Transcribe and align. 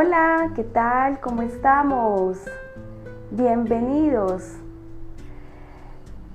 Hola, 0.00 0.52
¿qué 0.54 0.62
tal? 0.62 1.18
¿Cómo 1.18 1.42
estamos? 1.42 2.38
Bienvenidos. 3.32 4.56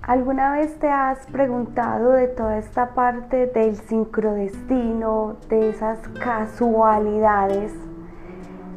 ¿Alguna 0.02 0.52
vez 0.52 0.78
te 0.79 0.89
has 0.89 1.25
preguntado 1.28 2.11
de 2.11 2.28
toda 2.28 2.57
esta 2.57 2.89
parte 2.89 3.47
del 3.47 3.78
sincrodestino, 3.78 5.38
de 5.47 5.70
esas 5.70 6.00
casualidades, 6.21 7.73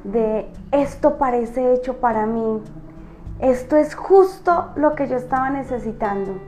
de 0.04 0.52
esto 0.70 1.18
parece 1.18 1.72
hecho 1.72 1.94
para 1.94 2.24
mí, 2.24 2.62
esto 3.40 3.76
es 3.76 3.96
justo 3.96 4.70
lo 4.76 4.94
que 4.94 5.08
yo 5.08 5.16
estaba 5.16 5.50
necesitando? 5.50 6.38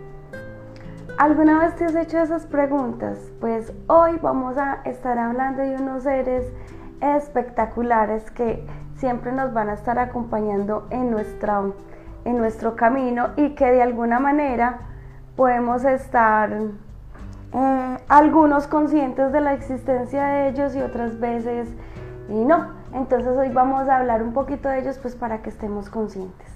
¿Alguna 1.19 1.59
vez 1.59 1.75
te 1.75 1.87
has 1.87 1.97
hecho 1.97 2.21
esas 2.21 2.47
preguntas? 2.47 3.19
Pues 3.41 3.73
hoy 3.89 4.17
vamos 4.23 4.57
a 4.59 4.75
estar 4.85 5.19
hablando 5.19 5.63
de 5.63 5.75
unos 5.75 6.05
seres 6.05 6.45
espectaculares 7.01 8.31
que 8.31 8.65
siempre 8.97 9.33
nos 9.33 9.53
van 9.53 9.69
a 9.69 9.75
estar 9.75 9.99
acompañando 9.99 10.87
en, 10.91 11.11
nuestra, 11.11 11.63
en 12.25 12.37
nuestro 12.37 12.77
camino 12.77 13.31
y 13.37 13.55
que 13.55 13.67
de 13.67 13.83
alguna 13.83 14.19
manera 14.19 14.81
podemos 15.37 15.85
estar 15.85 16.51
eh, 17.53 17.97
algunos 18.09 18.67
conscientes 18.67 19.33
de 19.33 19.41
la 19.41 19.55
existencia 19.55 20.25
de 20.27 20.49
ellos 20.49 20.75
y 20.75 20.81
otras 20.81 21.19
veces 21.21 21.69
y 22.29 22.45
no. 22.45 22.77
Entonces 22.93 23.37
hoy 23.37 23.51
vamos 23.51 23.89
a 23.89 23.99
hablar 23.99 24.23
un 24.23 24.33
poquito 24.33 24.69
de 24.69 24.81
ellos 24.81 24.99
pues 24.99 25.15
para 25.15 25.43
que 25.43 25.51
estemos 25.51 25.91
conscientes. 25.91 26.49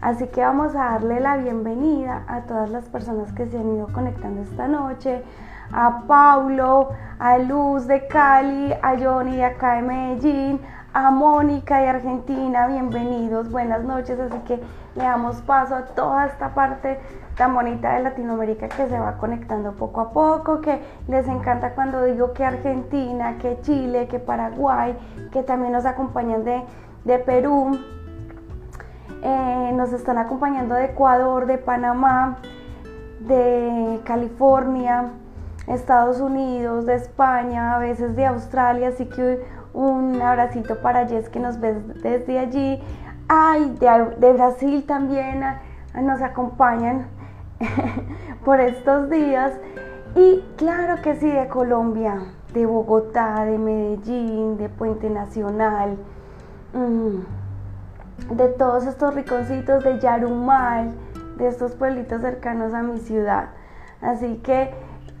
Así 0.00 0.26
que 0.28 0.40
vamos 0.40 0.74
a 0.74 0.90
darle 0.92 1.20
la 1.20 1.36
bienvenida 1.36 2.24
a 2.26 2.42
todas 2.42 2.70
las 2.70 2.84
personas 2.88 3.32
que 3.32 3.46
se 3.46 3.58
han 3.58 3.76
ido 3.76 3.88
conectando 3.92 4.42
esta 4.42 4.68
noche, 4.68 5.22
a 5.72 6.02
Paulo, 6.06 6.90
a 7.18 7.38
Luz 7.38 7.86
de 7.86 8.06
Cali, 8.06 8.72
a 8.82 8.96
Johnny 8.96 9.36
de 9.36 9.44
acá 9.44 9.74
de 9.74 9.82
Medellín, 9.82 10.60
a 10.94 11.10
Mónica 11.10 11.78
de 11.80 11.88
Argentina, 11.88 12.66
bienvenidos, 12.66 13.50
buenas 13.50 13.84
noches, 13.84 14.18
así 14.18 14.38
que 14.46 14.60
le 14.94 15.02
damos 15.04 15.36
paso 15.42 15.74
a 15.74 15.84
toda 15.84 16.26
esta 16.26 16.54
parte 16.54 16.98
tan 17.36 17.54
bonita 17.54 17.94
de 17.94 18.02
Latinoamérica 18.02 18.68
que 18.68 18.88
se 18.88 18.98
va 18.98 19.18
conectando 19.18 19.72
poco 19.72 20.00
a 20.00 20.12
poco, 20.12 20.60
que 20.60 20.80
les 21.06 21.28
encanta 21.28 21.74
cuando 21.74 22.02
digo 22.04 22.32
que 22.32 22.44
Argentina, 22.44 23.36
que 23.38 23.60
Chile, 23.60 24.08
que 24.08 24.18
Paraguay, 24.18 24.96
que 25.30 25.42
también 25.42 25.72
nos 25.72 25.84
acompañan 25.84 26.44
de, 26.44 26.62
de 27.04 27.18
Perú, 27.18 27.78
eh, 29.22 29.72
nos 29.74 29.92
están 29.92 30.18
acompañando 30.18 30.74
de 30.74 30.86
Ecuador, 30.86 31.46
de 31.46 31.58
Panamá, 31.58 32.38
de 33.20 34.00
California, 34.04 35.12
Estados 35.68 36.20
Unidos, 36.20 36.86
de 36.86 36.94
España, 36.94 37.74
a 37.76 37.78
veces 37.78 38.16
de 38.16 38.26
Australia, 38.26 38.88
así 38.88 39.06
que 39.06 39.44
un 39.74 40.20
abracito 40.20 40.80
para 40.80 41.06
Jess 41.06 41.28
que 41.28 41.40
nos 41.40 41.60
ve 41.60 41.74
desde 42.02 42.38
allí. 42.38 42.82
Ay, 43.28 43.76
de, 43.78 44.32
Brasil 44.32 44.84
también 44.86 45.42
ah, 45.42 45.60
nos 46.00 46.22
acompañan 46.22 47.06
por 48.44 48.60
estos 48.60 49.10
días. 49.10 49.52
Y 50.14 50.42
claro 50.56 51.02
que 51.02 51.14
sí, 51.16 51.30
de 51.30 51.48
Colombia, 51.48 52.18
de 52.54 52.64
Bogotá, 52.64 53.44
de 53.44 53.58
Medellín, 53.58 54.56
de 54.56 54.68
Puente 54.68 55.10
Nacional. 55.10 55.98
Mm 56.72 57.38
de 58.30 58.48
todos 58.48 58.86
estos 58.86 59.14
riconcitos 59.14 59.84
de 59.84 59.98
Yarumal, 59.98 60.92
de 61.36 61.48
estos 61.48 61.72
pueblitos 61.74 62.20
cercanos 62.20 62.74
a 62.74 62.82
mi 62.82 62.98
ciudad. 62.98 63.50
Así 64.00 64.36
que 64.38 64.74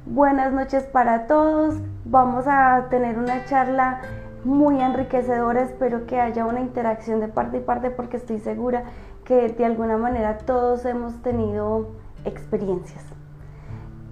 buenas 0.08 0.52
noches 0.52 0.84
para 0.84 1.26
todos. 1.26 1.76
Vamos 2.04 2.46
a 2.46 2.86
tener 2.90 3.18
una 3.18 3.44
charla 3.44 4.00
muy 4.44 4.80
enriquecedora. 4.80 5.62
Espero 5.62 6.06
que 6.06 6.20
haya 6.20 6.46
una 6.46 6.60
interacción 6.60 7.20
de 7.20 7.28
parte 7.28 7.58
y 7.58 7.60
parte 7.60 7.90
porque 7.90 8.16
estoy 8.16 8.38
segura 8.38 8.84
que 9.24 9.48
de 9.48 9.64
alguna 9.64 9.98
manera 9.98 10.38
todos 10.38 10.84
hemos 10.86 11.20
tenido 11.22 11.90
experiencias. 12.24 13.04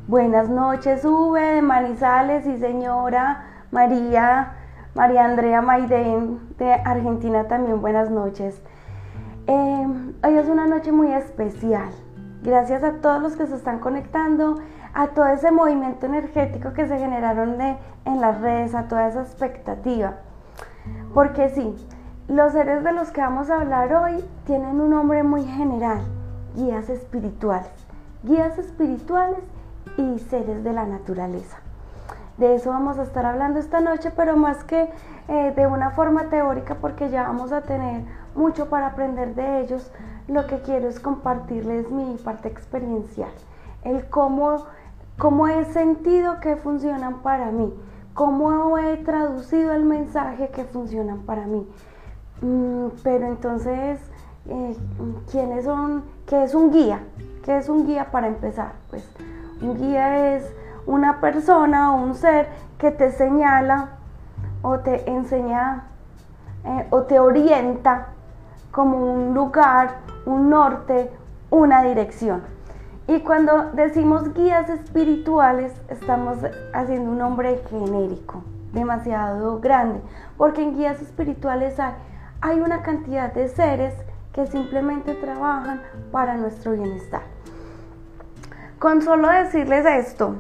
Buenas 0.07 0.49
noches, 0.49 1.05
Ube 1.05 1.41
de 1.41 1.63
Manizales 1.63 2.47
y 2.47 2.59
señora 2.59 3.45
María, 3.73 4.53
María 4.95 5.25
Andrea 5.25 5.63
Maidén 5.63 6.39
de 6.59 6.73
Argentina 6.73 7.49
también. 7.49 7.81
Buenas 7.81 8.11
noches. 8.11 8.61
Em, 9.47 10.13
hoy 10.23 10.37
es 10.37 10.49
una 10.49 10.67
noche 10.67 10.93
muy 10.93 11.13
especial. 11.13 11.91
Gracias 12.43 12.85
a 12.85 13.01
todos 13.01 13.21
los 13.21 13.35
que 13.35 13.47
se 13.47 13.57
están 13.57 13.81
conectando, 13.81 14.61
a 14.97 15.09
todo 15.09 15.27
ese 15.27 15.51
movimiento 15.51 16.07
energético 16.07 16.73
que 16.73 16.89
se 16.89 16.99
generaron 16.99 17.61
en 17.61 18.21
las 18.23 18.41
redes, 18.41 18.75
a 18.75 18.89
toda 18.89 19.09
esa 19.09 19.21
expectativa. 19.21 20.15
Porque 21.13 21.51
sí, 21.51 21.77
los 22.29 22.53
seres 22.53 22.83
de 22.83 22.93
los 22.93 23.11
que 23.11 23.21
vamos 23.21 23.51
a 23.51 23.61
hablar 23.61 23.93
hoy 23.93 24.25
tienen 24.47 24.81
un 24.81 24.89
nombre 24.89 25.23
muy 25.23 25.45
general, 25.45 26.01
guías 26.55 26.89
espirituales. 26.89 27.69
Guías 28.23 28.57
espirituales 28.57 29.41
y 29.99 30.19
seres 30.19 30.65
de 30.65 30.73
la 30.73 30.87
naturaleza. 30.87 31.59
De 32.39 32.55
eso 32.55 32.71
vamos 32.71 32.99
a 32.99 33.03
estar 33.03 33.27
hablando 33.27 33.59
esta 33.59 33.83
noche, 33.83 34.11
pero 34.17 34.39
más 34.39 34.65
que 34.65 34.89
eh, 35.29 35.53
de 35.55 35.67
una 35.67 35.91
forma 35.91 36.31
teórica, 36.31 36.77
porque 36.77 37.11
ya 37.11 37.25
vamos 37.25 37.53
a 37.53 37.61
tener 37.61 38.03
mucho 38.35 38.71
para 38.71 38.87
aprender 38.87 39.35
de 39.35 39.61
ellos, 39.61 39.93
lo 40.27 40.47
que 40.47 40.61
quiero 40.61 40.89
es 40.89 41.01
compartirles 41.01 41.91
mi 41.91 42.17
parte 42.17 42.49
experiencial, 42.49 43.31
el 43.85 44.09
cómo, 44.09 44.65
cómo 45.19 45.49
he 45.49 45.65
sentido 45.67 46.41
que 46.41 46.57
funcionan 46.57 47.23
para 47.23 47.51
mí, 47.51 47.73
cómo 48.15 48.79
he 48.79 48.97
traducido 48.99 49.73
el 49.73 49.85
mensaje 49.85 50.49
que 50.51 50.65
funcionan 50.65 51.21
para 51.21 51.47
mí. 51.47 51.67
Mm, 52.43 52.89
pero 53.03 53.27
entonces, 53.27 54.01
eh, 54.49 54.77
¿quiénes? 55.31 55.67
¿Qué 56.27 56.45
es 56.45 56.55
un 56.55 56.71
guía? 56.71 57.01
¿Qué 57.45 57.59
es 57.59 57.69
un 57.69 57.87
guía 57.87 58.11
para 58.11 58.27
empezar? 58.27 58.73
Pues 58.91 59.09
un 59.63 59.79
guía 59.79 60.37
es 60.37 60.55
una 60.87 61.21
persona 61.21 61.95
o 61.95 62.03
un 62.03 62.15
ser 62.15 62.49
que 62.79 62.91
te 62.91 63.11
señala 63.11 63.91
o 64.63 64.79
te 64.81 65.11
enseña 65.11 65.85
eh, 66.65 66.87
o 66.91 67.03
te 67.03 67.19
orienta 67.19 68.09
como 68.71 68.99
un 68.99 69.35
lugar, 69.35 69.97
un 70.27 70.51
norte, 70.51 71.11
una 71.51 71.83
dirección. 71.83 72.56
Y 73.09 73.21
cuando 73.21 73.71
decimos 73.73 74.35
guías 74.35 74.69
espirituales, 74.69 75.73
estamos 75.89 76.39
haciendo 76.75 77.13
un 77.13 77.19
nombre 77.19 77.63
genérico, 77.71 78.43
demasiado 78.73 79.61
grande, 79.61 80.01
porque 80.37 80.63
en 80.63 80.77
guías 80.77 81.01
espirituales 81.01 81.79
hay, 82.41 82.61
una 82.61 82.83
cantidad 82.83 83.33
de 83.33 83.49
seres 83.49 83.95
que 84.33 84.49
simplemente 84.49 85.15
trabajan 85.15 85.83
para 86.11 86.35
nuestro 86.37 86.73
bienestar. 86.73 87.23
Con 88.81 89.01
solo 89.03 89.29
decirles 89.29 89.87
esto, 89.87 90.37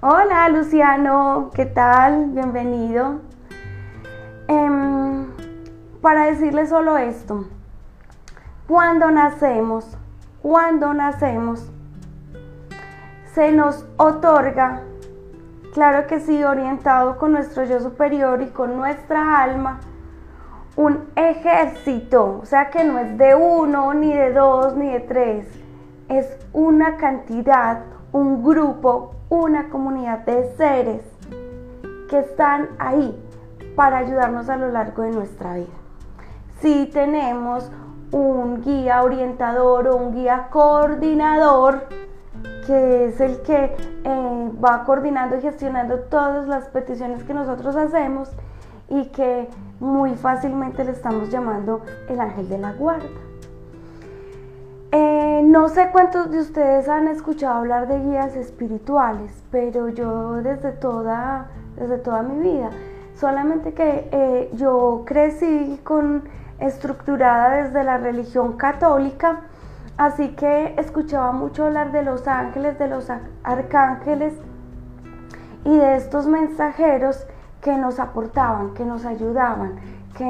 hola 0.00 0.48
Luciano, 0.48 1.50
¿qué 1.54 1.66
tal? 1.66 2.26
Bienvenido. 2.30 3.20
Em, 4.46 5.26
para 6.00 6.26
decirles 6.26 6.68
solo 6.68 6.98
esto. 6.98 7.46
Cuando 8.68 9.10
nacemos, 9.10 9.98
cuando 10.42 10.92
nacemos, 10.92 11.70
se 13.32 13.52
nos 13.52 13.86
otorga, 13.96 14.82
claro 15.72 16.08
que 16.08 16.18
sí, 16.18 16.42
orientado 16.42 17.16
con 17.16 17.30
nuestro 17.30 17.62
yo 17.64 17.78
superior 17.78 18.42
y 18.42 18.48
con 18.48 18.76
nuestra 18.76 19.40
alma, 19.40 19.78
un 20.74 21.04
ejército, 21.14 22.40
o 22.42 22.44
sea 22.44 22.70
que 22.70 22.82
no 22.82 22.98
es 22.98 23.16
de 23.16 23.36
uno, 23.36 23.94
ni 23.94 24.12
de 24.12 24.32
dos, 24.32 24.74
ni 24.74 24.90
de 24.90 25.00
tres, 25.00 25.46
es 26.08 26.26
una 26.52 26.96
cantidad, 26.96 27.84
un 28.10 28.42
grupo, 28.42 29.14
una 29.28 29.68
comunidad 29.70 30.20
de 30.20 30.52
seres 30.56 31.02
que 32.10 32.18
están 32.18 32.68
ahí 32.80 33.16
para 33.76 33.98
ayudarnos 33.98 34.48
a 34.48 34.56
lo 34.56 34.70
largo 34.70 35.02
de 35.04 35.12
nuestra 35.12 35.54
vida. 35.54 35.68
Si 36.60 36.86
tenemos 36.92 37.70
un 38.12 38.62
guía 38.62 39.02
orientador 39.02 39.88
o 39.88 39.96
un 39.96 40.14
guía 40.14 40.48
coordinador 40.50 41.86
que 42.66 43.06
es 43.06 43.20
el 43.20 43.42
que 43.42 43.74
eh, 44.04 44.50
va 44.64 44.84
coordinando 44.84 45.36
y 45.36 45.40
gestionando 45.40 45.98
todas 46.00 46.46
las 46.46 46.68
peticiones 46.68 47.24
que 47.24 47.34
nosotros 47.34 47.74
hacemos 47.74 48.30
y 48.88 49.06
que 49.06 49.48
muy 49.80 50.14
fácilmente 50.14 50.84
le 50.84 50.92
estamos 50.92 51.30
llamando 51.30 51.82
el 52.08 52.20
ángel 52.20 52.48
de 52.48 52.58
la 52.58 52.72
guarda. 52.72 53.08
Eh, 54.92 55.40
no 55.44 55.70
sé 55.70 55.88
cuántos 55.90 56.30
de 56.30 56.40
ustedes 56.40 56.88
han 56.88 57.08
escuchado 57.08 57.54
hablar 57.54 57.88
de 57.88 57.98
guías 57.98 58.36
espirituales, 58.36 59.32
pero 59.50 59.88
yo 59.88 60.42
desde 60.42 60.72
toda, 60.72 61.46
desde 61.76 61.96
toda 61.96 62.22
mi 62.22 62.38
vida, 62.42 62.68
solamente 63.14 63.72
que 63.72 64.08
eh, 64.12 64.50
yo 64.52 65.02
crecí 65.06 65.80
con 65.82 66.24
estructurada 66.66 67.62
desde 67.62 67.84
la 67.84 67.98
religión 67.98 68.56
católica, 68.56 69.40
así 69.96 70.30
que 70.30 70.74
escuchaba 70.78 71.32
mucho 71.32 71.66
hablar 71.66 71.92
de 71.92 72.02
los 72.02 72.26
ángeles, 72.28 72.78
de 72.78 72.88
los 72.88 73.08
arcángeles 73.42 74.34
y 75.64 75.76
de 75.76 75.96
estos 75.96 76.26
mensajeros 76.26 77.26
que 77.60 77.76
nos 77.76 78.00
aportaban, 78.00 78.74
que 78.74 78.84
nos 78.84 79.04
ayudaban, 79.04 79.76
que 80.16 80.24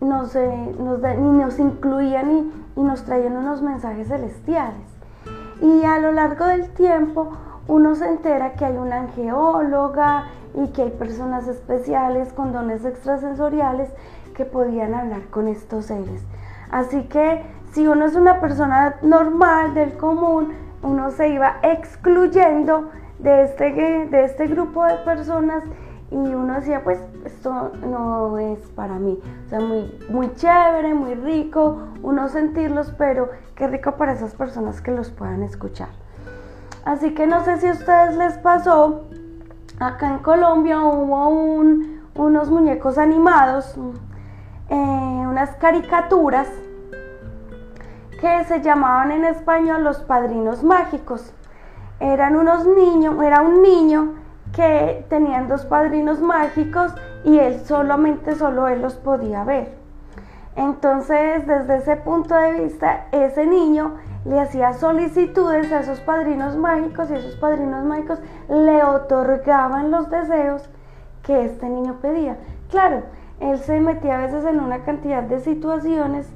nos, 0.00 0.34
nos, 0.34 1.02
ni 1.02 1.38
nos 1.38 1.58
incluían 1.58 2.30
y, 2.30 2.80
y 2.80 2.82
nos 2.82 3.04
traían 3.04 3.36
unos 3.36 3.62
mensajes 3.62 4.08
celestiales. 4.08 4.86
Y 5.60 5.84
a 5.84 5.98
lo 5.98 6.12
largo 6.12 6.44
del 6.46 6.68
tiempo 6.70 7.32
uno 7.66 7.94
se 7.94 8.06
entera 8.06 8.52
que 8.54 8.64
hay 8.64 8.76
una 8.76 8.96
angeóloga 8.96 10.26
y 10.54 10.68
que 10.68 10.82
hay 10.82 10.90
personas 10.90 11.48
especiales 11.48 12.32
con 12.32 12.52
dones 12.52 12.84
extrasensoriales 12.84 13.88
que 14.34 14.44
podían 14.44 14.94
hablar 14.94 15.22
con 15.30 15.48
estos 15.48 15.86
seres. 15.86 16.24
Así 16.70 17.04
que 17.04 17.42
si 17.72 17.86
uno 17.86 18.04
es 18.04 18.14
una 18.14 18.40
persona 18.40 18.96
normal 19.02 19.74
del 19.74 19.96
común, 19.96 20.52
uno 20.82 21.10
se 21.10 21.28
iba 21.28 21.56
excluyendo 21.62 22.90
de 23.18 23.44
este, 23.44 23.72
de 23.72 24.24
este 24.24 24.46
grupo 24.46 24.84
de 24.84 24.96
personas 24.98 25.64
y 26.10 26.16
uno 26.16 26.54
decía, 26.54 26.84
pues 26.84 27.00
esto 27.24 27.72
no 27.88 28.38
es 28.38 28.58
para 28.76 28.94
mí. 28.94 29.18
O 29.46 29.48
sea, 29.48 29.60
muy, 29.60 29.98
muy 30.10 30.32
chévere, 30.34 30.94
muy 30.94 31.14
rico, 31.14 31.78
uno 32.02 32.28
sentirlos, 32.28 32.94
pero 32.96 33.30
qué 33.56 33.66
rico 33.66 33.92
para 33.96 34.12
esas 34.12 34.34
personas 34.34 34.80
que 34.80 34.92
los 34.92 35.10
puedan 35.10 35.42
escuchar. 35.42 35.88
Así 36.84 37.14
que 37.14 37.26
no 37.26 37.42
sé 37.44 37.56
si 37.58 37.66
a 37.66 37.72
ustedes 37.72 38.16
les 38.16 38.34
pasó, 38.38 39.06
acá 39.80 40.10
en 40.10 40.18
Colombia 40.18 40.80
hubo 40.82 41.28
unos 42.14 42.50
muñecos 42.50 42.98
animados, 42.98 43.76
eh, 44.68 44.74
unas 44.74 45.50
caricaturas 45.56 46.48
que 48.20 48.44
se 48.44 48.62
llamaban 48.62 49.12
en 49.12 49.24
español 49.24 49.84
los 49.84 49.98
padrinos 50.00 50.62
mágicos. 50.62 51.32
Eran 52.00 52.36
unos 52.36 52.66
niños, 52.66 53.22
era 53.22 53.42
un 53.42 53.62
niño 53.62 54.14
que 54.54 55.04
tenían 55.08 55.48
dos 55.48 55.66
padrinos 55.66 56.20
mágicos 56.20 56.94
y 57.24 57.38
él 57.38 57.60
solamente 57.64 58.34
solo 58.34 58.68
él 58.68 58.82
los 58.82 58.94
podía 58.94 59.44
ver. 59.44 59.76
Entonces, 60.56 61.46
desde 61.46 61.78
ese 61.78 61.96
punto 61.96 62.34
de 62.34 62.52
vista, 62.52 63.06
ese 63.10 63.44
niño 63.46 63.96
le 64.24 64.40
hacía 64.40 64.72
solicitudes 64.72 65.70
a 65.72 65.80
esos 65.80 66.00
padrinos 66.00 66.56
mágicos 66.56 67.10
y 67.10 67.14
esos 67.14 67.34
padrinos 67.36 67.84
mágicos 67.84 68.20
le 68.48 68.82
otorgaban 68.84 69.90
los 69.90 70.08
deseos 70.08 70.68
que 71.22 71.44
este 71.44 71.68
niño 71.68 71.98
pedía. 72.00 72.36
Claro, 72.70 73.02
él 73.40 73.58
se 73.58 73.80
metía 73.80 74.18
a 74.18 74.22
veces 74.22 74.44
en 74.44 74.60
una 74.60 74.84
cantidad 74.84 75.22
de 75.22 75.40
situaciones 75.40 76.28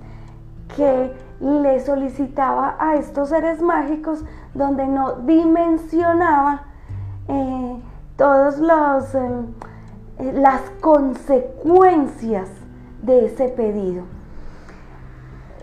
que 0.77 1.13
le 1.41 1.81
solicitaba 1.81 2.77
a 2.79 2.97
estos 2.97 3.29
seres 3.29 3.63
mágicos 3.63 4.25
donde 4.55 4.87
no 4.87 5.21
dimensionaba 5.21 6.63
eh, 7.29 7.81
todas 8.17 8.61
eh, 9.15 10.33
las 10.35 10.61
consecuencias 10.81 12.49
de 13.03 13.27
ese 13.27 13.49
pedido. 13.49 14.05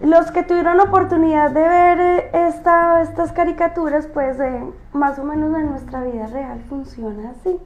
Los 0.01 0.31
que 0.31 0.43
tuvieron 0.43 0.79
oportunidad 0.79 1.51
de 1.51 1.61
ver 1.61 1.99
eh, 1.99 2.29
estas 2.33 3.31
caricaturas, 3.33 4.07
pues 4.07 4.37
más 4.93 5.19
o 5.19 5.23
menos 5.23 5.53
en 5.57 5.69
nuestra 5.69 6.03
vida 6.03 6.27
real 6.27 6.61
funciona 6.69 7.31
así. 7.31 7.59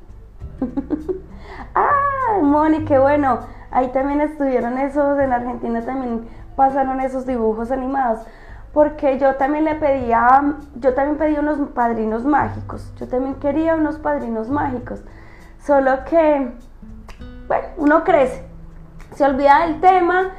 ah, 1.76 2.40
Moni, 2.42 2.86
qué 2.86 3.00
bueno. 3.00 3.40
Ahí 3.72 3.90
también 3.90 4.22
estuvieron 4.22 4.78
esos, 4.78 5.20
en 5.20 5.32
Argentina 5.32 5.82
también 5.82 6.28
pasaron 6.56 7.00
esos 7.02 7.26
dibujos 7.26 7.72
animados. 7.72 8.20
Porque 8.74 9.18
yo 9.18 9.36
también 9.36 9.66
le 9.66 9.76
pedía, 9.76 10.56
yo 10.76 10.94
también 10.94 11.18
pedía 11.18 11.40
unos 11.40 11.60
padrinos 11.70 12.24
mágicos. 12.24 12.94
Yo 12.98 13.08
también 13.08 13.36
quería 13.36 13.76
unos 13.76 13.98
padrinos 13.98 14.50
mágicos. 14.50 15.04
Solo 15.60 16.04
que, 16.06 16.52
bueno, 17.48 17.68
uno 17.78 18.04
crece, 18.04 18.44
se 19.14 19.26
olvida 19.26 19.66
del 19.66 19.82
tema 19.82 20.30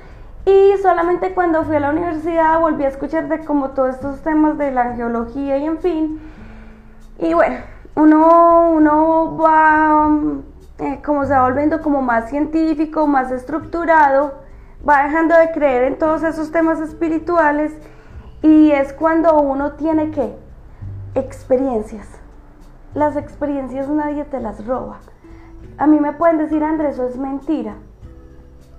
y 0.45 0.75
solamente 0.81 1.35
cuando 1.35 1.65
fui 1.65 1.77
a 1.77 1.81
la 1.81 1.91
universidad 1.91 2.59
volví 2.61 2.85
a 2.85 2.89
escuchar 2.89 3.29
de 3.29 3.45
como 3.45 3.71
todos 3.71 3.97
estos 3.97 4.21
temas 4.23 4.57
de 4.57 4.71
la 4.71 4.95
geología 4.95 5.59
y 5.59 5.67
en 5.67 5.79
fin. 5.79 6.21
Y 7.19 7.35
bueno, 7.35 7.59
uno, 7.95 8.71
uno 8.71 9.37
va 9.37 10.09
eh, 10.79 11.01
como 11.05 11.27
se 11.27 11.33
va 11.33 11.43
volviendo 11.43 11.83
como 11.83 12.01
más 12.01 12.31
científico, 12.31 13.07
más 13.07 13.31
estructurado, 13.31 14.33
va 14.89 15.05
dejando 15.05 15.37
de 15.37 15.51
creer 15.53 15.85
en 15.85 15.99
todos 15.99 16.23
esos 16.23 16.51
temas 16.51 16.81
espirituales 16.81 17.73
y 18.43 18.71
es 18.71 18.95
cuando 18.95 19.39
uno 19.41 19.73
tiene 19.73 20.11
que 20.11 20.35
experiencias. 21.15 22.09
Las 22.95 23.17
experiencias 23.17 23.89
nadie 23.89 24.25
te 24.25 24.41
las 24.41 24.67
roba. 24.67 25.01
A 25.77 25.87
mí 25.87 26.01
me 26.01 26.13
pueden 26.13 26.39
decir, 26.39 26.65
Andrés, 26.65 26.95
eso 26.95 27.07
es 27.07 27.17
mentira. 27.17 27.75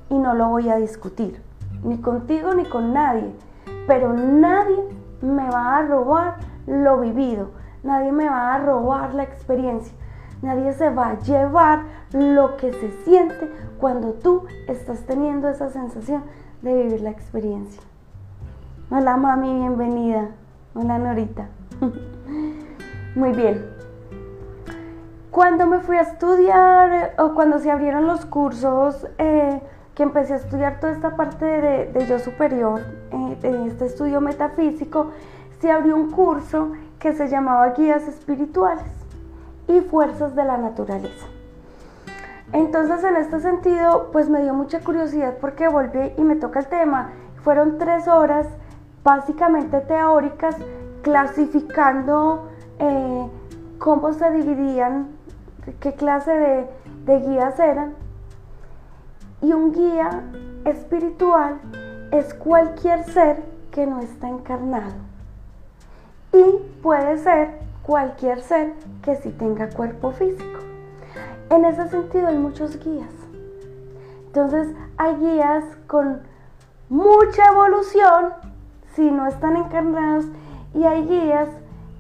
Y 0.10 0.18
no 0.18 0.34
lo 0.34 0.50
voy 0.50 0.69
a 0.69 0.78
discutir. 0.78 1.42
Ni 1.84 1.98
contigo 2.00 2.54
ni 2.54 2.66
con 2.66 2.94
nadie. 2.94 3.31
Pero 3.88 4.14
nadie 4.14 4.84
me 5.22 5.50
va 5.50 5.78
a 5.78 5.81
robar 5.84 6.38
lo 6.68 7.00
vivido. 7.00 7.52
Nadie 7.83 8.12
me 8.12 8.30
va 8.30 8.54
a 8.54 8.60
robar 8.60 9.13
la 9.16 9.24
experiencia. 9.24 9.94
Nadie 10.42 10.74
se 10.74 10.89
va 10.89 11.10
a 11.10 11.19
llevar 11.19 11.83
lo 12.13 12.57
que 12.57 12.72
se 12.74 12.92
siente 13.04 13.50
cuando 13.80 14.13
tú 14.13 14.45
estás 14.68 15.01
teniendo 15.06 15.50
esa 15.50 15.69
sensación 15.69 16.24
de 16.62 16.74
vivir 16.75 17.01
la 17.01 17.10
experiencia. 17.10 17.81
Hola 18.92 19.18
mami, 19.18 19.54
bienvenida. 19.54 20.30
Hola 20.75 21.00
Norita. 21.00 21.48
Muy 23.16 23.31
bien. 23.31 23.66
Cuando 25.31 25.66
me 25.66 25.80
fui 25.80 25.98
a 25.98 26.01
estudiar 26.01 27.16
o 27.18 27.33
cuando 27.33 27.57
se 27.60 27.72
abrieron 27.72 28.06
los 28.06 28.25
cursos, 28.25 29.07
eh, 29.18 29.62
que 29.95 30.04
empecé 30.04 30.33
a 30.33 30.38
estudiar 30.38 30.80
toda 30.80 30.94
esta 30.94 31.16
parte 31.16 31.45
de, 31.45 32.06
yo 32.06 32.19
superior, 32.19 32.81
eh, 33.12 33.38
de 33.42 33.68
este 33.68 33.86
estudio 33.86 34.22
metafísico, 34.22 35.12
se 35.60 35.72
abrió 35.72 35.95
un 35.95 36.12
curso 36.12 36.74
que 37.01 37.13
se 37.13 37.27
llamaba 37.27 37.71
Guías 37.71 38.07
Espirituales 38.07 38.86
y 39.68 39.81
fuerzas 39.81 40.36
de 40.36 40.45
la 40.45 40.57
naturaleza. 40.57 41.25
Entonces 42.53 43.03
en 43.03 43.15
este 43.15 43.39
sentido 43.39 44.09
pues 44.12 44.30
me 44.30 44.44
dio 44.44 44.53
mucha 44.53 44.81
curiosidad 44.81 45.38
porque 45.42 45.68
volví 45.68 46.13
y 46.15 46.21
me 46.21 46.36
toca 46.36 46.59
el 46.59 46.68
tema. 46.68 47.09
Fueron 47.44 47.80
tres 47.80 48.07
horas 48.07 48.48
básicamente 49.03 49.81
teóricas 49.81 50.56
clasificando 51.01 52.50
eh, 52.77 53.28
cómo 53.80 54.14
se 54.14 54.30
dividían, 54.30 55.07
qué 55.80 55.94
clase 55.94 56.31
de, 56.31 56.69
de 57.06 57.19
guías 57.19 57.59
eran. 57.59 57.95
Y 59.42 59.54
un 59.54 59.71
guía 59.71 60.21
espiritual 60.66 61.59
es 62.11 62.35
cualquier 62.35 63.04
ser 63.06 63.42
que 63.71 63.87
no 63.87 64.02
está 64.02 64.30
encarnado. 64.30 65.10
Y 66.33 66.81
puede 66.81 67.18
ser 67.18 67.50
cualquier 67.83 68.42
ser 68.42 68.73
que 69.04 69.16
sí 69.18 69.31
tenga 69.31 69.69
cuerpo 69.69 70.11
físico. 70.11 70.59
En 71.50 71.66
ese 71.66 71.90
sentido 71.90 72.28
hay 72.28 72.38
muchos 72.38 72.80
guías. 72.83 73.09
Entonces 74.28 74.69
hay 74.97 75.16
guías 75.18 75.66
con 75.88 76.21
mucha 76.90 77.47
evolución 77.47 78.30
si 78.95 79.11
no 79.11 79.28
están 79.28 79.57
encarnados 79.57 80.26
y 80.73 80.83
hay 80.83 81.06
guías 81.06 81.50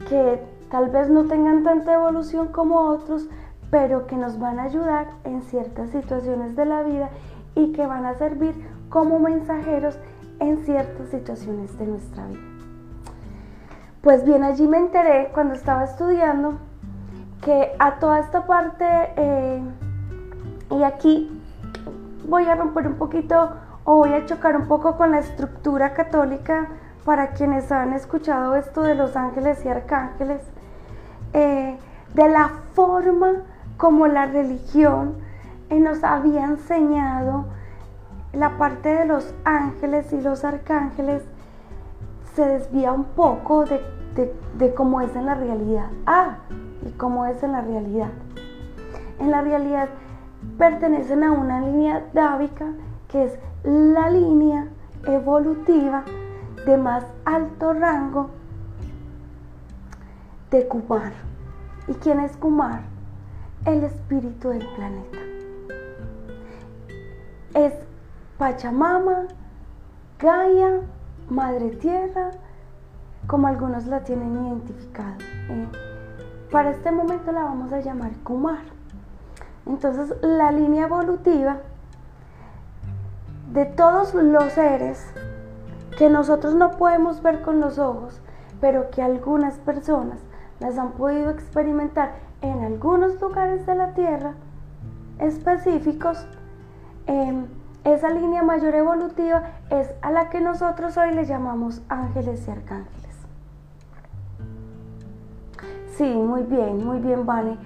que 0.07 0.41
tal 0.69 0.89
vez 0.89 1.09
no 1.09 1.25
tengan 1.25 1.63
tanta 1.63 1.93
evolución 1.93 2.47
como 2.47 2.89
otros, 2.89 3.27
pero 3.69 4.07
que 4.07 4.15
nos 4.15 4.39
van 4.39 4.59
a 4.59 4.63
ayudar 4.63 5.07
en 5.25 5.41
ciertas 5.41 5.89
situaciones 5.89 6.55
de 6.55 6.65
la 6.65 6.83
vida 6.83 7.09
y 7.55 7.73
que 7.73 7.85
van 7.85 8.05
a 8.05 8.15
servir 8.15 8.55
como 8.89 9.19
mensajeros 9.19 9.97
en 10.39 10.63
ciertas 10.65 11.09
situaciones 11.09 11.77
de 11.77 11.87
nuestra 11.87 12.25
vida. 12.27 12.50
Pues 14.01 14.25
bien, 14.25 14.43
allí 14.43 14.67
me 14.67 14.77
enteré 14.77 15.29
cuando 15.31 15.53
estaba 15.53 15.83
estudiando 15.83 16.57
que 17.43 17.71
a 17.77 17.99
toda 17.99 18.19
esta 18.19 18.47
parte, 18.47 18.85
eh, 19.15 19.61
y 20.71 20.83
aquí 20.83 21.41
voy 22.27 22.45
a 22.45 22.55
romper 22.55 22.87
un 22.87 22.95
poquito 22.95 23.51
o 23.83 23.97
voy 23.97 24.13
a 24.13 24.25
chocar 24.25 24.55
un 24.55 24.67
poco 24.67 24.97
con 24.97 25.11
la 25.11 25.19
estructura 25.19 25.93
católica 25.93 26.69
para 27.05 27.33
quienes 27.33 27.71
han 27.71 27.93
escuchado 27.93 28.55
esto 28.55 28.81
de 28.81 28.95
los 28.95 29.15
ángeles 29.15 29.63
y 29.65 29.69
arcángeles, 29.69 30.41
eh, 31.33 31.77
de 32.15 32.27
la 32.27 32.49
forma 32.73 33.43
como 33.77 34.07
la 34.07 34.25
religión 34.25 35.15
nos 35.69 36.03
había 36.03 36.45
enseñado 36.45 37.45
la 38.33 38.57
parte 38.57 38.89
de 38.89 39.05
los 39.05 39.33
ángeles 39.45 40.11
y 40.11 40.21
los 40.21 40.43
arcángeles 40.43 41.23
se 42.35 42.45
desvía 42.45 42.91
un 42.91 43.05
poco 43.05 43.65
de, 43.65 44.73
cómo 44.75 45.01
es 45.01 45.15
en 45.15 45.25
la 45.25 45.35
realidad. 45.35 45.87
Ah, 46.05 46.37
y 46.85 46.91
cómo 46.91 47.25
es 47.25 47.41
en 47.43 47.51
la 47.51 47.61
realidad. 47.61 48.11
En 49.19 49.31
la 49.31 49.41
realidad 49.41 49.89
pertenecen 50.57 51.23
a 51.23 51.31
una 51.31 51.61
línea 51.61 52.05
dávica 52.13 52.65
que 53.07 53.25
es 53.25 53.39
la 53.63 54.09
línea 54.09 54.67
evolutiva 55.05 56.03
de 56.65 56.77
más 56.77 57.05
alto 57.25 57.73
rango 57.73 58.29
de 60.49 60.67
Kumar. 60.67 61.13
¿Y 61.87 61.93
quién 61.95 62.19
es 62.19 62.35
Kumar? 62.37 62.81
El 63.65 63.83
espíritu 63.83 64.49
del 64.49 64.65
planeta. 64.75 65.17
es 67.53 67.73
Pachamama, 68.37 69.27
Gaia, 70.19 70.81
Madre 71.31 71.69
Tierra, 71.69 72.31
como 73.25 73.47
algunos 73.47 73.85
la 73.85 74.03
tienen 74.03 74.45
identificado. 74.45 75.15
¿eh? 75.49 75.67
Para 76.51 76.71
este 76.71 76.91
momento 76.91 77.31
la 77.31 77.45
vamos 77.45 77.71
a 77.71 77.79
llamar 77.79 78.11
Kumar. 78.25 78.59
Entonces 79.65 80.13
la 80.21 80.51
línea 80.51 80.87
evolutiva 80.87 81.59
de 83.53 83.65
todos 83.65 84.13
los 84.13 84.51
seres 84.51 85.05
que 85.97 86.09
nosotros 86.09 86.53
no 86.55 86.71
podemos 86.71 87.21
ver 87.21 87.41
con 87.43 87.61
los 87.61 87.79
ojos, 87.79 88.19
pero 88.59 88.91
que 88.91 89.01
algunas 89.01 89.57
personas 89.59 90.19
las 90.59 90.77
han 90.77 90.91
podido 90.91 91.29
experimentar 91.29 92.15
en 92.41 92.61
algunos 92.65 93.21
lugares 93.21 93.65
de 93.65 93.75
la 93.75 93.93
Tierra 93.93 94.33
específicos, 95.19 96.27
em, 97.05 97.45
esa 97.83 98.09
línea 98.09 98.43
mayor 98.43 98.75
evolutiva 98.75 99.43
es 99.69 99.89
a 100.01 100.11
la 100.11 100.29
que 100.29 100.39
nosotros 100.39 100.97
hoy 100.97 101.13
le 101.13 101.25
llamamos 101.25 101.81
ángeles 101.89 102.47
y 102.47 102.51
arcángeles. 102.51 103.01
Sí, 105.97 106.13
muy 106.13 106.43
bien, 106.43 106.85
muy 106.85 106.99
bien, 106.99 107.25
Vane. 107.25 107.57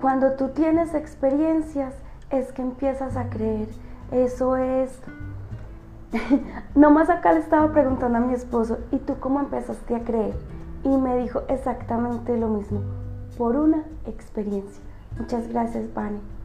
Cuando 0.00 0.32
tú 0.32 0.48
tienes 0.48 0.94
experiencias 0.94 1.94
es 2.30 2.52
que 2.52 2.62
empiezas 2.62 3.16
a 3.16 3.28
creer. 3.28 3.68
Eso 4.10 4.56
es... 4.56 5.00
Nomás 6.74 7.08
acá 7.08 7.32
le 7.32 7.40
estaba 7.40 7.72
preguntando 7.72 8.18
a 8.18 8.20
mi 8.20 8.34
esposo, 8.34 8.78
¿y 8.90 8.98
tú 8.98 9.16
cómo 9.20 9.38
empezaste 9.38 9.94
a 9.94 10.00
creer? 10.00 10.34
Y 10.82 10.88
me 10.88 11.16
dijo 11.18 11.42
exactamente 11.48 12.36
lo 12.36 12.48
mismo, 12.48 12.80
por 13.38 13.56
una 13.56 13.84
experiencia. 14.06 14.82
Muchas 15.18 15.46
gracias, 15.48 15.92
Vane. 15.94 16.39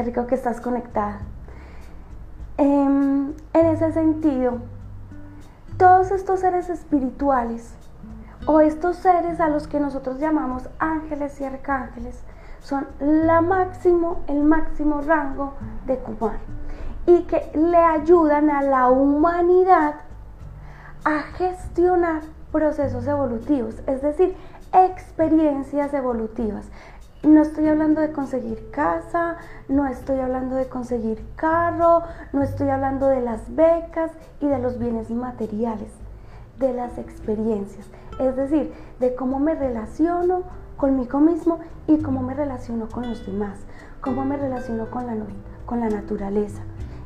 Qué 0.00 0.04
rico 0.04 0.26
que 0.26 0.34
estás 0.34 0.62
conectada. 0.62 1.18
Em, 2.56 3.34
en 3.52 3.66
ese 3.66 3.92
sentido, 3.92 4.56
todos 5.76 6.10
estos 6.10 6.40
seres 6.40 6.70
espirituales 6.70 7.74
o 8.46 8.60
estos 8.60 8.96
seres 8.96 9.40
a 9.40 9.50
los 9.50 9.68
que 9.68 9.78
nosotros 9.78 10.18
llamamos 10.18 10.70
ángeles 10.78 11.38
y 11.42 11.44
arcángeles 11.44 12.18
son 12.60 12.86
la 12.98 13.42
máximo, 13.42 14.22
el 14.26 14.42
máximo 14.42 15.02
rango 15.02 15.52
de 15.84 15.98
Kumar 15.98 16.38
y 17.04 17.24
que 17.24 17.50
le 17.54 17.76
ayudan 17.76 18.48
a 18.48 18.62
la 18.62 18.88
humanidad 18.88 19.96
a 21.04 21.18
gestionar 21.36 22.22
procesos 22.50 23.06
evolutivos, 23.06 23.74
es 23.86 24.00
decir, 24.00 24.34
experiencias 24.72 25.92
evolutivas. 25.92 26.70
No 27.22 27.42
estoy 27.42 27.68
hablando 27.68 28.00
de 28.00 28.12
conseguir 28.12 28.70
casa, 28.70 29.36
no 29.68 29.86
estoy 29.86 30.20
hablando 30.20 30.56
de 30.56 30.68
conseguir 30.68 31.22
carro, 31.36 32.02
no 32.32 32.42
estoy 32.42 32.70
hablando 32.70 33.08
de 33.08 33.20
las 33.20 33.54
becas 33.54 34.10
y 34.40 34.46
de 34.46 34.58
los 34.58 34.78
bienes 34.78 35.10
materiales, 35.10 35.92
de 36.58 36.72
las 36.72 36.96
experiencias, 36.96 37.86
es 38.18 38.36
decir, 38.36 38.72
de 39.00 39.14
cómo 39.14 39.38
me 39.38 39.54
relaciono 39.54 40.44
conmigo 40.78 41.20
mismo 41.20 41.60
y 41.86 41.98
cómo 41.98 42.22
me 42.22 42.32
relaciono 42.32 42.88
con 42.88 43.06
los 43.06 43.26
demás, 43.26 43.58
cómo 44.00 44.24
me 44.24 44.38
relaciono 44.38 44.90
con 44.90 45.06
la, 45.06 45.14
con 45.66 45.80
la 45.80 45.90
naturaleza. 45.90 46.62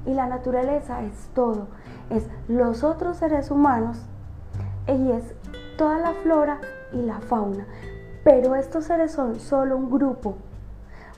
Y 0.07 0.15
la 0.15 0.29
naturaleza 0.29 1.03
es 1.03 1.29
todo, 1.35 1.67
es 2.11 2.29
los 2.47 2.85
otros 2.85 3.17
seres 3.17 3.51
humanos 3.51 3.99
y 4.87 5.11
es 5.11 5.25
toda 5.77 5.99
la 5.99 6.13
flora 6.13 6.61
y 6.93 7.03
la 7.03 7.19
fauna. 7.19 7.67
Pero 8.25 8.57
estos 8.57 8.85
seres 8.87 9.13
son 9.13 9.39
solo 9.39 9.77
un 9.77 9.91
grupo, 9.91 10.37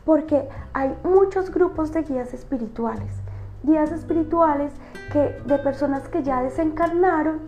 porque 0.04 0.48
hay 0.72 0.96
muchos 1.04 1.52
grupos 1.52 1.92
de 1.92 2.02
guías 2.02 2.34
espirituales. 2.34 3.14
Guías 3.62 3.92
espirituales 3.92 4.72
que, 5.12 5.40
de 5.46 5.58
personas 5.58 6.08
que 6.08 6.24
ya 6.24 6.42
desencarnaron, 6.42 7.38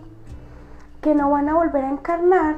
que 1.01 1.13
no 1.13 1.29
van 1.29 1.49
a 1.49 1.55
volver 1.55 1.83
a 1.83 1.89
encarnar, 1.89 2.55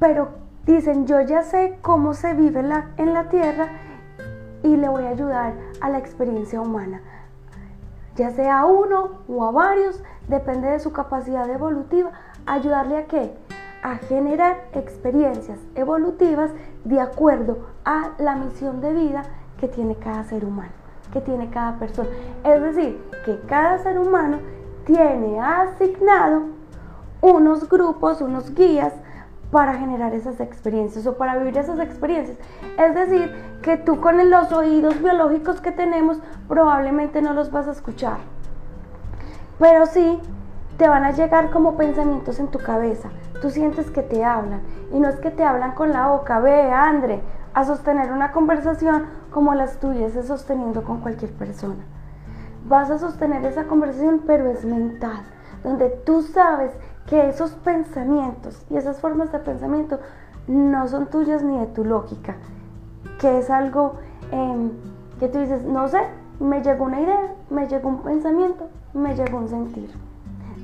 pero 0.00 0.30
dicen, 0.66 1.06
yo 1.06 1.20
ya 1.20 1.42
sé 1.42 1.78
cómo 1.82 2.14
se 2.14 2.34
vive 2.34 2.62
la, 2.62 2.90
en 2.96 3.14
la 3.14 3.28
tierra 3.28 3.68
y 4.64 4.76
le 4.76 4.88
voy 4.88 5.04
a 5.04 5.10
ayudar 5.10 5.54
a 5.80 5.88
la 5.88 5.98
experiencia 5.98 6.60
humana. 6.60 7.00
Ya 8.16 8.30
sea 8.30 8.60
a 8.60 8.66
uno 8.66 9.22
o 9.28 9.44
a 9.44 9.50
varios, 9.50 10.02
depende 10.28 10.68
de 10.68 10.80
su 10.80 10.92
capacidad 10.92 11.48
evolutiva, 11.48 12.10
ayudarle 12.46 12.98
a 12.98 13.06
qué? 13.06 13.36
A 13.84 13.96
generar 13.96 14.64
experiencias 14.72 15.58
evolutivas 15.74 16.50
de 16.84 17.00
acuerdo 17.00 17.58
a 17.84 18.12
la 18.18 18.34
misión 18.34 18.80
de 18.80 18.94
vida 18.94 19.24
que 19.60 19.68
tiene 19.68 19.94
cada 19.96 20.24
ser 20.24 20.46
humano, 20.46 20.72
que 21.12 21.20
tiene 21.20 21.50
cada 21.50 21.78
persona. 21.78 22.08
Es 22.44 22.62
decir, 22.62 22.98
que 23.26 23.38
cada 23.46 23.78
ser 23.78 23.98
humano 23.98 24.38
tiene 24.86 25.38
asignado 25.38 26.44
unos 27.20 27.68
grupos, 27.68 28.22
unos 28.22 28.54
guías 28.54 28.94
para 29.50 29.74
generar 29.74 30.14
esas 30.14 30.40
experiencias 30.40 31.06
o 31.06 31.18
para 31.18 31.36
vivir 31.36 31.58
esas 31.58 31.78
experiencias. 31.78 32.38
Es 32.78 32.94
decir, 32.94 33.34
que 33.60 33.76
tú 33.76 34.00
con 34.00 34.30
los 34.30 34.50
oídos 34.50 34.98
biológicos 35.02 35.60
que 35.60 35.72
tenemos 35.72 36.18
probablemente 36.48 37.20
no 37.20 37.34
los 37.34 37.50
vas 37.50 37.68
a 37.68 37.72
escuchar, 37.72 38.16
pero 39.58 39.84
sí 39.84 40.20
te 40.76 40.88
van 40.88 41.04
a 41.04 41.12
llegar 41.12 41.50
como 41.50 41.76
pensamientos 41.76 42.40
en 42.40 42.48
tu 42.48 42.58
cabeza. 42.58 43.10
Tú 43.40 43.50
sientes 43.50 43.90
que 43.90 44.02
te 44.02 44.24
hablan 44.24 44.62
y 44.92 44.98
no 44.98 45.08
es 45.08 45.16
que 45.16 45.30
te 45.30 45.44
hablan 45.44 45.72
con 45.72 45.92
la 45.92 46.08
boca, 46.08 46.40
ve, 46.40 46.72
Andre, 46.72 47.22
a 47.52 47.64
sostener 47.64 48.10
una 48.10 48.32
conversación 48.32 49.04
como 49.30 49.54
la 49.54 49.64
estuvieses 49.64 50.26
sosteniendo 50.26 50.82
con 50.82 51.00
cualquier 51.00 51.32
persona. 51.32 51.84
Vas 52.66 52.90
a 52.90 52.98
sostener 52.98 53.44
esa 53.44 53.64
conversación, 53.64 54.22
pero 54.26 54.48
es 54.48 54.64
mental, 54.64 55.22
donde 55.62 55.90
tú 55.90 56.22
sabes 56.22 56.72
que 57.06 57.28
esos 57.28 57.52
pensamientos 57.52 58.64
y 58.70 58.76
esas 58.76 58.98
formas 59.00 59.30
de 59.30 59.38
pensamiento 59.38 60.00
no 60.48 60.88
son 60.88 61.06
tuyas 61.06 61.42
ni 61.42 61.58
de 61.58 61.66
tu 61.66 61.84
lógica, 61.84 62.36
que 63.20 63.38
es 63.38 63.50
algo 63.50 63.96
em, 64.32 64.70
que 65.20 65.28
tú 65.28 65.38
dices, 65.38 65.64
no 65.64 65.88
sé, 65.88 66.00
me 66.40 66.62
llegó 66.62 66.84
una 66.84 67.00
idea, 67.00 67.34
me 67.50 67.68
llegó 67.68 67.88
un 67.88 68.02
pensamiento, 68.02 68.68
me 68.94 69.14
llegó 69.14 69.38
un 69.38 69.48
sentir. 69.48 70.03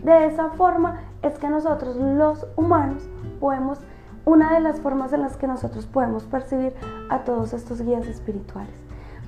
De 0.03 0.27
esa 0.27 0.51
forma 0.51 1.01
es 1.23 1.39
que 1.39 1.49
nosotros 1.49 1.97
los 1.97 2.47
humanos 2.57 3.09
podemos, 3.39 3.79
una 4.25 4.55
de 4.55 4.61
las 4.61 4.81
formas 4.81 5.13
en 5.13 5.23
las 5.23 5.37
que 5.37 5.47
nosotros 5.47 5.87
podemos 5.87 6.25
percibir 6.25 6.75
a 7.11 7.19
todos 7.21 7.53
estos 7.53 7.83
guías 7.83 8.07
espirituales. 8.07 8.75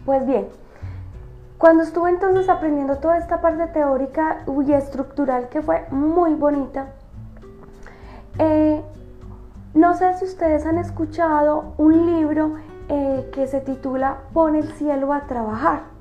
Pues 0.07 0.27
bien, 0.27 0.49
cuando 1.59 1.83
estuve 1.85 2.11
entonces 2.11 2.49
aprendiendo 2.49 2.97
toda 2.97 3.19
esta 3.19 3.41
parte 3.41 3.67
teórica 3.69 4.45
y 4.67 4.73
estructural 4.73 5.49
que 5.49 5.63
fue 5.63 5.87
muy 5.91 6.35
bonita, 6.35 6.87
eh, 8.39 8.83
no 9.75 9.95
sé 9.95 10.15
si 10.15 10.25
ustedes 10.25 10.67
han 10.67 10.79
escuchado 10.79 11.75
un 11.79 12.07
libro 12.07 12.57
eh, 12.89 13.31
que 13.33 13.47
se 13.47 13.61
titula 13.61 14.19
Pon 14.33 14.57
el 14.57 14.73
cielo 14.73 15.13
a 15.13 15.27
trabajar. 15.27 15.92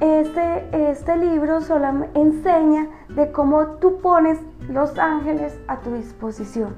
Este, 0.00 0.90
este 0.90 1.16
libro 1.16 1.60
solo 1.60 2.06
enseña 2.14 2.86
de 3.10 3.32
cómo 3.32 3.66
tú 3.80 4.00
pones 4.00 4.38
los 4.68 4.98
ángeles 4.98 5.58
a 5.68 5.78
tu 5.80 5.94
disposición. 5.94 6.74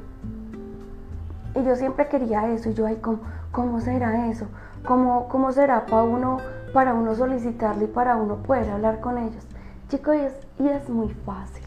Y 1.54 1.62
yo 1.64 1.76
siempre 1.76 2.08
quería 2.08 2.48
eso, 2.48 2.70
y 2.70 2.74
yo, 2.74 2.86
ay, 2.86 2.96
¿cómo, 2.96 3.20
cómo 3.50 3.80
será 3.80 4.28
eso? 4.28 4.46
¿Cómo, 4.84 5.28
¿Cómo 5.28 5.52
será 5.52 5.86
para 5.86 6.02
uno, 6.02 6.38
para 6.72 6.94
uno 6.94 7.14
solicitarle 7.14 7.84
y 7.84 7.88
para 7.88 8.16
uno 8.16 8.36
poder 8.36 8.70
hablar 8.70 9.00
con 9.00 9.18
ellos? 9.18 9.46
Chicos, 9.88 10.16
y 10.16 10.20
es, 10.20 10.34
y 10.58 10.68
es 10.68 10.88
muy 10.88 11.10
fácil. 11.10 11.64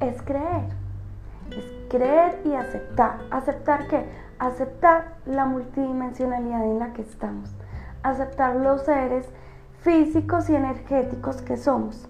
Es 0.00 0.22
creer. 0.22 0.68
Es 1.50 1.66
creer 1.90 2.40
y 2.44 2.54
aceptar. 2.54 3.18
¿Aceptar 3.30 3.88
qué? 3.88 4.06
Aceptar 4.38 5.16
la 5.26 5.44
multidimensionalidad 5.44 6.64
en 6.64 6.78
la 6.78 6.92
que 6.92 7.02
estamos. 7.02 7.54
Aceptar 8.02 8.56
los 8.56 8.82
seres 8.82 9.28
físicos 9.82 10.48
y 10.48 10.54
energéticos 10.54 11.42
que 11.42 11.56
somos. 11.56 12.08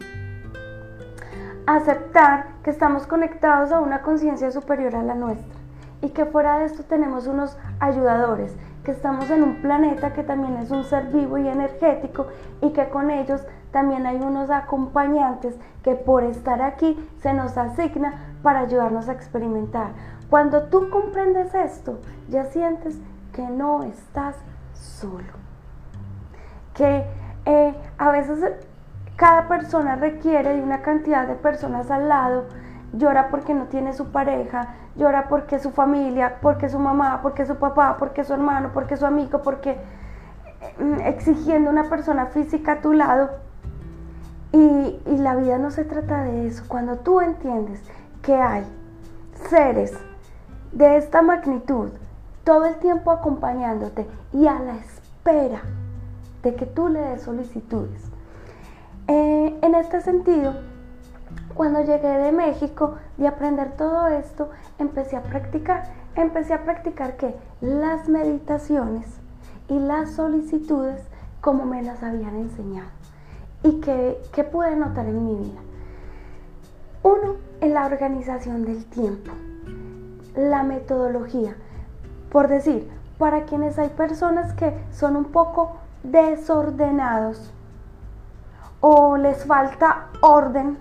Aceptar 1.66 2.46
que 2.62 2.70
estamos 2.70 3.06
conectados 3.06 3.72
a 3.72 3.80
una 3.80 4.02
conciencia 4.02 4.50
superior 4.50 4.94
a 4.94 5.02
la 5.02 5.14
nuestra 5.14 5.58
y 6.02 6.10
que 6.10 6.26
fuera 6.26 6.58
de 6.58 6.66
esto 6.66 6.82
tenemos 6.82 7.26
unos 7.26 7.56
ayudadores, 7.80 8.54
que 8.84 8.90
estamos 8.90 9.30
en 9.30 9.42
un 9.42 9.62
planeta 9.62 10.12
que 10.12 10.24
también 10.24 10.56
es 10.56 10.70
un 10.70 10.84
ser 10.84 11.06
vivo 11.06 11.38
y 11.38 11.48
energético 11.48 12.26
y 12.60 12.70
que 12.70 12.88
con 12.88 13.10
ellos 13.10 13.40
también 13.70 14.06
hay 14.06 14.16
unos 14.16 14.50
acompañantes 14.50 15.54
que 15.82 15.94
por 15.94 16.24
estar 16.24 16.60
aquí 16.60 16.98
se 17.22 17.32
nos 17.32 17.56
asigna 17.56 18.34
para 18.42 18.60
ayudarnos 18.60 19.08
a 19.08 19.12
experimentar. 19.12 19.92
Cuando 20.28 20.64
tú 20.64 20.90
comprendes 20.90 21.54
esto, 21.54 22.00
ya 22.28 22.44
sientes 22.46 22.98
que 23.32 23.42
no 23.42 23.82
estás 23.84 24.36
solo. 24.74 25.40
Que 26.74 27.06
eh, 27.44 27.74
a 27.98 28.10
veces 28.10 28.38
cada 29.16 29.48
persona 29.48 29.96
requiere 29.96 30.56
de 30.56 30.62
una 30.62 30.82
cantidad 30.82 31.26
de 31.26 31.34
personas 31.34 31.90
al 31.90 32.08
lado, 32.08 32.44
llora 32.92 33.28
porque 33.30 33.54
no 33.54 33.64
tiene 33.64 33.92
su 33.92 34.10
pareja, 34.10 34.74
llora 34.96 35.28
porque 35.28 35.58
su 35.58 35.70
familia, 35.70 36.38
porque 36.40 36.68
su 36.68 36.78
mamá, 36.78 37.20
porque 37.22 37.46
su 37.46 37.56
papá, 37.56 37.96
porque 37.98 38.24
su 38.24 38.32
hermano, 38.32 38.70
porque 38.72 38.96
su 38.96 39.06
amigo, 39.06 39.42
porque 39.42 39.76
mm, 40.78 41.00
exigiendo 41.00 41.70
una 41.70 41.88
persona 41.88 42.26
física 42.26 42.72
a 42.72 42.80
tu 42.80 42.92
lado. 42.92 43.30
Y, 44.54 45.00
y 45.06 45.16
la 45.16 45.34
vida 45.34 45.56
no 45.56 45.70
se 45.70 45.84
trata 45.84 46.24
de 46.24 46.46
eso. 46.46 46.64
Cuando 46.68 46.96
tú 46.98 47.22
entiendes 47.22 47.82
que 48.20 48.34
hay 48.34 48.66
seres 49.48 49.98
de 50.72 50.96
esta 50.96 51.22
magnitud 51.22 51.90
todo 52.44 52.66
el 52.66 52.76
tiempo 52.76 53.10
acompañándote 53.10 54.06
y 54.32 54.46
a 54.46 54.58
la 54.58 54.74
espera 54.74 55.62
de 56.42 56.54
que 56.54 56.66
tú 56.66 56.88
le 56.88 57.00
des 57.00 57.22
solicitudes. 57.22 58.02
Eh, 59.08 59.58
en 59.62 59.74
este 59.74 60.00
sentido, 60.00 60.54
cuando 61.54 61.80
llegué 61.80 62.08
de 62.08 62.32
México, 62.32 62.96
de 63.16 63.28
aprender 63.28 63.76
todo 63.76 64.08
esto, 64.08 64.50
empecé 64.78 65.16
a 65.16 65.22
practicar. 65.22 65.84
Empecé 66.14 66.54
a 66.54 66.64
practicar 66.64 67.16
que 67.16 67.34
las 67.60 68.08
meditaciones 68.08 69.06
y 69.68 69.78
las 69.78 70.12
solicitudes 70.12 71.00
como 71.40 71.64
me 71.64 71.82
las 71.82 72.02
habían 72.02 72.36
enseñado. 72.36 72.88
¿Y 73.62 73.80
que, 73.80 74.20
que 74.32 74.44
pude 74.44 74.76
notar 74.76 75.06
en 75.06 75.24
mi 75.24 75.34
vida? 75.36 75.60
Uno, 77.02 77.36
en 77.60 77.74
la 77.74 77.86
organización 77.86 78.64
del 78.64 78.84
tiempo, 78.86 79.32
la 80.36 80.62
metodología. 80.62 81.56
Por 82.30 82.48
decir, 82.48 82.88
para 83.18 83.44
quienes 83.44 83.78
hay 83.78 83.88
personas 83.90 84.52
que 84.54 84.72
son 84.90 85.16
un 85.16 85.26
poco 85.26 85.76
desordenados 86.02 87.52
o 88.80 89.16
les 89.16 89.44
falta 89.44 90.08
orden 90.20 90.78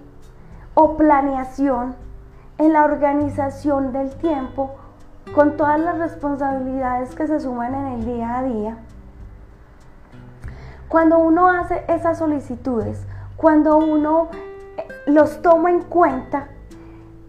o 0.73 0.97
planeación 0.97 1.95
en 2.57 2.73
la 2.73 2.85
organización 2.85 3.91
del 3.91 4.11
tiempo 4.15 4.75
con 5.33 5.57
todas 5.57 5.79
las 5.79 5.97
responsabilidades 5.97 7.15
que 7.15 7.27
se 7.27 7.39
suman 7.39 7.73
en 7.73 7.87
el 7.93 8.05
día 8.05 8.37
a 8.37 8.43
día. 8.43 8.77
Cuando 10.89 11.19
uno 11.19 11.49
hace 11.49 11.85
esas 11.87 12.17
solicitudes, 12.17 13.05
cuando 13.37 13.77
uno 13.77 14.27
eh, 14.77 14.87
los 15.07 15.41
toma 15.41 15.71
en 15.71 15.81
cuenta, 15.83 16.47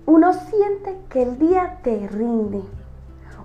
uno 0.05 0.33
siente 0.33 0.99
que 1.09 1.23
el 1.23 1.39
día 1.39 1.79
te 1.83 2.09
rinde. 2.09 2.63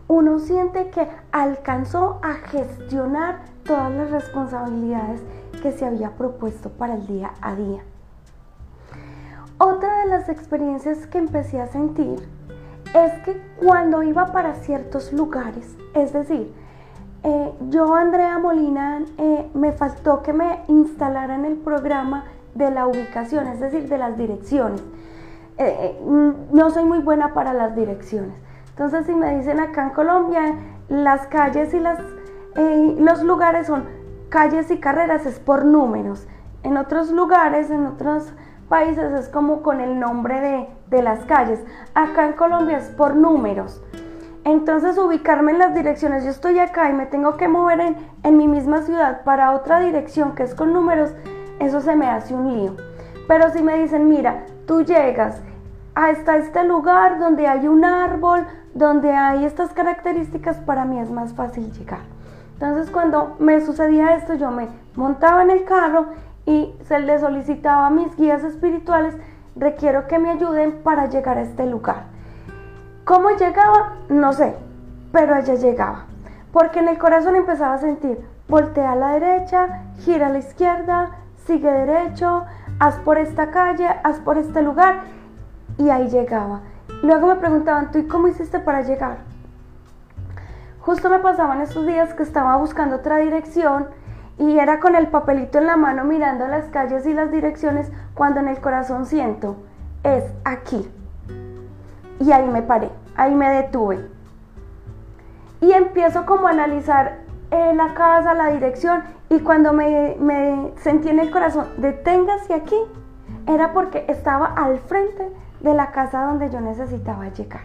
Uno 0.07 0.39
siente 0.39 0.89
que 0.89 1.07
alcanzó 1.31 2.19
a 2.23 2.33
gestionar 2.33 3.41
todas 3.67 3.91
las 3.91 4.09
responsabilidades 4.09 5.21
que 5.61 5.71
se 5.71 5.85
había 5.85 6.11
propuesto 6.11 6.69
para 6.69 6.95
el 6.95 7.05
día 7.05 7.31
a 7.41 7.55
día. 7.55 7.81
Otra 9.59 10.01
de 10.01 10.05
las 10.07 10.29
experiencias 10.29 11.07
que 11.07 11.17
empecé 11.17 11.59
a 11.59 11.67
sentir 11.67 12.19
es 12.93 13.11
que 13.23 13.41
cuando 13.57 14.03
iba 14.03 14.31
para 14.31 14.53
ciertos 14.55 15.11
lugares, 15.11 15.75
es 15.93 16.13
decir, 16.13 16.53
eh, 17.23 17.51
yo, 17.69 17.93
Andrea 17.93 18.37
Molina, 18.37 19.01
eh, 19.17 19.49
me 19.53 19.71
faltó 19.73 20.21
que 20.21 20.31
me 20.31 20.59
instalaran 20.67 21.43
el 21.45 21.55
programa 21.55 22.25
de 22.53 22.71
la 22.71 22.87
ubicación, 22.87 23.47
es 23.47 23.59
decir, 23.59 23.89
de 23.89 23.97
las 23.97 24.17
direcciones. 24.17 24.81
Eh, 25.57 25.99
no 26.51 26.69
soy 26.69 26.85
muy 26.85 26.99
buena 26.99 27.33
para 27.33 27.53
las 27.53 27.75
direcciones. 27.75 28.35
Entonces, 28.69 29.07
si 29.07 29.15
me 29.15 29.37
dicen 29.37 29.59
acá 29.59 29.83
en 29.83 29.89
Colombia, 29.89 30.55
las 30.87 31.25
calles 31.27 31.73
y 31.73 31.79
las 31.79 31.99
los 32.57 33.21
lugares 33.23 33.67
son 33.67 33.85
calles 34.29 34.71
y 34.71 34.79
carreras, 34.79 35.25
es 35.25 35.39
por 35.39 35.63
números. 35.63 36.27
En 36.63 36.77
otros 36.77 37.11
lugares, 37.11 37.69
en 37.69 37.85
otros 37.85 38.33
países 38.67 39.13
es 39.13 39.29
como 39.29 39.61
con 39.61 39.79
el 39.79 39.99
nombre 39.99 40.67
de, 40.89 41.01
las 41.01 41.23
calles. 41.25 41.63
Acá 41.93 42.25
en 42.25 42.33
Colombia 42.33 42.77
es 42.77 42.89
por 42.89 43.15
números. 43.15 43.81
Entonces 44.43 44.97
ubicarme 44.97 45.51
en 45.51 45.59
las 45.59 45.75
direcciones, 45.75 46.23
yo 46.23 46.31
estoy 46.31 46.57
acá 46.59 46.89
y 46.89 46.93
me 46.93 47.05
tengo 47.05 47.37
que 47.37 47.47
mover 47.47 47.79
en, 47.81 47.97
en, 48.23 48.37
mi 48.37 48.47
misma 48.47 48.81
ciudad 48.81 49.23
para 49.23 49.51
otra 49.51 49.79
dirección 49.79 50.35
que 50.35 50.43
es 50.43 50.55
con 50.55 50.73
números, 50.73 51.11
eso 51.59 51.81
se 51.81 51.95
me 51.95 52.07
hace 52.07 52.33
un 52.33 52.53
lío. 52.53 52.75
Pero 53.27 53.49
si 53.51 53.61
me 53.61 53.77
dicen, 53.77 54.07
mira, 54.07 54.45
tú 54.65 54.83
llegas 54.83 55.41
hasta 55.95 56.37
este 56.37 56.63
lugar 56.63 57.19
donde 57.19 57.47
hay 57.47 57.67
un 57.67 57.83
árbol, 57.83 58.47
donde 58.73 59.11
hay 59.11 59.45
estas 59.45 59.73
características, 59.73 60.57
para 60.57 60.85
mí 60.85 60.99
es 60.99 61.11
más 61.11 61.33
fácil 61.33 61.71
llegar. 61.73 62.16
Entonces 62.59 62.89
cuando 62.89 63.35
me 63.37 63.61
sucedía 63.61 64.15
esto, 64.15 64.33
yo 64.33 64.49
me 64.49 64.67
montaba 64.95 65.43
en 65.43 65.51
el 65.51 65.63
carro 65.63 66.07
y 66.47 66.73
se 66.87 66.99
le 66.99 67.19
solicitaba 67.19 67.85
a 67.85 67.91
mis 67.91 68.15
guías 68.17 68.43
espirituales, 68.43 69.13
requiero 69.55 70.07
que 70.07 70.17
me 70.17 70.31
ayuden 70.31 70.79
para 70.81 71.05
llegar 71.05 71.37
a 71.37 71.41
este 71.41 71.67
lugar. 71.67 72.05
¿Cómo 73.03 73.29
llegaba? 73.29 73.97
No 74.09 74.33
sé, 74.33 74.55
pero 75.11 75.35
allá 75.35 75.53
llegaba. 75.53 76.05
Porque 76.51 76.79
en 76.79 76.87
el 76.87 76.97
corazón 76.97 77.35
empezaba 77.35 77.75
a 77.75 77.79
sentir, 77.79 78.19
voltea 78.47 78.93
a 78.93 78.95
la 78.95 79.09
derecha, 79.09 79.83
gira 79.99 80.25
a 80.25 80.29
la 80.29 80.39
izquierda, 80.39 81.11
sigue 81.45 81.71
derecho, 81.71 82.43
haz 82.79 82.95
por 82.99 83.19
esta 83.19 83.51
calle, 83.51 83.87
haz 84.03 84.19
por 84.19 84.39
este 84.39 84.63
lugar. 84.63 85.01
Y 85.77 85.91
ahí 85.91 86.09
llegaba. 86.09 86.61
Luego 87.03 87.27
me 87.27 87.35
preguntaban, 87.35 87.91
¿tú 87.91 87.99
y 87.99 88.07
cómo 88.07 88.27
hiciste 88.29 88.57
para 88.57 88.81
llegar? 88.81 89.17
Justo 90.87 91.09
me 91.09 91.19
pasaban 91.19 91.59
estos 91.59 91.85
días 91.85 92.13
que 92.13 92.23
estaba 92.23 92.55
buscando 92.55 92.95
otra 92.95 93.17
dirección 93.17 93.87
y 94.37 94.57
era 94.57 94.79
con 94.79 94.95
el 94.95 95.07
papelito 95.07 95.57
en 95.57 95.65
la 95.65 95.75
mano 95.75 96.05
mirando 96.05 96.47
las 96.47 96.69
calles 96.69 97.05
y 97.05 97.13
las 97.13 97.29
direcciones 97.29 97.91
cuando 98.13 98.39
en 98.39 98.47
el 98.47 98.61
corazón 98.61 99.05
siento, 99.05 99.57
es 100.03 100.23
aquí. 100.45 100.89
Y 102.21 102.31
ahí 102.31 102.47
me 102.47 102.61
paré, 102.61 102.89
ahí 103.17 103.35
me 103.35 103.49
detuve. 103.49 104.07
Y 105.59 105.73
empiezo 105.73 106.25
como 106.25 106.47
a 106.47 106.51
analizar 106.51 107.17
eh, 107.51 107.73
la 107.75 107.93
casa, 107.93 108.33
la 108.33 108.47
dirección 108.47 109.03
y 109.27 109.39
cuando 109.39 109.73
me, 109.73 110.15
me 110.21 110.71
sentí 110.77 111.09
en 111.09 111.19
el 111.19 111.31
corazón, 111.31 111.67
deténgase 111.79 112.53
aquí, 112.53 112.77
era 113.45 113.73
porque 113.73 114.05
estaba 114.07 114.45
al 114.45 114.79
frente 114.79 115.33
de 115.59 115.73
la 115.73 115.91
casa 115.91 116.23
donde 116.23 116.49
yo 116.49 116.61
necesitaba 116.61 117.27
llegar. 117.27 117.63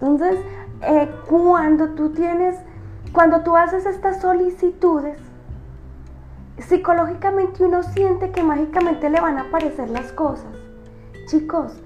Entonces, 0.00 0.36
eh, 0.82 1.10
cuando 1.28 1.90
tú 1.90 2.10
tienes, 2.10 2.56
cuando 3.12 3.42
tú 3.42 3.56
haces 3.56 3.86
estas 3.86 4.20
solicitudes, 4.20 5.18
psicológicamente 6.58 7.64
uno 7.64 7.82
siente 7.82 8.30
que 8.30 8.42
mágicamente 8.42 9.10
le 9.10 9.20
van 9.20 9.38
a 9.38 9.42
aparecer 9.42 9.90
las 9.90 10.12
cosas. 10.12 10.52
Chicos, 11.26 11.82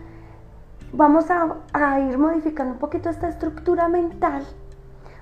vamos 0.92 1.26
a, 1.30 2.00
ir 2.00 2.18
modificando 2.18 2.72
un 2.72 2.78
poquito 2.78 3.08
esta 3.08 3.28
estructura 3.28 3.88
mental, 3.88 4.44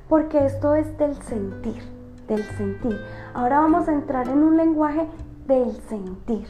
porque 0.09 0.45
esto 0.45 0.75
es 0.75 0.97
del 0.99 1.15
sentir, 1.23 1.83
del 2.27 2.43
sentir. 2.57 2.99
Ahora 3.35 3.61
vamos 3.61 3.89
a 3.89 3.93
entrar 3.93 4.29
en 4.29 4.43
un 4.43 4.57
lenguaje 4.57 5.07
del 5.47 5.73
sentir. 5.89 6.49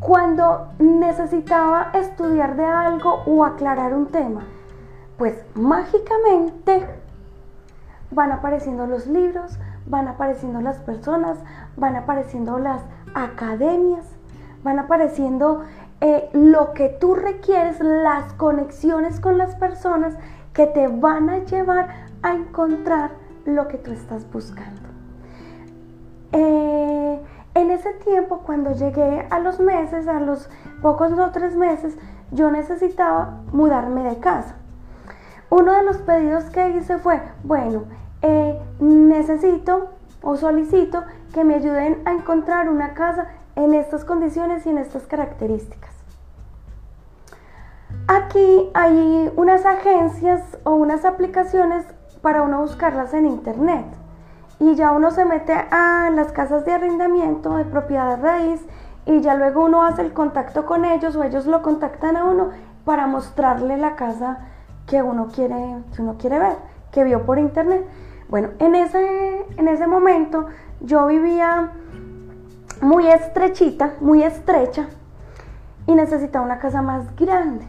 Cuando 0.00 0.68
necesitaba 0.78 1.90
estudiar 1.94 2.56
de 2.56 2.64
algo 2.64 3.22
o 3.26 3.44
aclarar 3.44 3.94
un 3.94 4.06
tema, 4.06 4.42
pues 5.16 5.34
mágicamente 5.54 6.86
van 8.10 8.32
apareciendo 8.32 8.86
los 8.86 9.06
libros, 9.06 9.58
van 9.86 10.08
apareciendo 10.08 10.60
las 10.60 10.78
personas, 10.78 11.38
van 11.76 11.96
apareciendo 11.96 12.58
las 12.58 12.82
academias, 13.14 14.06
van 14.62 14.78
apareciendo 14.78 15.62
eh, 16.00 16.28
lo 16.32 16.72
que 16.74 16.88
tú 16.88 17.14
requieres, 17.14 17.80
las 17.80 18.32
conexiones 18.34 19.18
con 19.20 19.36
las 19.36 19.56
personas 19.56 20.14
que 20.52 20.66
te 20.66 20.88
van 20.88 21.28
a 21.28 21.38
llevar 21.38 21.88
a 22.22 22.34
encontrar 22.34 23.10
lo 23.44 23.66
que 23.68 23.78
tú 23.78 23.92
estás 23.92 24.30
buscando. 24.30 24.88
Eh, 26.32 27.20
en 27.54 27.70
ese 27.70 27.92
tiempo, 27.94 28.42
cuando 28.44 28.72
llegué 28.72 29.26
a 29.30 29.38
los 29.40 29.58
meses, 29.60 30.06
a 30.06 30.20
los 30.20 30.48
pocos 30.80 31.12
o 31.12 31.30
tres 31.30 31.56
meses, 31.56 31.96
yo 32.30 32.50
necesitaba 32.50 33.40
mudarme 33.52 34.04
de 34.04 34.18
casa. 34.18 34.56
Uno 35.50 35.72
de 35.72 35.82
los 35.82 35.98
pedidos 35.98 36.44
que 36.44 36.70
hice 36.70 36.98
fue, 36.98 37.20
bueno, 37.42 37.84
eh, 38.22 38.60
necesito 38.80 39.90
o 40.22 40.36
solicito 40.36 41.04
que 41.32 41.44
me 41.44 41.54
ayuden 41.54 42.02
a 42.04 42.12
encontrar 42.12 42.68
una 42.68 42.94
casa 42.94 43.28
en 43.56 43.74
estas 43.74 44.04
condiciones 44.04 44.66
y 44.66 44.70
en 44.70 44.78
estas 44.78 45.06
características. 45.06 45.94
Aquí 48.06 48.70
hay 48.74 49.32
unas 49.36 49.66
agencias 49.66 50.42
o 50.64 50.72
unas 50.74 51.04
aplicaciones 51.04 51.84
para 52.20 52.42
uno 52.42 52.60
buscarlas 52.60 53.14
en 53.14 53.26
internet 53.26 53.86
y 54.60 54.74
ya 54.74 54.90
uno 54.92 55.10
se 55.10 55.24
mete 55.24 55.52
a 55.52 56.10
las 56.10 56.32
casas 56.32 56.64
de 56.64 56.72
arrendamiento 56.72 57.56
de 57.56 57.64
propiedad 57.64 58.20
raíz 58.20 58.60
y 59.06 59.20
ya 59.20 59.34
luego 59.34 59.64
uno 59.64 59.84
hace 59.84 60.02
el 60.02 60.12
contacto 60.12 60.66
con 60.66 60.84
ellos 60.84 61.16
o 61.16 61.22
ellos 61.22 61.46
lo 61.46 61.62
contactan 61.62 62.16
a 62.16 62.24
uno 62.24 62.50
para 62.84 63.06
mostrarle 63.06 63.76
la 63.76 63.94
casa 63.94 64.38
que 64.86 65.02
uno 65.02 65.28
quiere, 65.28 65.76
que 65.94 66.02
uno 66.02 66.16
quiere 66.18 66.38
ver, 66.38 66.56
que 66.90 67.04
vio 67.04 67.24
por 67.24 67.38
internet. 67.38 67.86
Bueno, 68.28 68.50
en 68.58 68.74
ese, 68.74 69.46
en 69.56 69.68
ese 69.68 69.86
momento 69.86 70.46
yo 70.80 71.06
vivía 71.06 71.70
muy 72.80 73.06
estrechita, 73.06 73.94
muy 74.00 74.22
estrecha 74.22 74.88
y 75.86 75.94
necesitaba 75.94 76.44
una 76.44 76.58
casa 76.58 76.82
más 76.82 77.14
grande. 77.16 77.66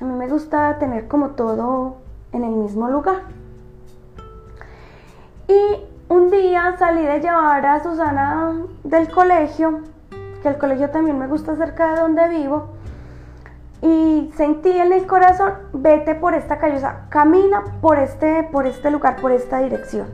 A 0.00 0.04
mí 0.04 0.14
me 0.14 0.28
gusta 0.28 0.78
tener 0.78 1.08
como 1.08 1.30
todo 1.30 1.96
en 2.32 2.44
el 2.44 2.50
mismo 2.50 2.88
lugar. 2.88 3.22
Y 5.48 5.95
un 6.08 6.30
día 6.30 6.76
salí 6.78 7.02
de 7.04 7.20
llevar 7.20 7.64
a 7.66 7.82
Susana 7.82 8.54
del 8.84 9.10
colegio, 9.10 9.80
que 10.42 10.48
el 10.48 10.58
colegio 10.58 10.90
también 10.90 11.18
me 11.18 11.26
gusta 11.26 11.56
cerca 11.56 11.94
de 11.94 12.00
donde 12.00 12.28
vivo, 12.28 12.68
y 13.82 14.32
sentí 14.36 14.70
en 14.70 14.92
el 14.92 15.06
corazón, 15.06 15.52
vete 15.72 16.14
por 16.14 16.34
esta 16.34 16.58
calle, 16.58 16.76
o 16.76 16.80
sea, 16.80 17.06
camina 17.08 17.62
por 17.80 17.98
este, 17.98 18.44
por 18.44 18.66
este 18.66 18.90
lugar, 18.90 19.16
por 19.16 19.32
esta 19.32 19.58
dirección. 19.58 20.06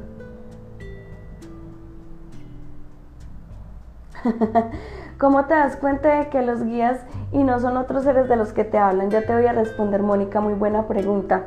¿Cómo 5.18 5.44
te 5.44 5.54
das 5.54 5.76
cuenta 5.76 6.18
de 6.18 6.28
que 6.28 6.42
los 6.42 6.64
guías 6.64 7.00
y 7.30 7.44
no 7.44 7.60
son 7.60 7.76
otros 7.76 8.04
seres 8.04 8.28
de 8.28 8.36
los 8.36 8.52
que 8.52 8.64
te 8.64 8.78
hablan? 8.78 9.10
Ya 9.10 9.24
te 9.24 9.32
voy 9.32 9.46
a 9.46 9.52
responder, 9.52 10.02
Mónica, 10.02 10.40
muy 10.40 10.54
buena 10.54 10.86
pregunta. 10.86 11.46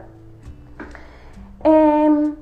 Em, 1.63 2.35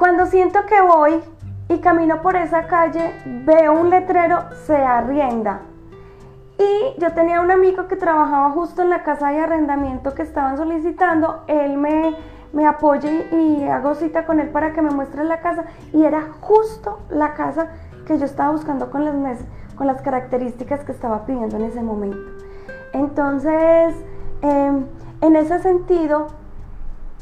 cuando 0.00 0.24
siento 0.24 0.64
que 0.64 0.80
voy 0.80 1.20
y 1.68 1.78
camino 1.80 2.22
por 2.22 2.34
esa 2.34 2.66
calle, 2.66 3.12
veo 3.44 3.78
un 3.78 3.90
letrero, 3.90 4.44
se 4.64 4.74
arrienda. 4.74 5.60
Y 6.56 6.98
yo 6.98 7.12
tenía 7.12 7.42
un 7.42 7.50
amigo 7.50 7.86
que 7.86 7.96
trabajaba 7.96 8.50
justo 8.52 8.80
en 8.80 8.88
la 8.88 9.02
casa 9.02 9.28
de 9.28 9.40
arrendamiento 9.40 10.14
que 10.14 10.22
estaban 10.22 10.56
solicitando. 10.56 11.44
Él 11.48 11.76
me, 11.76 12.16
me 12.54 12.66
apoya 12.66 13.10
y 13.30 13.62
hago 13.64 13.94
cita 13.94 14.24
con 14.24 14.40
él 14.40 14.48
para 14.48 14.72
que 14.72 14.80
me 14.80 14.88
muestre 14.88 15.22
la 15.22 15.40
casa. 15.40 15.66
Y 15.92 16.02
era 16.02 16.28
justo 16.40 17.00
la 17.10 17.34
casa 17.34 17.68
que 18.06 18.18
yo 18.18 18.24
estaba 18.24 18.52
buscando 18.52 18.90
con 18.90 19.04
las, 19.04 19.38
con 19.76 19.86
las 19.86 20.00
características 20.00 20.82
que 20.82 20.92
estaba 20.92 21.26
pidiendo 21.26 21.58
en 21.58 21.64
ese 21.64 21.82
momento. 21.82 22.16
Entonces, 22.94 23.94
em, 24.40 24.86
en 25.20 25.36
ese 25.36 25.58
sentido, 25.58 26.39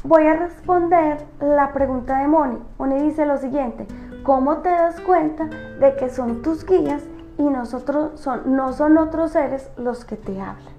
voy 0.03 0.25
a 0.27 0.33
responder 0.33 1.25
la 1.39 1.73
pregunta 1.73 2.19
de 2.19 2.27
Moni. 2.27 2.59
Moni 2.77 2.99
dice 3.01 3.25
lo 3.25 3.37
siguiente, 3.37 3.87
¿cómo 4.23 4.57
te 4.57 4.69
das 4.69 4.99
cuenta 5.01 5.45
de 5.45 5.95
que 5.95 6.09
son 6.09 6.41
tus 6.41 6.65
guías 6.65 7.03
y 7.37 7.43
nosotros 7.43 8.19
son, 8.19 8.55
no 8.55 8.73
son 8.73 8.97
otros 8.97 9.31
seres 9.31 9.69
los 9.77 10.05
que 10.05 10.15
te 10.15 10.39
hablan? 10.39 10.73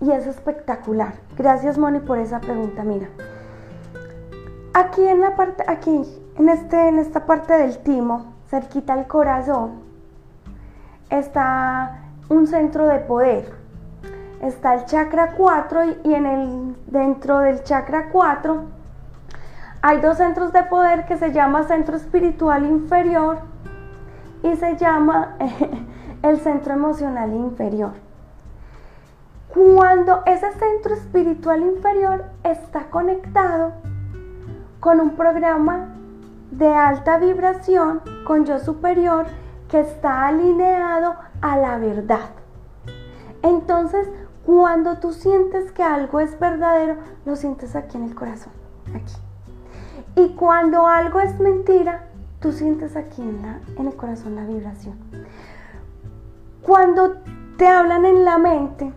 Y 0.00 0.10
es 0.10 0.26
espectacular. 0.26 1.14
Gracias 1.36 1.78
Moni 1.78 2.00
por 2.00 2.18
esa 2.18 2.40
pregunta. 2.40 2.82
Mira, 2.82 3.08
aquí 4.72 5.06
en 5.06 5.20
la 5.20 5.36
parte, 5.36 5.64
aquí 5.66 6.02
en, 6.36 6.48
este, 6.48 6.88
en 6.88 6.98
esta 6.98 7.26
parte 7.26 7.54
del 7.54 7.78
timo, 7.78 8.34
cerquita 8.48 8.92
al 8.94 9.06
corazón, 9.06 9.82
está 11.10 12.00
un 12.28 12.46
centro 12.46 12.86
de 12.86 13.00
poder. 13.00 13.63
Está 14.44 14.74
el 14.74 14.84
chakra 14.84 15.32
4 15.38 15.84
y, 16.04 16.14
en 16.14 16.26
el, 16.26 16.76
dentro 16.86 17.38
del 17.38 17.62
chakra 17.62 18.10
4 18.10 18.64
hay 19.80 20.00
dos 20.02 20.18
centros 20.18 20.52
de 20.52 20.62
poder 20.64 21.06
que 21.06 21.16
se 21.16 21.32
llama 21.32 21.62
centro 21.62 21.96
espiritual 21.96 22.66
inferior 22.66 23.38
y 24.42 24.54
se 24.56 24.76
llama 24.76 25.36
el 26.22 26.40
centro 26.40 26.74
emocional 26.74 27.32
inferior. 27.32 27.92
Cuando 29.48 30.22
ese 30.26 30.52
centro 30.52 30.94
espiritual 30.94 31.62
inferior 31.62 32.26
está 32.42 32.90
conectado 32.90 33.72
con 34.78 35.00
un 35.00 35.16
programa 35.16 35.88
de 36.50 36.68
alta 36.68 37.16
vibración 37.16 38.02
con 38.26 38.44
yo 38.44 38.58
superior 38.58 39.24
que 39.70 39.80
está 39.80 40.26
alineado 40.26 41.14
a 41.40 41.56
la 41.56 41.78
verdad. 41.78 42.28
Entonces, 43.42 44.08
cuando 44.44 44.98
tú 44.98 45.12
sientes 45.12 45.72
que 45.72 45.82
algo 45.82 46.20
es 46.20 46.38
verdadero, 46.38 46.96
lo 47.24 47.36
sientes 47.36 47.74
aquí 47.74 47.96
en 47.96 48.04
el 48.04 48.14
corazón, 48.14 48.52
aquí. 48.94 49.14
Y 50.16 50.34
cuando 50.34 50.86
algo 50.86 51.20
es 51.20 51.40
mentira, 51.40 52.08
tú 52.40 52.52
sientes 52.52 52.94
aquí 52.94 53.22
en, 53.22 53.42
la, 53.42 53.60
en 53.78 53.86
el 53.86 53.96
corazón 53.96 54.36
la 54.36 54.44
vibración. 54.44 54.98
Cuando 56.62 57.16
te 57.56 57.66
hablan 57.66 58.04
en 58.04 58.24
la 58.24 58.38
mente 58.38 58.92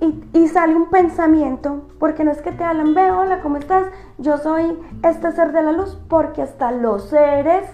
y, 0.00 0.24
y, 0.32 0.48
sale 0.48 0.74
un 0.74 0.90
pensamiento, 0.90 1.86
porque 1.98 2.24
no 2.24 2.30
es 2.30 2.40
que 2.40 2.52
te 2.52 2.64
hablan, 2.64 2.94
ve, 2.94 3.10
hola, 3.10 3.42
¿cómo 3.42 3.58
estás? 3.58 3.86
Yo 4.18 4.38
soy 4.38 4.78
este 5.02 5.30
ser 5.32 5.52
de 5.52 5.62
la 5.62 5.72
luz, 5.72 5.98
porque 6.08 6.42
hasta 6.42 6.72
los 6.72 7.10
seres 7.10 7.64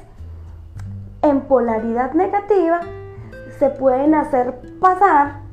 en 1.23 1.43
polaridad 1.43 2.13
negativa 2.13 2.81
se 3.59 3.71
pueden 3.71 4.15
hacer 4.15 4.61
pasar 4.81 5.46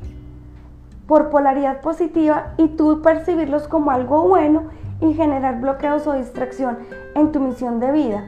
por 1.13 1.29
polaridad 1.29 1.81
positiva 1.81 2.53
y 2.57 2.69
tú 2.69 3.03
percibirlos 3.03 3.67
como 3.67 3.91
algo 3.91 4.27
bueno 4.27 4.63
y 4.99 5.13
generar 5.13 5.61
bloqueos 5.61 6.07
o 6.07 6.13
distracción 6.13 6.79
en 7.13 7.31
tu 7.31 7.39
misión 7.39 7.79
de 7.79 7.91
vida. 7.91 8.25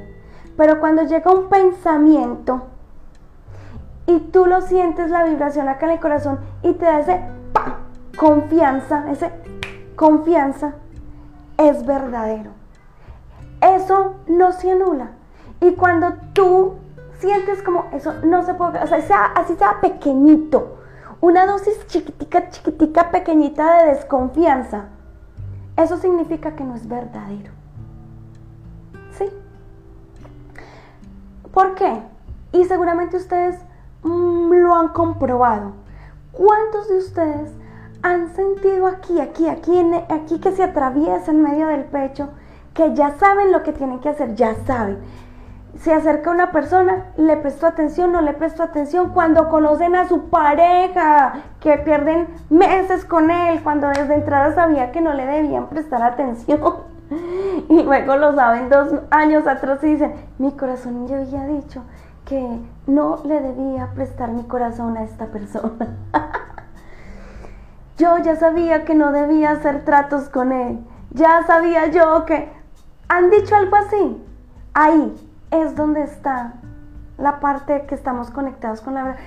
Pero 0.55 0.79
cuando 0.79 1.01
llega 1.01 1.31
un 1.31 1.49
pensamiento 1.49 2.67
y 4.05 4.19
tú 4.19 4.45
lo 4.45 4.61
sientes 4.61 5.09
la 5.09 5.23
vibración 5.23 5.67
acá 5.67 5.87
en 5.87 5.93
el 5.93 5.99
corazón 5.99 6.37
y 6.61 6.73
te 6.73 6.85
da 6.85 6.99
ese 6.99 7.21
confianza, 8.19 9.09
ese 9.09 9.31
confianza, 9.95 10.75
es 11.57 11.87
verdadero. 11.87 12.51
Eso 13.61 14.17
no 14.27 14.51
se 14.51 14.73
anula. 14.73 15.07
Y 15.59 15.71
cuando 15.71 16.13
tú 16.33 16.75
sientes 17.17 17.63
como 17.63 17.85
eso 17.93 18.13
no 18.23 18.43
se 18.45 18.53
puede, 18.53 18.77
o 18.77 18.85
sea, 18.85 19.25
así 19.33 19.55
sea 19.55 19.81
pequeñito, 19.81 20.77
una 21.21 21.45
dosis 21.45 21.85
chiquitica, 21.87 22.49
chiquitica, 22.49 23.11
pequeñita 23.11 23.83
de 23.83 23.95
desconfianza, 23.95 24.89
eso 25.77 25.97
significa 25.97 26.55
que 26.55 26.63
no 26.63 26.75
es 26.75 26.87
verdadero. 26.87 27.51
¿Sí? 29.17 29.25
¿Por 31.53 31.75
qué? 31.75 32.01
Y 32.51 32.65
seguramente 32.65 33.17
ustedes 33.17 33.57
mm, 34.03 34.51
lo 34.51 34.75
han 34.75 34.89
comprobado. 34.89 35.73
¿Cuántos 36.31 36.87
de 36.89 36.97
ustedes 36.97 37.51
han 38.01 38.33
sentido 38.35 38.87
aquí, 38.87 39.19
aquí, 39.19 39.47
aquí, 39.47 39.79
aquí 40.09 40.39
que 40.39 40.51
se 40.51 40.63
atraviesa 40.63 41.31
en 41.31 41.41
medio 41.41 41.67
del 41.67 41.85
pecho, 41.85 42.29
que 42.73 42.93
ya 42.93 43.17
saben 43.17 43.51
lo 43.51 43.63
que 43.63 43.73
tienen 43.73 43.99
que 43.99 44.09
hacer, 44.09 44.35
ya 44.35 44.55
saben? 44.65 44.99
Se 45.79 45.93
acerca 45.93 46.31
una 46.31 46.51
persona, 46.51 47.07
le 47.17 47.37
prestó 47.37 47.67
atención, 47.67 48.11
no 48.11 48.21
le 48.21 48.33
prestó 48.33 48.63
atención, 48.63 49.09
cuando 49.09 49.49
conocen 49.49 49.95
a 49.95 50.07
su 50.07 50.29
pareja, 50.29 51.33
que 51.59 51.77
pierden 51.79 52.27
meses 52.49 53.05
con 53.05 53.29
él, 53.29 53.61
cuando 53.61 53.87
desde 53.89 54.15
entrada 54.15 54.53
sabía 54.53 54.91
que 54.91 55.01
no 55.01 55.13
le 55.13 55.25
debían 55.25 55.67
prestar 55.67 56.03
atención. 56.03 56.95
Y 57.69 57.83
luego 57.83 58.15
lo 58.15 58.33
saben 58.33 58.67
dos 58.67 58.89
años 59.11 59.45
atrás 59.45 59.83
y 59.83 59.87
dicen, 59.89 60.13
mi 60.39 60.51
corazón 60.53 61.07
ya 61.07 61.17
había 61.17 61.45
dicho 61.45 61.83
que 62.25 62.59
no 62.87 63.21
le 63.23 63.39
debía 63.41 63.91
prestar 63.93 64.31
mi 64.31 64.43
corazón 64.43 64.97
a 64.97 65.03
esta 65.03 65.27
persona. 65.27 65.97
yo 67.97 68.17
ya 68.17 68.35
sabía 68.35 68.85
que 68.85 68.95
no 68.95 69.11
debía 69.11 69.51
hacer 69.51 69.85
tratos 69.85 70.29
con 70.29 70.51
él. 70.51 70.79
Ya 71.11 71.43
sabía 71.43 71.87
yo 71.87 72.25
que... 72.25 72.51
¿Han 73.07 73.29
dicho 73.29 73.55
algo 73.55 73.75
así? 73.75 74.25
Ahí, 74.73 75.24
es 75.51 75.75
donde 75.75 76.03
está 76.03 76.53
la 77.17 77.39
parte 77.39 77.85
que 77.87 77.95
estamos 77.95 78.29
conectados 78.29 78.81
con 78.81 78.93
la 78.95 79.03
verdad. 79.03 79.19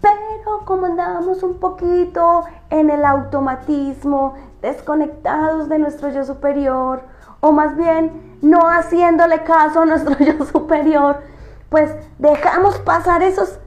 Pero 0.00 0.64
como 0.64 0.86
andábamos 0.86 1.42
un 1.42 1.58
poquito 1.58 2.44
en 2.70 2.90
el 2.90 3.04
automatismo, 3.04 4.34
desconectados 4.62 5.68
de 5.68 5.78
nuestro 5.78 6.08
yo 6.10 6.24
superior, 6.24 7.02
o 7.40 7.52
más 7.52 7.76
bien 7.76 8.38
no 8.42 8.68
haciéndole 8.68 9.42
caso 9.44 9.82
a 9.82 9.86
nuestro 9.86 10.16
yo 10.24 10.44
superior, 10.46 11.20
pues 11.68 11.94
dejamos 12.18 12.78
pasar 12.78 13.22
esos 13.22 13.58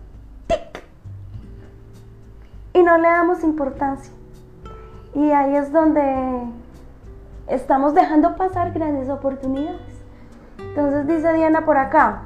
tic 0.48 0.84
y 2.74 2.82
no 2.82 2.98
le 2.98 3.08
damos 3.08 3.43
importancia. 3.43 4.12
Y 5.13 5.30
ahí 5.30 5.56
es 5.56 5.72
donde 5.72 6.43
estamos 7.48 7.93
dejando 7.93 8.36
pasar 8.36 8.72
grandes 8.72 9.10
oportunidades. 9.10 9.92
Entonces 10.76 11.06
dice 11.06 11.32
Diana 11.34 11.66
por 11.66 11.78
acá, 11.78 12.24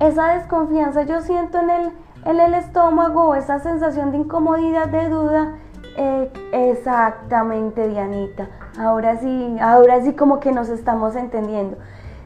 esa 0.00 0.28
desconfianza 0.28 1.02
yo 1.02 1.20
siento 1.20 1.58
en 1.58 1.68
el, 1.68 1.92
en 2.24 2.40
el 2.40 2.54
estómago, 2.54 3.34
esa 3.34 3.58
sensación 3.58 4.12
de 4.12 4.18
incomodidad, 4.18 4.88
de 4.88 5.10
duda. 5.10 5.52
Eh, 5.98 6.32
exactamente, 6.52 7.86
Dianita. 7.86 8.48
Ahora 8.78 9.18
sí, 9.18 9.58
ahora 9.60 10.00
sí 10.00 10.14
como 10.14 10.40
que 10.40 10.52
nos 10.52 10.70
estamos 10.70 11.16
entendiendo. 11.16 11.76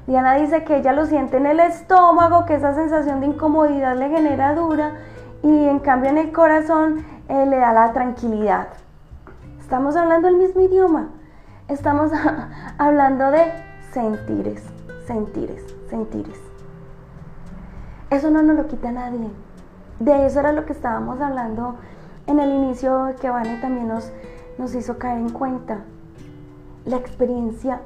Diana 0.06 0.36
dice 0.36 0.62
que 0.62 0.76
ella 0.76 0.92
lo 0.92 1.04
siente 1.04 1.36
en 1.36 1.46
el 1.46 1.58
estómago, 1.58 2.46
que 2.46 2.54
esa 2.54 2.72
sensación 2.74 3.18
de 3.18 3.26
incomodidad 3.26 3.96
le 3.96 4.10
genera 4.10 4.54
dura 4.54 4.92
y 5.42 5.64
en 5.66 5.80
cambio 5.80 6.10
en 6.10 6.18
el 6.18 6.30
corazón 6.30 7.04
eh, 7.28 7.44
le 7.44 7.56
da 7.56 7.72
la 7.72 7.92
tranquilidad. 7.92 8.68
Estamos 9.58 9.96
hablando 9.96 10.28
el 10.28 10.36
mismo 10.36 10.60
idioma. 10.60 11.08
Estamos 11.66 12.12
hablando 12.78 13.32
de 13.32 13.52
sentires 13.90 14.77
sentires, 15.08 15.64
sentires. 15.88 16.38
Eso 18.10 18.30
no 18.30 18.42
nos 18.42 18.56
lo 18.56 18.68
quita 18.68 18.92
nadie. 18.92 19.30
De 19.98 20.26
eso 20.26 20.40
era 20.40 20.52
lo 20.52 20.66
que 20.66 20.72
estábamos 20.74 21.20
hablando 21.20 21.76
en 22.26 22.38
el 22.38 22.50
inicio 22.50 23.14
que 23.20 23.30
Vane 23.30 23.58
también 23.60 23.88
nos, 23.88 24.12
nos 24.58 24.74
hizo 24.74 24.98
caer 24.98 25.18
en 25.18 25.30
cuenta. 25.30 25.80
La 26.84 26.96
experiencia 26.96 27.80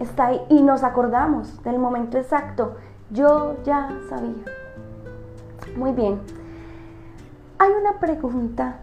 está 0.00 0.28
ahí 0.28 0.40
y 0.48 0.62
nos 0.62 0.82
acordamos 0.82 1.62
del 1.62 1.78
momento 1.78 2.16
exacto. 2.16 2.76
Yo 3.10 3.56
ya 3.64 3.90
sabía. 4.08 4.44
Muy 5.76 5.92
bien. 5.92 6.18
Hay 7.58 7.70
una 7.70 7.98
pregunta 8.00 8.78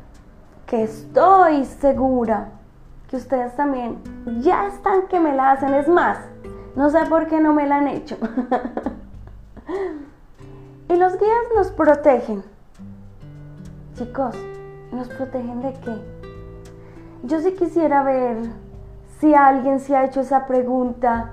que 0.67 0.83
estoy 0.83 1.65
segura 1.65 2.49
que 3.07 3.17
ustedes 3.17 3.55
también 3.55 3.97
ya 4.39 4.67
están 4.67 5.07
que 5.07 5.19
me 5.19 5.35
la 5.35 5.51
hacen. 5.51 5.73
Es 5.73 5.87
más, 5.87 6.17
no 6.75 6.89
sé 6.89 7.05
por 7.07 7.27
qué 7.27 7.39
no 7.39 7.53
me 7.53 7.67
la 7.67 7.77
han 7.77 7.87
hecho. 7.87 8.17
y 10.89 10.95
los 10.95 11.17
guías 11.17 11.45
nos 11.55 11.71
protegen. 11.71 12.43
Chicos, 13.95 14.35
¿nos 14.91 15.07
protegen 15.07 15.61
de 15.61 15.73
qué? 15.73 15.95
Yo 17.23 17.39
sí 17.39 17.53
quisiera 17.53 18.03
ver 18.03 18.37
si 19.19 19.33
alguien 19.33 19.79
se 19.79 19.95
ha 19.95 20.03
hecho 20.05 20.19
esa 20.19 20.45
pregunta 20.45 21.31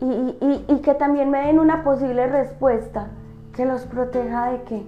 y, 0.00 0.80
que 0.82 0.94
también 0.94 1.30
me 1.30 1.46
den 1.46 1.58
una 1.58 1.82
posible 1.82 2.26
respuesta. 2.26 3.08
¿Que 3.52 3.64
los 3.64 3.82
proteja 3.82 4.50
de 4.50 4.62
qué? 4.62 4.86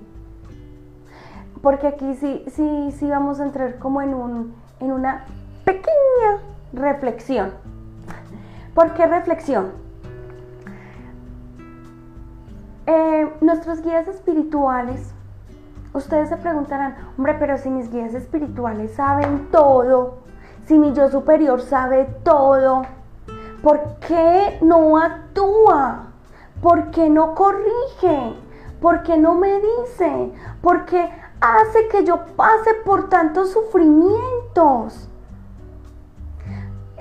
Porque 1.63 1.87
aquí 1.87 2.15
sí, 2.15 2.45
sí, 2.49 2.93
sí 2.97 3.09
vamos 3.09 3.41
a 3.41 3.45
entrar 3.45 3.79
como 3.79 4.03
en, 4.03 4.13
un, 4.15 4.55
en 4.81 4.93
una 4.93 5.25
pequeña 5.65 6.41
reflexión. 6.73 7.53
¿Por 8.75 8.95
qué 8.95 9.07
reflexión? 9.07 9.86
Eh, 12.87 13.37
nuestros 13.41 13.83
guías 13.83 14.07
espirituales, 14.07 15.13
ustedes 15.93 16.29
se 16.29 16.37
preguntarán, 16.37 16.95
hombre, 17.19 17.35
pero 17.37 17.59
si 17.59 17.69
mis 17.69 17.91
guías 17.91 18.15
espirituales 18.15 18.95
saben 18.95 19.49
todo, 19.51 20.19
si 20.67 20.79
mi 20.79 20.93
yo 20.93 21.09
superior 21.11 21.61
sabe 21.61 22.05
todo, 22.23 22.83
¿por 23.61 23.99
qué 24.07 24.59
no 24.63 24.99
actúa? 24.99 26.13
¿Por 26.63 26.93
qué 26.93 27.11
no 27.11 27.35
corrige? 27.35 28.35
¿Por 28.81 29.03
qué 29.03 29.17
no 29.17 29.35
me 29.35 29.61
dice? 29.61 30.33
¿Por 30.63 30.85
qué 30.85 31.11
hace 31.41 31.89
que 31.89 32.05
yo 32.05 32.25
pase 32.37 32.73
por 32.85 33.09
tantos 33.09 33.51
sufrimientos? 33.51 35.09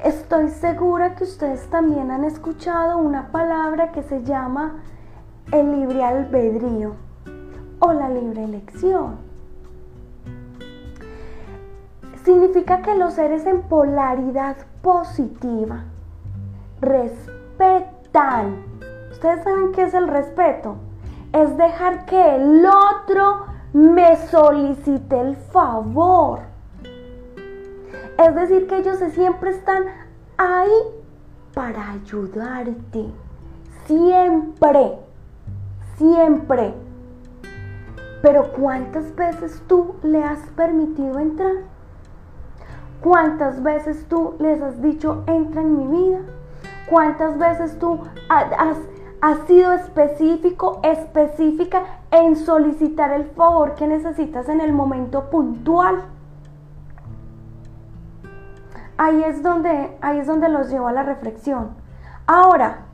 Estoy 0.04 0.50
segura 0.50 1.14
que 1.14 1.26
ustedes 1.26 1.70
también 1.70 2.10
han 2.10 2.24
escuchado 2.24 2.98
una 2.98 3.32
palabra 3.32 3.92
que 3.92 4.02
se 4.02 4.24
llama 4.24 4.82
el 5.52 5.72
libre 5.72 6.04
albedrío 6.04 6.96
o 7.80 7.94
la 7.94 8.10
libre 8.10 8.44
elección. 8.44 9.18
Significa 12.24 12.82
que 12.82 12.96
los 12.96 13.14
seres 13.14 13.46
en 13.46 13.62
polaridad 13.64 14.58
positiva 14.82 15.84
respetan. 16.82 18.64
¿Ustedes 19.12 19.44
saben 19.44 19.72
qué 19.72 19.84
es 19.84 19.94
el 19.94 20.08
respeto? 20.08 20.78
Es 21.34 21.56
dejar 21.58 22.06
que 22.06 22.36
el 22.36 22.66
otro 22.66 23.46
me 23.74 24.16
solicite 24.28 25.20
el 25.20 25.36
favor. 25.36 26.40
Es 28.18 28.34
decir, 28.34 28.68
que 28.68 28.78
ellos 28.78 28.98
siempre 29.14 29.52
están 29.52 29.84
ahí 30.38 30.72
para 31.54 31.92
ayudarte. 31.92 33.06
Siempre. 33.86 35.05
Siempre. 35.98 36.74
Pero 38.22 38.52
¿cuántas 38.52 39.16
veces 39.16 39.62
tú 39.68 39.96
le 40.02 40.24
has 40.24 40.40
permitido 40.56 41.20
entrar? 41.20 41.54
¿Cuántas 43.02 43.62
veces 43.62 44.08
tú 44.08 44.34
les 44.40 44.62
has 44.62 44.82
dicho, 44.82 45.24
entra 45.28 45.62
en 45.62 45.78
mi 45.78 46.08
vida? 46.08 46.22
¿Cuántas 46.90 47.38
veces 47.38 47.78
tú 47.78 48.00
has, 48.30 49.38
sido 49.48 49.74
específico, 49.74 50.80
específica 50.84 51.84
en 52.12 52.36
solicitar 52.36 53.12
el 53.12 53.26
favor 53.26 53.76
que 53.76 53.88
necesitas 53.88 54.50
en 54.50 54.60
el 54.60 54.74
momento 54.74 55.30
puntual? 55.30 56.04
Ahí 58.98 59.24
es 59.24 59.44
donde, 59.44 59.98
ahí 60.02 60.20
es 60.20 60.28
donde 60.28 60.50
los 60.50 60.70
llevo 60.70 60.88
a 60.88 60.94
la 60.94 61.04
reflexión. 61.04 61.72
Ahora, 62.28 62.86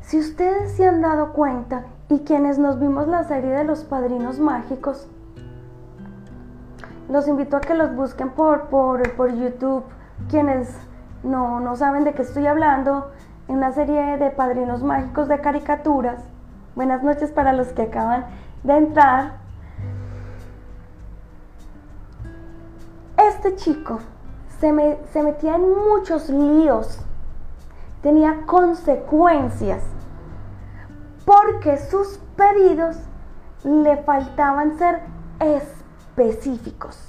si 0.00 0.18
ustedes 0.18 0.72
se 0.72 0.86
han 0.86 1.00
dado 1.00 1.32
cuenta 1.32 1.84
y 2.10 2.20
quienes 2.20 2.58
nos 2.58 2.78
vimos 2.78 3.06
la 3.06 3.24
serie 3.24 3.50
de 3.50 3.64
los 3.64 3.84
padrinos 3.84 4.38
mágicos, 4.38 5.08
los 7.08 7.28
invito 7.28 7.56
a 7.56 7.60
que 7.60 7.74
los 7.74 7.94
busquen 7.94 8.30
por, 8.30 8.68
por, 8.68 9.34
YouTube, 9.34 9.84
quienes 10.28 10.74
no, 11.22 11.60
no 11.60 11.76
saben 11.76 12.04
de 12.04 12.14
qué 12.14 12.22
estoy 12.22 12.46
hablando, 12.46 13.10
en 13.48 13.56
una 13.56 13.72
serie 13.72 14.18
de 14.18 14.30
padrinos 14.30 14.82
mágicos 14.82 15.28
de 15.28 15.40
caricaturas. 15.40 16.22
Buenas 16.74 17.02
noches 17.02 17.30
para 17.30 17.52
los 17.52 17.68
que 17.68 17.82
acaban 17.82 18.26
de 18.62 18.76
entrar. 18.76 19.38
Este 23.16 23.56
chico 23.56 24.00
se, 24.60 24.98
se 25.12 25.22
metía 25.22 25.56
en 25.56 25.62
muchos 25.62 26.28
líos, 26.28 27.00
tenía 28.02 28.46
consecuencias, 28.46 29.82
porque 31.28 31.76
sus 31.76 32.18
pedidos 32.36 32.96
le 33.62 33.98
faltaban 33.98 34.78
ser 34.78 35.02
específicos, 35.40 37.06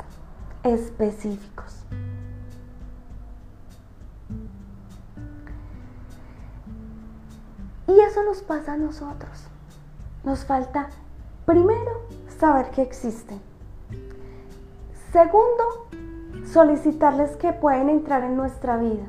específicos. 0.61 1.85
Y 7.87 7.97
eso 7.97 8.21
nos 8.25 8.41
pasa 8.41 8.73
a 8.73 8.77
nosotros. 8.77 9.47
Nos 10.25 10.43
falta, 10.43 10.89
primero, 11.45 12.01
saber 12.39 12.71
que 12.71 12.81
existen. 12.81 13.39
Segundo, 15.13 15.87
solicitarles 16.51 17.37
que 17.37 17.53
pueden 17.53 17.87
entrar 17.87 18.25
en 18.25 18.35
nuestra 18.35 18.75
vida. 18.75 19.05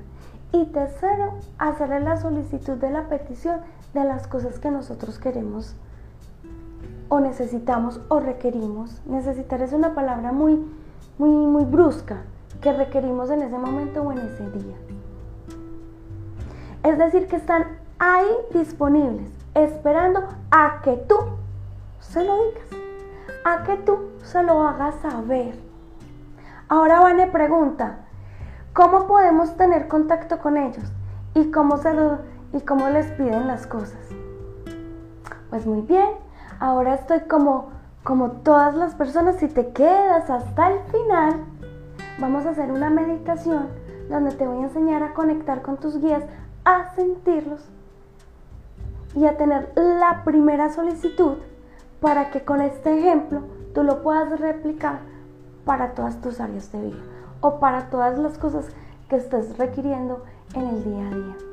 Y 0.52 0.66
tercero, 0.66 1.34
hacerles 1.58 2.04
la 2.04 2.16
solicitud 2.16 2.76
de 2.76 2.90
la 2.90 3.08
petición 3.08 3.60
de 3.94 4.04
las 4.04 4.26
cosas 4.26 4.58
que 4.58 4.70
nosotros 4.70 5.18
queremos 5.18 5.74
o 7.08 7.20
necesitamos 7.20 8.00
o 8.08 8.20
requerimos. 8.20 9.00
Necesitar 9.06 9.60
es 9.62 9.72
una 9.72 9.94
palabra 9.94 10.32
muy, 10.32 10.64
muy, 11.18 11.46
muy 11.46 11.64
brusca 11.64 12.22
que 12.60 12.72
requerimos 12.72 13.30
en 13.30 13.42
ese 13.42 13.58
momento 13.58 14.02
o 14.02 14.12
en 14.12 14.18
ese 14.18 14.48
día. 14.50 14.76
Es 16.82 16.98
decir, 16.98 17.26
que 17.26 17.36
están 17.36 17.66
ahí 17.98 18.28
disponibles, 18.54 19.30
esperando 19.54 20.26
a 20.50 20.80
que 20.82 20.96
tú 20.96 21.16
se 22.00 22.24
lo 22.24 22.34
digas, 22.46 22.68
a 23.44 23.62
que 23.64 23.76
tú 23.76 23.98
se 24.22 24.42
lo 24.42 24.62
hagas 24.62 24.94
saber. 25.02 25.58
Ahora 26.68 27.00
Vane 27.00 27.26
pregunta, 27.26 27.98
¿cómo 28.72 29.06
podemos 29.06 29.56
tener 29.56 29.88
contacto 29.88 30.38
con 30.38 30.56
ellos? 30.56 30.84
¿Y 31.34 31.50
cómo, 31.50 31.76
se 31.76 31.92
¿Y 32.52 32.60
cómo 32.62 32.88
les 32.88 33.06
piden 33.12 33.46
las 33.46 33.66
cosas? 33.66 34.00
Pues 35.50 35.66
muy 35.66 35.82
bien, 35.82 36.08
ahora 36.58 36.94
estoy 36.94 37.20
como, 37.20 37.70
como 38.02 38.32
todas 38.32 38.74
las 38.74 38.94
personas, 38.94 39.36
si 39.36 39.46
te 39.46 39.68
quedas 39.68 40.28
hasta 40.30 40.72
el 40.72 40.80
final, 40.90 41.44
vamos 42.18 42.46
a 42.46 42.50
hacer 42.50 42.72
una 42.72 42.90
meditación 42.90 43.68
donde 44.08 44.32
te 44.32 44.48
voy 44.48 44.58
a 44.58 44.66
enseñar 44.66 45.02
a 45.04 45.14
conectar 45.14 45.62
con 45.62 45.76
tus 45.76 46.00
guías, 46.00 46.24
a 46.64 46.92
sentirlos 46.96 47.68
y 49.14 49.26
a 49.26 49.36
tener 49.36 49.72
la 49.76 50.22
primera 50.24 50.70
solicitud 50.70 51.38
para 52.00 52.30
que 52.30 52.44
con 52.44 52.60
este 52.60 52.98
ejemplo 52.98 53.42
tú 53.74 53.84
lo 53.84 54.02
puedas 54.02 54.40
replicar 54.40 55.00
para 55.64 55.92
todas 55.94 56.20
tus 56.20 56.40
áreas 56.40 56.72
de 56.72 56.80
vida 56.80 57.02
o 57.40 57.60
para 57.60 57.90
todas 57.90 58.18
las 58.18 58.38
cosas 58.38 58.66
que 59.08 59.16
estés 59.16 59.56
requiriendo 59.56 60.24
en 60.54 60.66
el 60.66 60.84
día 60.84 61.06
a 61.06 61.10
día. 61.10 61.49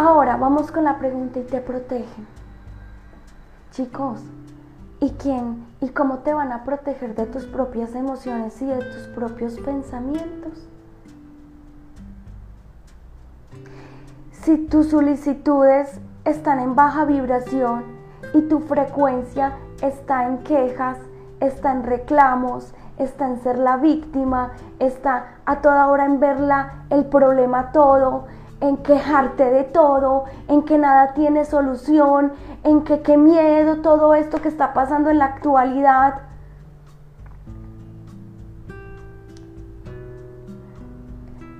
Ahora 0.00 0.36
vamos 0.36 0.70
con 0.70 0.84
la 0.84 0.96
pregunta 0.96 1.40
y 1.40 1.42
te 1.42 1.60
protegen. 1.60 2.28
Chicos, 3.72 4.20
¿y 5.00 5.10
quién 5.14 5.66
y 5.80 5.88
cómo 5.88 6.18
te 6.18 6.32
van 6.32 6.52
a 6.52 6.62
proteger 6.62 7.16
de 7.16 7.26
tus 7.26 7.46
propias 7.46 7.96
emociones 7.96 8.62
y 8.62 8.66
de 8.66 8.78
tus 8.78 9.08
propios 9.08 9.58
pensamientos? 9.58 10.68
Si 14.30 14.56
tus 14.56 14.90
solicitudes 14.90 16.00
están 16.24 16.60
en 16.60 16.76
baja 16.76 17.04
vibración 17.04 17.82
y 18.34 18.42
tu 18.42 18.60
frecuencia 18.60 19.54
está 19.82 20.28
en 20.28 20.38
quejas, 20.44 20.98
está 21.40 21.72
en 21.72 21.82
reclamos, 21.82 22.72
está 22.98 23.26
en 23.26 23.40
ser 23.42 23.58
la 23.58 23.76
víctima, 23.76 24.52
está 24.78 25.38
a 25.44 25.60
toda 25.60 25.88
hora 25.88 26.04
en 26.04 26.20
verla 26.20 26.84
el 26.90 27.06
problema 27.06 27.72
todo, 27.72 28.26
en 28.60 28.76
quejarte 28.78 29.44
de 29.44 29.64
todo, 29.64 30.24
en 30.48 30.64
que 30.64 30.78
nada 30.78 31.14
tiene 31.14 31.44
solución, 31.44 32.32
en 32.64 32.82
que 32.82 33.02
qué 33.02 33.16
miedo 33.16 33.82
todo 33.82 34.14
esto 34.14 34.40
que 34.42 34.48
está 34.48 34.74
pasando 34.74 35.10
en 35.10 35.18
la 35.18 35.26
actualidad. 35.26 36.22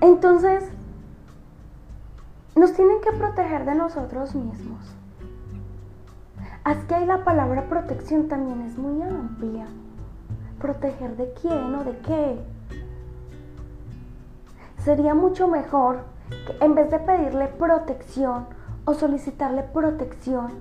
Entonces, 0.01 0.65
nos 2.57 2.73
tienen 2.73 3.01
que 3.01 3.13
proteger 3.13 3.65
de 3.65 3.75
nosotros 3.75 4.35
mismos. 4.35 4.95
Así 6.65 6.87
que 6.87 6.95
ahí 6.97 7.07
la 7.07 7.25
palabra 7.25 7.69
protección 7.69 8.29
también 8.29 8.63
es 8.63 8.77
muy 8.77 9.01
amplia. 9.03 9.67
¿Proteger 10.61 11.17
de 11.17 11.33
quién 11.41 11.75
o 11.75 11.85
de 11.85 11.97
qué? 11.99 12.39
Sería 14.79 15.15
mucho 15.15 15.47
mejor 15.47 16.05
que 16.47 16.65
en 16.65 16.75
vez 16.75 16.91
de 16.91 16.99
pedirle 16.99 17.49
protección 17.49 18.47
o 18.85 18.95
solicitarle 18.95 19.63
protección, 19.63 20.53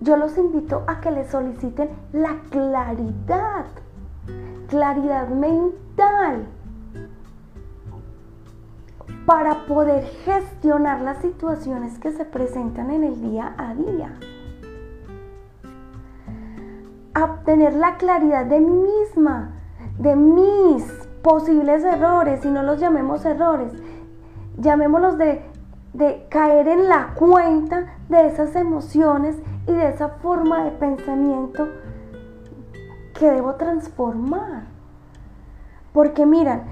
yo 0.00 0.16
los 0.16 0.36
invito 0.36 0.84
a 0.86 1.00
que 1.00 1.10
le 1.10 1.28
soliciten 1.28 1.88
la 2.12 2.36
claridad, 2.50 3.66
claridad 4.68 5.28
mental 5.28 6.46
para 9.26 9.66
poder 9.66 10.04
gestionar 10.24 11.00
las 11.00 11.18
situaciones 11.18 11.98
que 11.98 12.12
se 12.12 12.24
presentan 12.24 12.90
en 12.90 13.04
el 13.04 13.20
día 13.20 13.54
a 13.58 13.74
día. 13.74 14.12
Obtener 17.20 17.74
la 17.74 17.96
claridad 17.96 18.46
de 18.46 18.60
mí 18.60 18.72
misma, 18.72 19.52
de 19.98 20.14
mis 20.14 20.84
posibles 21.22 21.82
errores, 21.82 22.44
y 22.44 22.50
no 22.50 22.62
los 22.62 22.78
llamemos 22.78 23.24
errores, 23.24 23.72
llamémoslos 24.58 25.18
de, 25.18 25.42
de 25.92 26.26
caer 26.30 26.68
en 26.68 26.88
la 26.88 27.14
cuenta 27.14 27.96
de 28.08 28.26
esas 28.26 28.54
emociones 28.56 29.36
y 29.66 29.72
de 29.72 29.88
esa 29.88 30.08
forma 30.08 30.64
de 30.64 30.70
pensamiento 30.72 31.68
que 33.18 33.30
debo 33.30 33.54
transformar. 33.54 34.64
Porque 35.92 36.26
miran, 36.26 36.64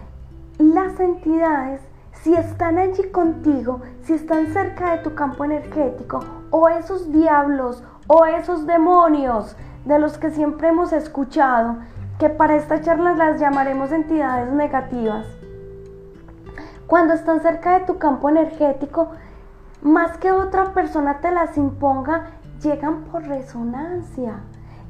las 0.58 1.00
entidades 1.00 1.80
si 2.24 2.34
están 2.34 2.78
allí 2.78 3.10
contigo, 3.10 3.82
si 4.02 4.14
están 4.14 4.46
cerca 4.46 4.92
de 4.92 5.02
tu 5.02 5.14
campo 5.14 5.44
energético, 5.44 6.20
o 6.50 6.68
esos 6.70 7.12
diablos 7.12 7.82
o 8.06 8.24
esos 8.24 8.66
demonios 8.66 9.56
de 9.84 9.98
los 9.98 10.16
que 10.16 10.30
siempre 10.30 10.68
hemos 10.68 10.94
escuchado, 10.94 11.76
que 12.18 12.30
para 12.30 12.56
esta 12.56 12.80
charla 12.80 13.12
las 13.12 13.38
llamaremos 13.38 13.92
entidades 13.92 14.50
negativas. 14.52 15.26
Cuando 16.86 17.14
están 17.14 17.40
cerca 17.40 17.78
de 17.78 17.86
tu 17.86 17.98
campo 17.98 18.28
energético, 18.28 19.08
más 19.82 20.16
que 20.18 20.32
otra 20.32 20.72
persona 20.72 21.20
te 21.20 21.30
las 21.30 21.56
imponga, 21.56 22.26
llegan 22.62 23.04
por 23.04 23.22
resonancia. 23.22 24.40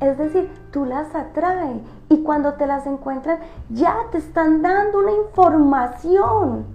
Es 0.01 0.19
decir, 0.19 0.51
tú 0.73 0.85
las 0.85 1.15
atraes 1.15 1.79
y 2.09 2.23
cuando 2.23 2.55
te 2.55 2.67
las 2.67 2.87
encuentran 2.87 3.39
ya 3.71 3.97
te 4.11 4.19
están 4.19 4.61
dando 4.61 4.99
una 4.99 5.13
información 5.13 6.67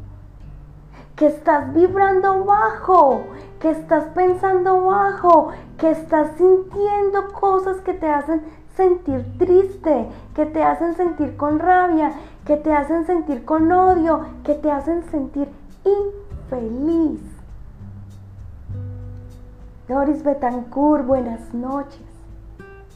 que 1.15 1.27
estás 1.27 1.73
vibrando 1.73 2.45
bajo, 2.45 3.23
que 3.59 3.71
estás 3.71 4.05
pensando 4.15 4.85
bajo, 4.85 5.49
que 5.77 5.91
estás 5.91 6.29
sintiendo 6.37 7.33
cosas 7.33 7.81
que 7.81 7.93
te 7.93 8.09
hacen 8.09 8.41
sentir 8.75 9.25
triste, 9.37 10.07
que 10.33 10.45
te 10.45 10.63
hacen 10.63 10.95
sentir 10.95 11.35
con 11.35 11.59
rabia, 11.59 12.13
que 12.49 12.57
te 12.57 12.73
hacen 12.73 13.05
sentir 13.05 13.45
con 13.45 13.71
odio, 13.71 14.25
que 14.43 14.55
te 14.55 14.71
hacen 14.71 15.03
sentir 15.11 15.47
infeliz. 15.85 17.21
Doris 19.87 20.23
Betancourt, 20.23 21.05
buenas 21.05 21.53
noches. 21.53 22.01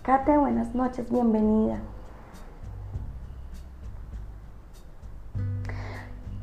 Kate, 0.02 0.40
buenas 0.40 0.74
noches, 0.74 1.08
bienvenida. 1.12 1.78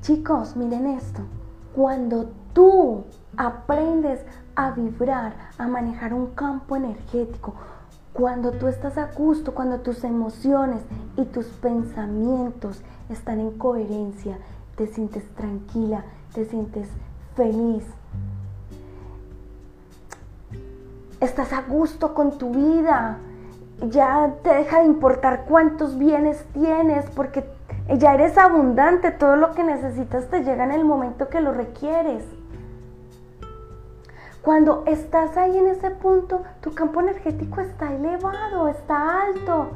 Chicos, 0.03 0.55
miren 0.55 0.87
esto. 0.87 1.23
Cuando 1.75 2.31
tú 2.53 3.07
aprendes 3.37 4.25
a 4.55 4.71
vibrar, 4.71 5.35
a 5.59 5.67
manejar 5.67 6.15
un 6.15 6.29
campo 6.29 6.77
energético, 6.77 7.55
cuando 8.13 8.53
tú 8.53 8.69
estás 8.69 8.99
a 8.99 9.07
gusto, 9.07 9.53
cuando 9.53 9.81
tus 9.81 10.05
emociones 10.05 10.83
y 11.17 11.25
tus 11.25 11.47
pensamientos 11.47 12.83
están 13.13 13.41
en 13.41 13.53
coherencia, 13.53 14.39
te 14.77 14.87
sientes 14.87 15.25
tranquila, 15.35 16.05
te 16.35 16.45
sientes 16.45 16.89
feliz, 17.35 17.85
estás 21.21 21.53
a 21.53 21.63
gusto 21.63 22.15
con 22.15 22.39
tu 22.39 22.51
vida, 22.53 23.19
ya 23.89 24.35
te 24.43 24.55
deja 24.55 24.81
de 24.81 24.87
importar 24.87 25.45
cuántos 25.47 25.99
bienes 25.99 26.45
tienes 26.53 27.05
porque 27.11 27.45
ya 27.99 28.15
eres 28.15 28.39
abundante, 28.39 29.11
todo 29.11 29.37
lo 29.37 29.53
que 29.53 29.65
necesitas 29.65 30.29
te 30.29 30.43
llega 30.43 30.65
en 30.65 30.73
el 30.73 30.85
momento 30.85 31.29
que 31.29 31.41
lo 31.41 31.53
requieres. 31.53 32.25
Cuando 34.43 34.85
estás 34.87 35.37
ahí 35.37 35.59
en 35.59 35.67
ese 35.67 35.91
punto, 35.91 36.43
tu 36.63 36.73
campo 36.73 37.01
energético 37.01 37.61
está 37.61 37.93
elevado, 37.93 38.69
está 38.69 39.25
alto. 39.25 39.73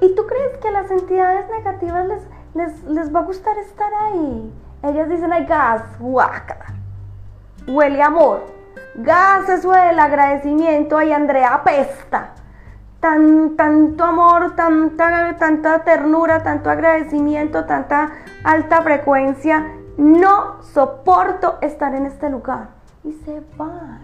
¿Y 0.00 0.14
tú 0.16 0.26
crees 0.26 0.56
que 0.58 0.68
a 0.68 0.72
las 0.72 0.90
entidades 0.90 1.48
negativas 1.50 2.08
les, 2.08 2.22
les, 2.54 3.14
va 3.14 3.20
a 3.20 3.24
gustar 3.24 3.56
estar 3.58 3.90
ahí? 3.94 4.52
Ellas 4.82 5.08
dicen, 5.08 5.32
hay 5.32 5.44
gas, 5.46 5.82
guácala. 5.98 6.66
Huele 7.66 8.02
amor. 8.02 8.46
Gas, 8.94 9.48
eso 9.48 9.70
del 9.72 9.98
agradecimiento, 9.98 10.96
ay 10.96 11.12
Andrea, 11.12 11.54
apesta 11.54 12.34
tan, 13.00 13.56
tanto 13.56 14.04
amor, 14.04 14.54
tanta, 14.56 15.36
tanta 15.38 15.84
ternura, 15.84 16.42
tanto 16.42 16.70
agradecimiento, 16.70 17.64
tanta 17.64 18.10
alta 18.44 18.82
frecuencia. 18.82 19.74
No 19.96 20.62
soporto 20.62 21.58
estar 21.60 21.94
en 21.94 22.06
este 22.06 22.30
lugar. 22.30 22.70
Y 23.04 23.12
se 23.24 23.42
van. 23.56 24.00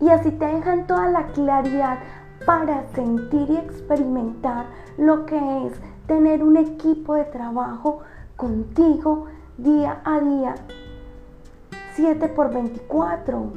Y 0.00 0.08
así 0.10 0.30
te 0.32 0.46
dejan 0.46 0.86
toda 0.86 1.08
la 1.08 1.26
claridad 1.28 1.98
para 2.44 2.86
sentir 2.94 3.50
y 3.50 3.56
experimentar 3.56 4.66
lo 4.98 5.26
que 5.26 5.36
es 5.66 5.72
tener 6.06 6.42
un 6.42 6.56
equipo 6.56 7.14
de 7.14 7.24
trabajo 7.24 8.00
contigo 8.36 9.26
día 9.58 10.00
a 10.04 10.20
día, 10.20 10.54
7 11.94 12.28
por 12.28 12.52
24, 12.52 13.52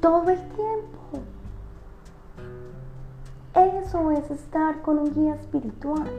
todo 0.00 0.30
el 0.30 0.38
tiempo. 0.38 0.96
Eso 3.54 4.10
es 4.10 4.30
estar 4.30 4.82
con 4.82 4.98
un 4.98 5.14
guía 5.14 5.34
espiritual. 5.34 6.10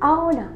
Ahora, 0.00 0.48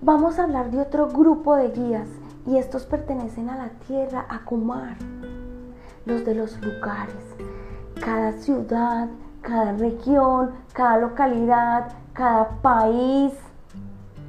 vamos 0.00 0.38
a 0.38 0.44
hablar 0.44 0.70
de 0.70 0.80
otro 0.80 1.08
grupo 1.08 1.56
de 1.56 1.68
guías 1.70 2.08
y 2.46 2.56
estos 2.56 2.84
pertenecen 2.84 3.48
a 3.50 3.56
la 3.56 3.68
tierra, 3.86 4.26
a 4.28 4.44
Kumar, 4.44 4.96
los 6.06 6.24
de 6.24 6.34
los 6.34 6.60
lugares. 6.60 7.14
Cada 8.04 8.32
ciudad, 8.32 9.08
cada 9.42 9.72
región, 9.72 10.50
cada 10.72 10.98
localidad, 10.98 11.92
cada 12.12 12.48
país, 12.62 13.32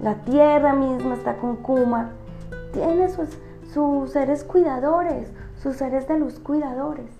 la 0.02 0.15
tierra 0.15 0.74
misma 0.74 1.15
está 1.15 1.36
con 1.36 1.58
Kumar. 1.58 2.08
Tiene 2.74 3.10
sus, 3.10 3.30
sus 3.74 4.12
seres 4.12 4.43
cuidadores, 4.43 5.32
sus 5.62 5.76
seres 5.76 6.08
de 6.08 6.17
luz 6.17 6.39
cuidadores. 6.39 7.12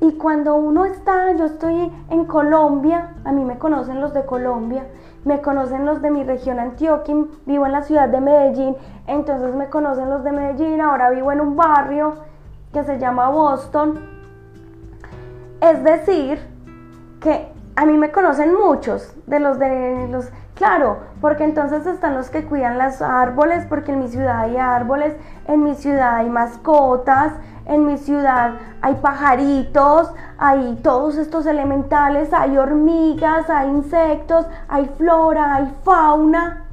Y 0.00 0.12
cuando 0.12 0.54
uno 0.54 0.84
está, 0.84 1.32
yo 1.32 1.46
estoy 1.46 1.90
en 2.10 2.24
Colombia, 2.26 3.14
a 3.24 3.32
mí 3.32 3.44
me 3.44 3.58
conocen 3.58 4.00
los 4.00 4.12
de 4.12 4.24
Colombia, 4.24 4.86
me 5.24 5.40
conocen 5.40 5.86
los 5.86 6.02
de 6.02 6.10
mi 6.10 6.24
región 6.24 6.58
Antioquia, 6.58 7.14
vivo 7.46 7.66
en 7.66 7.72
la 7.72 7.82
ciudad 7.82 8.08
de 8.08 8.20
Medellín, 8.20 8.76
entonces 9.06 9.54
me 9.54 9.68
conocen 9.70 10.10
los 10.10 10.22
de 10.22 10.32
Medellín, 10.32 10.80
ahora 10.80 11.10
vivo 11.10 11.32
en 11.32 11.40
un 11.40 11.56
barrio 11.56 12.14
que 12.72 12.84
se 12.84 12.98
llama 12.98 13.30
Boston. 13.30 13.98
Es 15.60 15.82
decir, 15.82 16.53
que 17.24 17.48
a 17.74 17.86
mí 17.86 17.96
me 17.96 18.12
conocen 18.12 18.54
muchos 18.54 19.16
de 19.26 19.40
los 19.40 19.58
de 19.58 20.08
los, 20.08 20.28
claro, 20.54 20.98
porque 21.22 21.44
entonces 21.44 21.86
están 21.86 22.14
los 22.14 22.28
que 22.28 22.44
cuidan 22.44 22.76
los 22.76 23.00
árboles, 23.00 23.64
porque 23.66 23.92
en 23.92 24.00
mi 24.00 24.08
ciudad 24.08 24.40
hay 24.40 24.58
árboles, 24.58 25.16
en 25.48 25.64
mi 25.64 25.74
ciudad 25.74 26.16
hay 26.16 26.28
mascotas, 26.28 27.32
en 27.64 27.86
mi 27.86 27.96
ciudad 27.96 28.58
hay 28.82 28.96
pajaritos, 28.96 30.12
hay 30.36 30.78
todos 30.82 31.16
estos 31.16 31.46
elementales, 31.46 32.32
hay 32.34 32.58
hormigas, 32.58 33.48
hay 33.48 33.70
insectos, 33.70 34.46
hay 34.68 34.84
flora, 34.98 35.54
hay 35.54 35.74
fauna. 35.82 36.66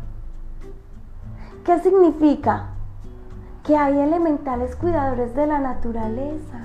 ¿Qué 1.64 1.80
significa? 1.80 2.72
Que 3.64 3.78
hay 3.78 3.98
elementales 3.98 4.76
cuidadores 4.76 5.34
de 5.34 5.48
la 5.48 5.60
naturaleza. 5.60 6.58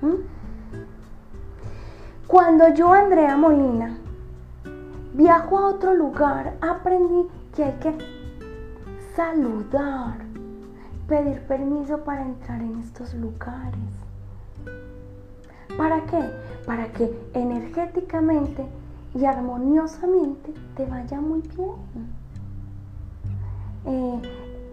¿Mm? 0.00 0.33
Cuando 2.26 2.72
yo, 2.74 2.92
Andrea 2.92 3.36
Molina, 3.36 3.98
viajo 5.12 5.58
a 5.58 5.66
otro 5.68 5.94
lugar, 5.94 6.54
aprendí 6.60 7.28
que 7.54 7.64
hay 7.64 7.72
que 7.74 7.98
saludar 9.14 10.24
pedir 11.06 11.40
permiso 11.42 11.98
para 11.98 12.22
entrar 12.22 12.60
en 12.62 12.80
estos 12.80 13.14
lugares. 13.14 13.78
¿Para 15.76 16.00
qué? 16.06 16.20
Para 16.66 16.86
que 16.92 17.10
energéticamente 17.34 18.64
y 19.14 19.24
armoniosamente 19.24 20.54
te 20.76 20.86
vaya 20.86 21.20
muy 21.20 21.42
bien. 21.42 22.24
Eh, 23.86 24.22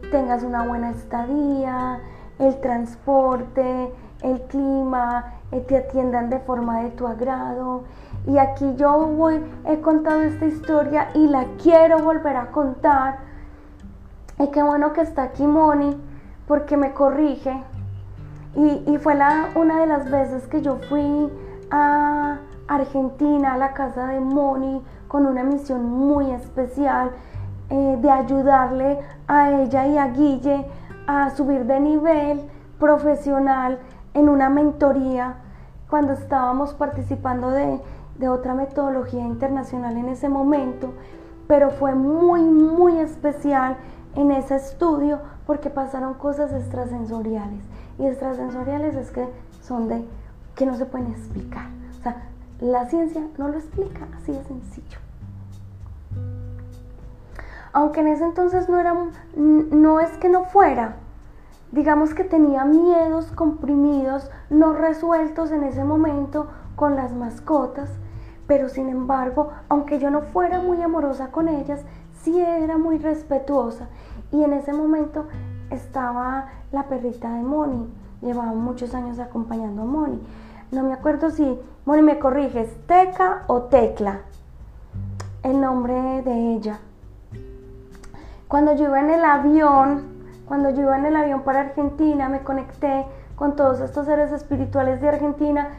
tengas 0.09 0.43
una 0.43 0.65
buena 0.65 0.91
estadía, 0.91 1.99
el 2.39 2.59
transporte, 2.61 3.91
el 4.21 4.41
clima, 4.43 5.33
eh, 5.51 5.61
te 5.61 5.77
atiendan 5.77 6.29
de 6.29 6.39
forma 6.39 6.81
de 6.81 6.91
tu 6.91 7.07
agrado. 7.07 7.83
Y 8.27 8.37
aquí 8.37 8.75
yo 8.75 9.07
voy, 9.07 9.43
he 9.65 9.81
contado 9.81 10.21
esta 10.21 10.45
historia 10.45 11.09
y 11.13 11.27
la 11.27 11.45
quiero 11.61 11.99
volver 11.99 12.35
a 12.35 12.51
contar. 12.51 13.19
Y 14.39 14.47
qué 14.47 14.61
bueno 14.63 14.93
que 14.93 15.01
está 15.01 15.23
aquí 15.23 15.45
Moni, 15.45 15.95
porque 16.47 16.77
me 16.77 16.93
corrige. 16.93 17.63
Y, 18.55 18.83
y 18.85 18.97
fue 18.97 19.15
la, 19.15 19.49
una 19.55 19.79
de 19.79 19.87
las 19.87 20.09
veces 20.09 20.47
que 20.47 20.61
yo 20.61 20.77
fui 20.89 21.31
a 21.71 22.37
Argentina, 22.67 23.53
a 23.53 23.57
la 23.57 23.73
casa 23.73 24.07
de 24.07 24.19
Moni, 24.19 24.81
con 25.07 25.25
una 25.25 25.43
misión 25.43 25.85
muy 25.85 26.31
especial 26.31 27.11
eh, 27.69 27.97
de 28.01 28.09
ayudarle 28.09 28.99
a 29.27 29.51
ella 29.51 29.87
y 29.87 29.97
a 29.97 30.07
Guille 30.07 30.65
a 31.07 31.29
subir 31.31 31.65
de 31.65 31.79
nivel 31.79 32.41
profesional 32.79 33.79
en 34.13 34.29
una 34.29 34.49
mentoría 34.49 35.35
cuando 35.89 36.13
estábamos 36.13 36.73
participando 36.73 37.51
de, 37.51 37.81
de 38.17 38.29
otra 38.29 38.53
metodología 38.53 39.21
internacional 39.21 39.97
en 39.97 40.09
ese 40.09 40.29
momento, 40.29 40.93
pero 41.47 41.69
fue 41.69 41.95
muy, 41.95 42.41
muy 42.41 42.99
especial 42.99 43.77
en 44.15 44.31
ese 44.31 44.55
estudio 44.55 45.19
porque 45.45 45.69
pasaron 45.69 46.13
cosas 46.13 46.53
extrasensoriales. 46.53 47.63
Y 47.99 48.05
extrasensoriales 48.05 48.95
es 48.95 49.11
que 49.11 49.27
son 49.61 49.87
de 49.87 50.05
que 50.55 50.65
no 50.65 50.75
se 50.75 50.85
pueden 50.85 51.07
explicar. 51.07 51.67
O 51.99 52.03
sea, 52.03 52.23
la 52.59 52.85
ciencia 52.85 53.21
no 53.37 53.47
lo 53.47 53.57
explica, 53.57 54.07
así 54.15 54.31
de 54.31 54.43
sencillo. 54.43 54.97
Aunque 57.73 58.01
en 58.01 58.07
ese 58.09 58.23
entonces 58.23 58.67
no 58.69 58.79
era, 58.79 58.95
no 59.35 59.99
es 59.99 60.11
que 60.17 60.29
no 60.29 60.45
fuera, 60.45 60.95
digamos 61.71 62.13
que 62.13 62.23
tenía 62.23 62.65
miedos 62.65 63.31
comprimidos, 63.31 64.29
no 64.49 64.73
resueltos 64.73 65.51
en 65.51 65.63
ese 65.63 65.83
momento 65.83 66.47
con 66.75 66.95
las 66.95 67.13
mascotas, 67.13 67.89
pero 68.47 68.69
sin 68.69 68.89
embargo, 68.89 69.49
aunque 69.69 69.99
yo 69.99 70.09
no 70.09 70.21
fuera 70.21 70.59
muy 70.59 70.81
amorosa 70.81 71.31
con 71.31 71.47
ellas, 71.47 71.85
sí 72.23 72.39
era 72.39 72.77
muy 72.77 72.97
respetuosa. 72.97 73.87
Y 74.31 74.43
en 74.43 74.53
ese 74.53 74.73
momento 74.73 75.27
estaba 75.69 76.47
la 76.71 76.83
perrita 76.83 77.33
de 77.33 77.43
Moni, 77.43 77.87
llevaba 78.21 78.53
muchos 78.53 78.93
años 78.93 79.19
acompañando 79.19 79.83
a 79.83 79.85
Moni. 79.85 80.21
No 80.71 80.83
me 80.83 80.93
acuerdo 80.93 81.29
si, 81.31 81.59
Moni, 81.85 82.01
me 82.01 82.19
corriges, 82.19 82.75
Teca 82.87 83.43
o 83.47 83.63
Tecla, 83.63 84.21
el 85.43 85.59
nombre 85.59 86.21
de 86.21 86.53
ella. 86.53 86.79
Cuando 88.47 88.75
yo 88.75 88.85
iba 88.85 88.99
en 88.99 89.09
el 89.09 89.23
avión, 89.23 90.10
cuando 90.51 90.69
yo 90.71 90.81
iba 90.81 90.97
en 90.97 91.05
el 91.05 91.15
avión 91.15 91.43
para 91.43 91.61
Argentina, 91.61 92.27
me 92.27 92.41
conecté 92.41 93.05
con 93.37 93.55
todos 93.55 93.79
estos 93.79 94.05
seres 94.05 94.33
espirituales 94.33 94.99
de 94.99 95.07
Argentina, 95.07 95.69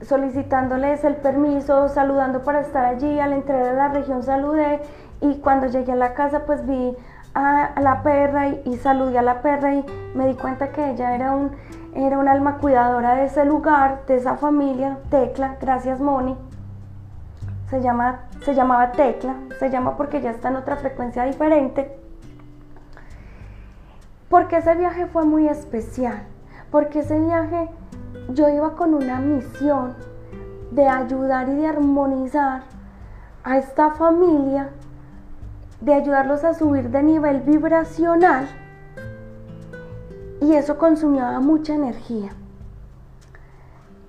solicitándoles 0.00 1.02
el 1.02 1.16
permiso, 1.16 1.88
saludando 1.88 2.44
para 2.44 2.60
estar 2.60 2.84
allí. 2.84 3.18
Al 3.18 3.32
entrar 3.32 3.60
a 3.60 3.72
la 3.72 3.88
región 3.88 4.22
saludé 4.22 4.80
y 5.20 5.38
cuando 5.38 5.66
llegué 5.66 5.90
a 5.90 5.96
la 5.96 6.14
casa 6.14 6.44
pues 6.46 6.64
vi 6.64 6.96
a, 7.34 7.72
la 7.80 8.04
perra 8.04 8.46
y, 8.46 8.76
saludé 8.76 9.18
a 9.18 9.22
la 9.22 9.42
perra 9.42 9.74
y 9.74 9.84
me 10.14 10.28
di 10.28 10.34
cuenta 10.34 10.68
que 10.68 10.90
ella 10.90 11.16
era 11.16 11.32
un, 11.32 11.50
era 11.96 12.16
un 12.16 12.28
alma 12.28 12.58
cuidadora 12.58 13.16
de 13.16 13.24
ese 13.24 13.44
lugar, 13.44 14.02
de 14.06 14.18
esa 14.18 14.36
familia, 14.36 14.98
Tecla, 15.10 15.56
gracias 15.60 15.98
Moni. 15.98 16.36
Se, 17.70 17.82
llama, 17.82 18.20
se 18.44 18.54
llamaba 18.54 18.92
Tecla, 18.92 19.34
se 19.58 19.68
llama 19.68 19.96
porque 19.96 20.20
ya 20.20 20.30
está 20.30 20.46
en 20.50 20.58
otra 20.58 20.76
frecuencia 20.76 21.24
diferente. 21.24 22.01
Porque 24.32 24.56
ese 24.56 24.74
viaje 24.76 25.04
fue 25.08 25.26
muy 25.26 25.46
especial, 25.46 26.22
porque 26.70 27.00
ese 27.00 27.20
viaje 27.20 27.68
yo 28.30 28.48
iba 28.48 28.74
con 28.76 28.94
una 28.94 29.20
misión 29.20 29.94
de 30.70 30.88
ayudar 30.88 31.50
y 31.50 31.56
de 31.56 31.66
armonizar 31.66 32.62
a 33.44 33.58
esta 33.58 33.90
familia, 33.90 34.70
de 35.82 35.92
ayudarlos 35.92 36.44
a 36.44 36.54
subir 36.54 36.88
de 36.88 37.02
nivel 37.02 37.42
vibracional 37.42 38.48
y 40.40 40.54
eso 40.54 40.78
consumía 40.78 41.38
mucha 41.38 41.74
energía. 41.74 42.30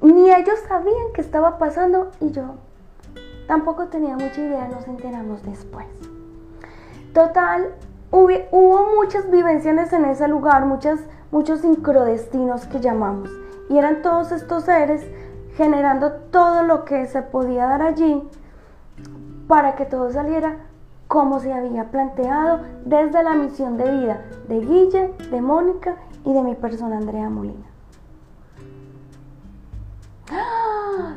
Ni 0.01 0.31
ellos 0.31 0.57
sabían 0.69 1.11
qué 1.13 1.19
estaba 1.19 1.57
pasando 1.57 2.11
y 2.21 2.31
yo 2.31 2.55
tampoco 3.45 3.87
tenía 3.87 4.13
mucha 4.13 4.39
idea, 4.39 4.69
nos 4.69 4.87
enteramos 4.87 5.43
después. 5.43 5.87
Total, 7.13 7.73
hubo 8.13 8.95
muchas 8.95 9.29
vivencias 9.31 9.91
en 9.91 10.05
ese 10.05 10.27
lugar, 10.27 10.65
muchas, 10.65 10.99
muchos 11.31 11.61
sincrodestinos 11.61 12.67
que 12.67 12.79
llamamos. 12.79 13.29
Y 13.69 13.77
eran 13.77 14.01
todos 14.01 14.31
estos 14.31 14.65
seres 14.65 15.03
generando 15.55 16.11
todo 16.31 16.63
lo 16.63 16.85
que 16.85 17.07
se 17.07 17.21
podía 17.21 17.65
dar 17.65 17.81
allí 17.81 18.21
para 19.47 19.75
que 19.75 19.85
todo 19.85 20.11
saliera 20.11 20.57
como 21.07 21.39
se 21.39 21.53
había 21.53 21.91
planteado 21.91 22.61
desde 22.85 23.23
la 23.23 23.33
misión 23.33 23.77
de 23.77 23.91
vida 23.91 24.25
de 24.47 24.59
Guille, 24.59 25.13
de 25.29 25.41
Mónica 25.41 25.95
y 26.25 26.33
de 26.33 26.41
mi 26.43 26.55
persona 26.55 26.97
Andrea 26.97 27.29
Molina. 27.29 27.65
¡Ah! 30.31 31.15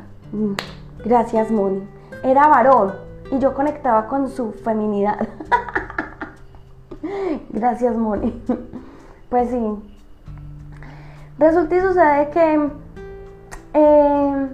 Gracias, 1.03 1.51
Moni. 1.51 1.87
Era 2.23 2.47
varón 2.47 2.93
y 3.31 3.39
yo 3.39 3.53
conectaba 3.53 4.07
con 4.07 4.29
su 4.29 4.51
feminidad. 4.51 5.27
Gracias, 7.49 7.95
Moni. 7.95 8.43
Pues 9.29 9.49
sí. 9.49 9.59
Resulta 11.37 11.75
y 11.75 11.81
sucede 11.81 12.29
que 12.29 12.69
eh, 13.73 14.47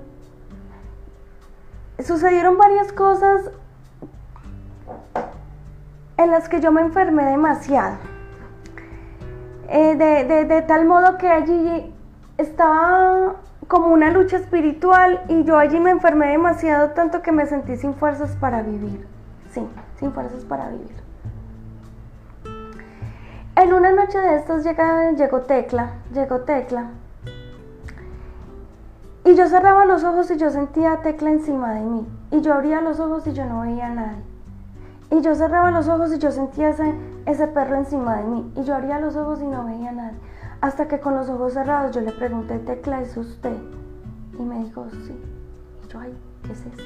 sucedieron 2.04 2.58
varias 2.58 2.92
cosas 2.92 3.52
en 6.18 6.32
las 6.32 6.50
que 6.50 6.60
yo 6.60 6.72
me 6.72 6.82
enfermé 6.82 7.24
demasiado. 7.26 7.98
Eh, 9.70 9.96
de, 9.96 10.46
de 10.46 10.62
tal 10.64 10.86
modo 10.86 11.18
que 11.18 11.30
allí 11.30 11.94
estaba 12.38 13.36
como 13.68 13.88
una 13.88 14.12
lucha 14.12 14.38
espiritual 14.38 15.22
y 15.30 15.44
yo 15.46 15.58
allí 15.58 15.80
me 15.80 15.92
enfermé 15.92 16.28
demasiado 16.28 16.90
tanto 16.92 17.22
que 17.22 17.32
me 17.32 17.46
sentí 17.46 17.78
sin 17.78 17.94
fuerzas 17.94 18.36
para 18.36 18.62
vivir. 18.62 19.08
Sí, 19.52 19.66
sin 20.00 20.12
fuerzas 20.12 20.44
para 20.46 20.70
vivir. 20.70 21.03
En 23.64 23.72
una 23.74 23.94
noche 23.94 24.20
de 24.20 24.36
estas 24.36 24.66
llegó 24.66 25.40
Tecla, 25.44 25.92
llegó 26.14 26.42
Tecla. 26.42 26.90
Y 29.24 29.36
yo 29.36 29.48
cerraba 29.48 29.86
los 29.86 30.04
ojos 30.04 30.30
y 30.32 30.36
yo 30.36 30.50
sentía 30.50 30.98
Tecla 30.98 31.32
encima 31.32 31.72
de 31.72 31.80
mí. 31.80 32.06
Y 32.32 32.42
yo 32.42 32.54
abría 32.54 32.82
los 32.82 33.00
ojos 33.00 33.26
y 33.26 33.32
yo 33.32 33.46
no 33.46 33.62
veía 33.62 33.88
a 33.88 33.92
nadie. 33.92 34.24
Y 35.12 35.22
yo 35.22 35.34
cerraba 35.34 35.72
los 35.72 35.88
ojos 35.88 36.14
y 36.14 36.20
yo 36.20 36.30
sentía 36.32 36.72
ese, 36.72 36.94
ese 37.26 37.48
perro 37.48 37.78
encima 37.78 38.18
de 38.18 38.24
mí. 38.26 38.52
Y 38.58 38.64
yo 38.64 38.76
abría 38.76 39.00
los 39.00 39.16
ojos 39.16 39.40
y 39.42 39.46
no 39.46 39.64
veía 39.64 39.92
a 39.92 39.94
nadie. 39.94 40.20
Hasta 40.60 40.90
que 40.90 41.00
con 41.00 41.16
los 41.16 41.30
ojos 41.30 41.54
cerrados 41.54 41.96
yo 41.96 42.02
le 42.02 42.12
pregunté, 42.12 42.60
Tecla, 42.60 43.00
¿es 43.00 43.16
usted? 43.16 43.56
Y 44.38 44.42
me 44.42 44.60
dijo, 44.60 44.86
sí. 44.92 45.18
Y 45.86 45.88
yo, 45.88 46.00
ay, 46.02 46.14
¿qué 46.44 46.52
es 46.52 46.66
esto? 46.66 46.84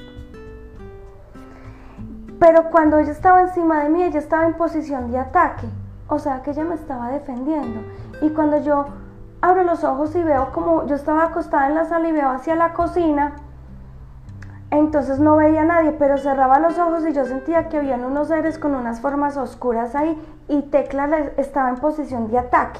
Pero 2.39 2.69
cuando 2.69 2.99
ella 2.99 3.13
estaba 3.13 3.41
encima 3.41 3.81
de 3.81 3.89
mí, 3.89 4.03
ella 4.03 4.19
estaba 4.19 4.45
en 4.45 4.53
posición 4.53 5.11
de 5.11 5.17
ataque. 5.17 5.67
O 6.09 6.19
sea 6.19 6.41
que 6.41 6.51
ella 6.51 6.63
me 6.63 6.75
estaba 6.75 7.09
defendiendo. 7.09 7.81
Y 8.21 8.29
cuando 8.29 8.57
yo 8.57 8.85
abro 9.41 9.63
los 9.63 9.83
ojos 9.83 10.15
y 10.15 10.23
veo 10.23 10.51
como 10.51 10.85
yo 10.87 10.95
estaba 10.95 11.25
acostada 11.25 11.67
en 11.67 11.75
la 11.75 11.85
sala 11.85 12.07
y 12.07 12.11
veo 12.11 12.29
hacia 12.29 12.55
la 12.55 12.73
cocina, 12.73 13.33
entonces 14.69 15.19
no 15.19 15.37
veía 15.37 15.61
a 15.61 15.65
nadie, 15.65 15.93
pero 15.93 16.17
cerraba 16.17 16.59
los 16.59 16.77
ojos 16.77 17.05
y 17.07 17.13
yo 17.13 17.25
sentía 17.25 17.69
que 17.69 17.77
habían 17.77 18.03
unos 18.03 18.27
seres 18.27 18.57
con 18.57 18.75
unas 18.75 18.99
formas 18.99 19.37
oscuras 19.37 19.95
ahí 19.95 20.21
y 20.47 20.63
Tecla 20.63 21.31
estaba 21.37 21.69
en 21.69 21.77
posición 21.77 22.29
de 22.29 22.39
ataque. 22.39 22.79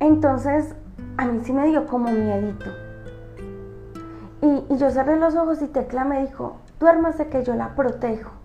Entonces 0.00 0.74
a 1.16 1.24
mí 1.24 1.40
sí 1.42 1.52
me 1.52 1.66
dio 1.66 1.86
como 1.86 2.10
miedito. 2.10 2.66
Y, 4.40 4.64
y 4.72 4.76
yo 4.76 4.90
cerré 4.90 5.16
los 5.16 5.34
ojos 5.34 5.60
y 5.62 5.66
Tecla 5.66 6.04
me 6.04 6.20
dijo, 6.20 6.58
duérmase 6.78 7.28
que 7.28 7.42
yo 7.42 7.54
la 7.54 7.74
protejo. 7.74 8.37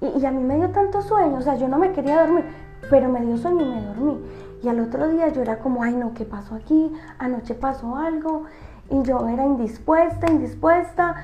Y, 0.00 0.24
a 0.24 0.30
mí 0.30 0.44
me 0.44 0.56
dio 0.56 0.70
tanto 0.70 1.02
sueño, 1.02 1.38
o 1.38 1.40
sea, 1.40 1.56
yo 1.56 1.68
no 1.68 1.78
me 1.78 1.92
quería 1.92 2.20
dormir, 2.20 2.44
pero 2.88 3.08
me 3.08 3.20
dio 3.20 3.36
sueño 3.36 3.62
y 3.62 3.68
me 3.68 3.82
dormí. 3.82 4.18
Y 4.62 4.68
al 4.68 4.80
otro 4.80 5.08
día 5.08 5.28
yo 5.28 5.42
era 5.42 5.58
como, 5.58 5.82
ay 5.82 5.94
no, 5.94 6.14
¿qué 6.14 6.24
pasó 6.24 6.54
aquí? 6.54 6.92
Anoche 7.18 7.54
pasó 7.54 7.96
algo. 7.96 8.44
Y 8.90 9.02
yo 9.02 9.28
era 9.28 9.44
indispuesta, 9.44 10.30
indispuesta. 10.30 11.16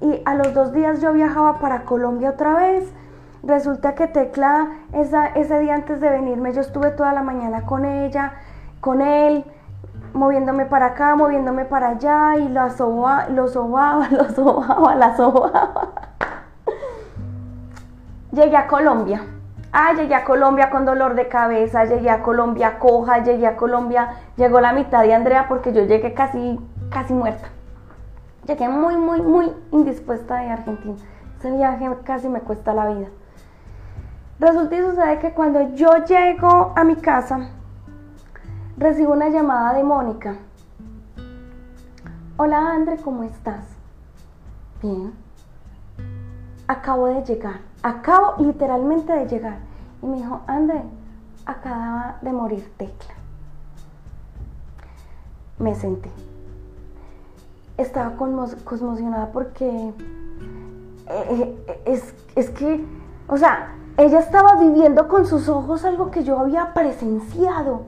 Y 0.00 0.20
a 0.24 0.34
los 0.34 0.52
dos 0.52 0.72
días 0.72 1.00
yo 1.00 1.12
viajaba 1.12 1.58
para 1.58 1.84
Colombia 1.84 2.30
otra 2.30 2.54
vez. 2.54 2.92
Resulta 3.42 3.94
que 3.94 4.08
Tecla, 4.08 4.68
ese 4.92 5.60
día 5.60 5.74
antes 5.74 6.00
de 6.00 6.10
venirme, 6.10 6.52
yo 6.52 6.60
estuve 6.60 6.90
toda 6.90 7.12
la 7.12 7.22
mañana 7.22 7.62
con 7.64 7.84
ella, 7.84 8.32
con 8.80 9.00
él, 9.00 9.44
moviéndome 10.12 10.66
para 10.66 10.86
acá, 10.86 11.14
moviéndome 11.14 11.64
para 11.64 11.90
allá, 11.90 12.36
y 12.36 12.48
lo 12.48 12.68
sobaba, 12.70 13.28
lo 13.28 13.46
sobaba, 13.46 14.08
lo 14.10 14.28
sobaba, 14.30 14.94
la 14.96 15.16
sobaba. 15.16 16.05
Llegué 18.36 18.58
a 18.58 18.66
Colombia. 18.66 19.24
Ah, 19.72 19.94
llegué 19.94 20.14
a 20.14 20.22
Colombia 20.22 20.68
con 20.68 20.84
dolor 20.84 21.14
de 21.14 21.26
cabeza, 21.26 21.86
llegué 21.86 22.10
a 22.10 22.22
Colombia 22.22 22.78
coja, 22.78 23.24
llegué 23.24 23.46
a 23.46 23.56
Colombia, 23.56 24.10
llegó 24.36 24.60
la 24.60 24.74
mitad 24.74 25.04
de 25.04 25.14
Andrea 25.14 25.48
porque 25.48 25.72
yo 25.72 25.86
llegué 25.86 26.12
casi, 26.12 26.60
casi 26.90 27.14
muerta. 27.14 27.48
Llegué 28.46 28.68
muy, 28.68 28.98
muy, 28.98 29.22
muy 29.22 29.50
indispuesta 29.72 30.36
de 30.36 30.50
Argentina. 30.50 30.96
Ese 31.38 31.50
viaje 31.50 31.88
casi 32.04 32.28
me 32.28 32.40
cuesta 32.40 32.74
la 32.74 32.88
vida. 32.88 33.06
Resulta 34.38 34.76
y 34.76 34.82
sucede 34.82 35.18
que 35.18 35.32
cuando 35.32 35.74
yo 35.74 36.04
llego 36.04 36.74
a 36.76 36.84
mi 36.84 36.96
casa, 36.96 37.48
recibo 38.76 39.14
una 39.14 39.30
llamada 39.30 39.72
de 39.72 39.82
Mónica. 39.82 40.36
Hola 42.36 42.72
André, 42.72 42.98
¿cómo 42.98 43.22
estás? 43.22 43.64
Bien. 44.82 45.14
Acabo 46.68 47.06
de 47.06 47.24
llegar. 47.24 47.60
Acabo 47.86 48.34
literalmente 48.42 49.12
de 49.12 49.28
llegar. 49.28 49.58
Y 50.02 50.06
me 50.06 50.16
dijo, 50.16 50.40
André, 50.48 50.82
acaba 51.44 52.18
de 52.20 52.32
morir 52.32 52.68
Tecla. 52.76 53.14
Me 55.60 55.72
senté. 55.76 56.10
Estaba 57.76 58.16
conmocionada 58.16 59.30
porque 59.30 59.68
eh, 59.68 59.94
eh, 61.08 61.82
es, 61.84 62.12
es 62.34 62.50
que, 62.50 62.84
o 63.28 63.36
sea, 63.36 63.76
ella 63.98 64.18
estaba 64.18 64.56
viviendo 64.56 65.06
con 65.06 65.24
sus 65.24 65.48
ojos 65.48 65.84
algo 65.84 66.10
que 66.10 66.24
yo 66.24 66.40
había 66.40 66.74
presenciado. 66.74 67.82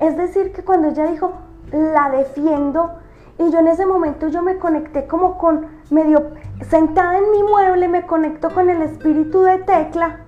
Es 0.00 0.16
decir, 0.16 0.52
que 0.52 0.64
cuando 0.64 0.88
ella 0.88 1.06
dijo, 1.06 1.30
la 1.70 2.10
defiendo, 2.10 2.90
y 3.38 3.50
yo 3.50 3.58
en 3.58 3.68
ese 3.68 3.84
momento 3.84 4.28
yo 4.28 4.42
me 4.42 4.58
conecté 4.58 5.06
como 5.06 5.38
con 5.38 5.66
medio 5.90 6.30
sentada 6.68 7.18
en 7.18 7.30
mi 7.32 7.42
mueble, 7.42 7.88
me 7.88 8.06
conecto 8.06 8.50
con 8.50 8.70
el 8.70 8.82
espíritu 8.82 9.42
de 9.42 9.58
Tecla. 9.58 10.20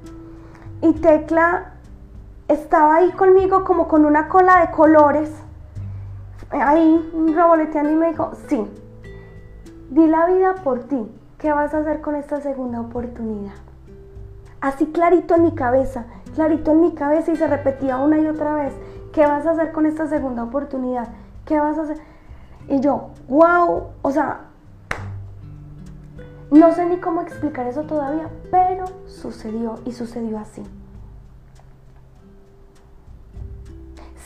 Y 0.83 0.93
Tecla 0.95 1.75
estaba 2.49 2.97
ahí 2.97 3.13
conmigo 3.13 3.65
como 3.65 3.87
con 3.87 4.05
una 4.05 4.29
cola 4.29 4.61
de 4.61 4.73
colores. 4.73 5.33
Ahí 6.51 7.11
reboleteando 7.35 7.91
y 7.91 7.97
me 7.97 8.09
dijo, 8.09 8.33
sí, 8.49 8.67
di 9.91 10.07
la 10.07 10.27
vida 10.27 10.55
por 10.57 10.81
ti. 10.85 11.09
¿Qué 11.39 11.53
vas 11.53 11.75
a 11.75 11.79
hacer 11.79 12.01
con 12.01 12.17
esta 12.17 12.41
segunda 12.41 12.81
oportunidad? 12.81 13.55
Así 14.61 14.87
clarito 14.87 15.35
en 15.35 15.45
mi 15.45 15.55
cabeza, 15.55 16.07
clarito 16.35 16.73
en 16.73 16.81
mi 16.81 16.95
cabeza 16.95 17.31
y 17.31 17.37
se 17.37 17.47
repetía 17.47 17.99
una 17.99 18.19
y 18.19 18.27
otra 18.27 18.55
vez. 18.55 18.75
¿Qué 19.13 19.27
vas 19.27 19.47
a 19.47 19.53
hacer 19.53 19.71
con 19.71 19.87
esta 19.87 20.09
segunda 20.09 20.43
oportunidad? 20.43 21.09
¿Qué 21.45 21.61
vas 21.61 21.79
a 21.79 21.83
hacer? 21.83 21.99
Y 22.69 22.81
yo, 22.81 23.11
wow, 23.29 23.89
o 24.03 24.11
sea, 24.11 24.47
no 26.51 26.73
sé 26.73 26.87
ni 26.87 26.99
cómo 26.99 27.23
explicar 27.23 27.67
eso 27.67 27.83
todavía, 27.83 28.29
pero 28.51 28.85
sucedió 29.07 29.77
y 29.85 29.93
sucedió 29.93 30.39
así. 30.39 30.63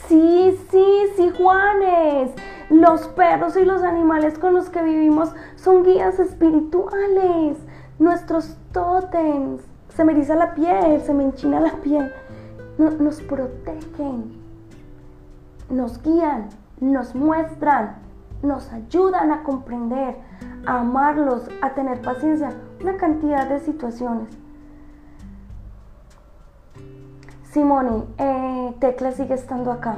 Sí, 0.07 0.59
sí, 0.69 0.85
sí, 1.15 1.31
Juanes. 1.37 2.31
Los 2.69 3.07
perros 3.09 3.55
y 3.57 3.65
los 3.65 3.83
animales 3.83 4.37
con 4.37 4.53
los 4.53 4.69
que 4.69 4.81
vivimos 4.81 5.33
son 5.55 5.83
guías 5.83 6.19
espirituales, 6.19 7.57
nuestros 7.99 8.55
tótems. 8.71 9.61
Se 9.89 10.03
me 10.03 10.13
eriza 10.13 10.35
la 10.35 10.53
piel, 10.53 11.01
se 11.01 11.13
me 11.13 11.23
enchina 11.23 11.59
la 11.59 11.73
piel. 11.81 12.11
nos 12.77 13.21
protegen, 13.21 14.33
nos 15.69 16.01
guían, 16.01 16.49
nos 16.79 17.13
muestran 17.13 17.95
nos 18.43 18.71
ayudan 18.71 19.31
a 19.31 19.43
comprender, 19.43 20.17
a 20.65 20.79
amarlos, 20.79 21.49
a 21.61 21.71
tener 21.71 22.01
paciencia, 22.01 22.53
una 22.81 22.97
cantidad 22.97 23.47
de 23.47 23.59
situaciones. 23.59 24.27
Simone, 27.51 28.05
eh, 28.17 28.75
Tecla 28.79 29.11
sigue 29.11 29.33
estando 29.33 29.71
acá. 29.71 29.97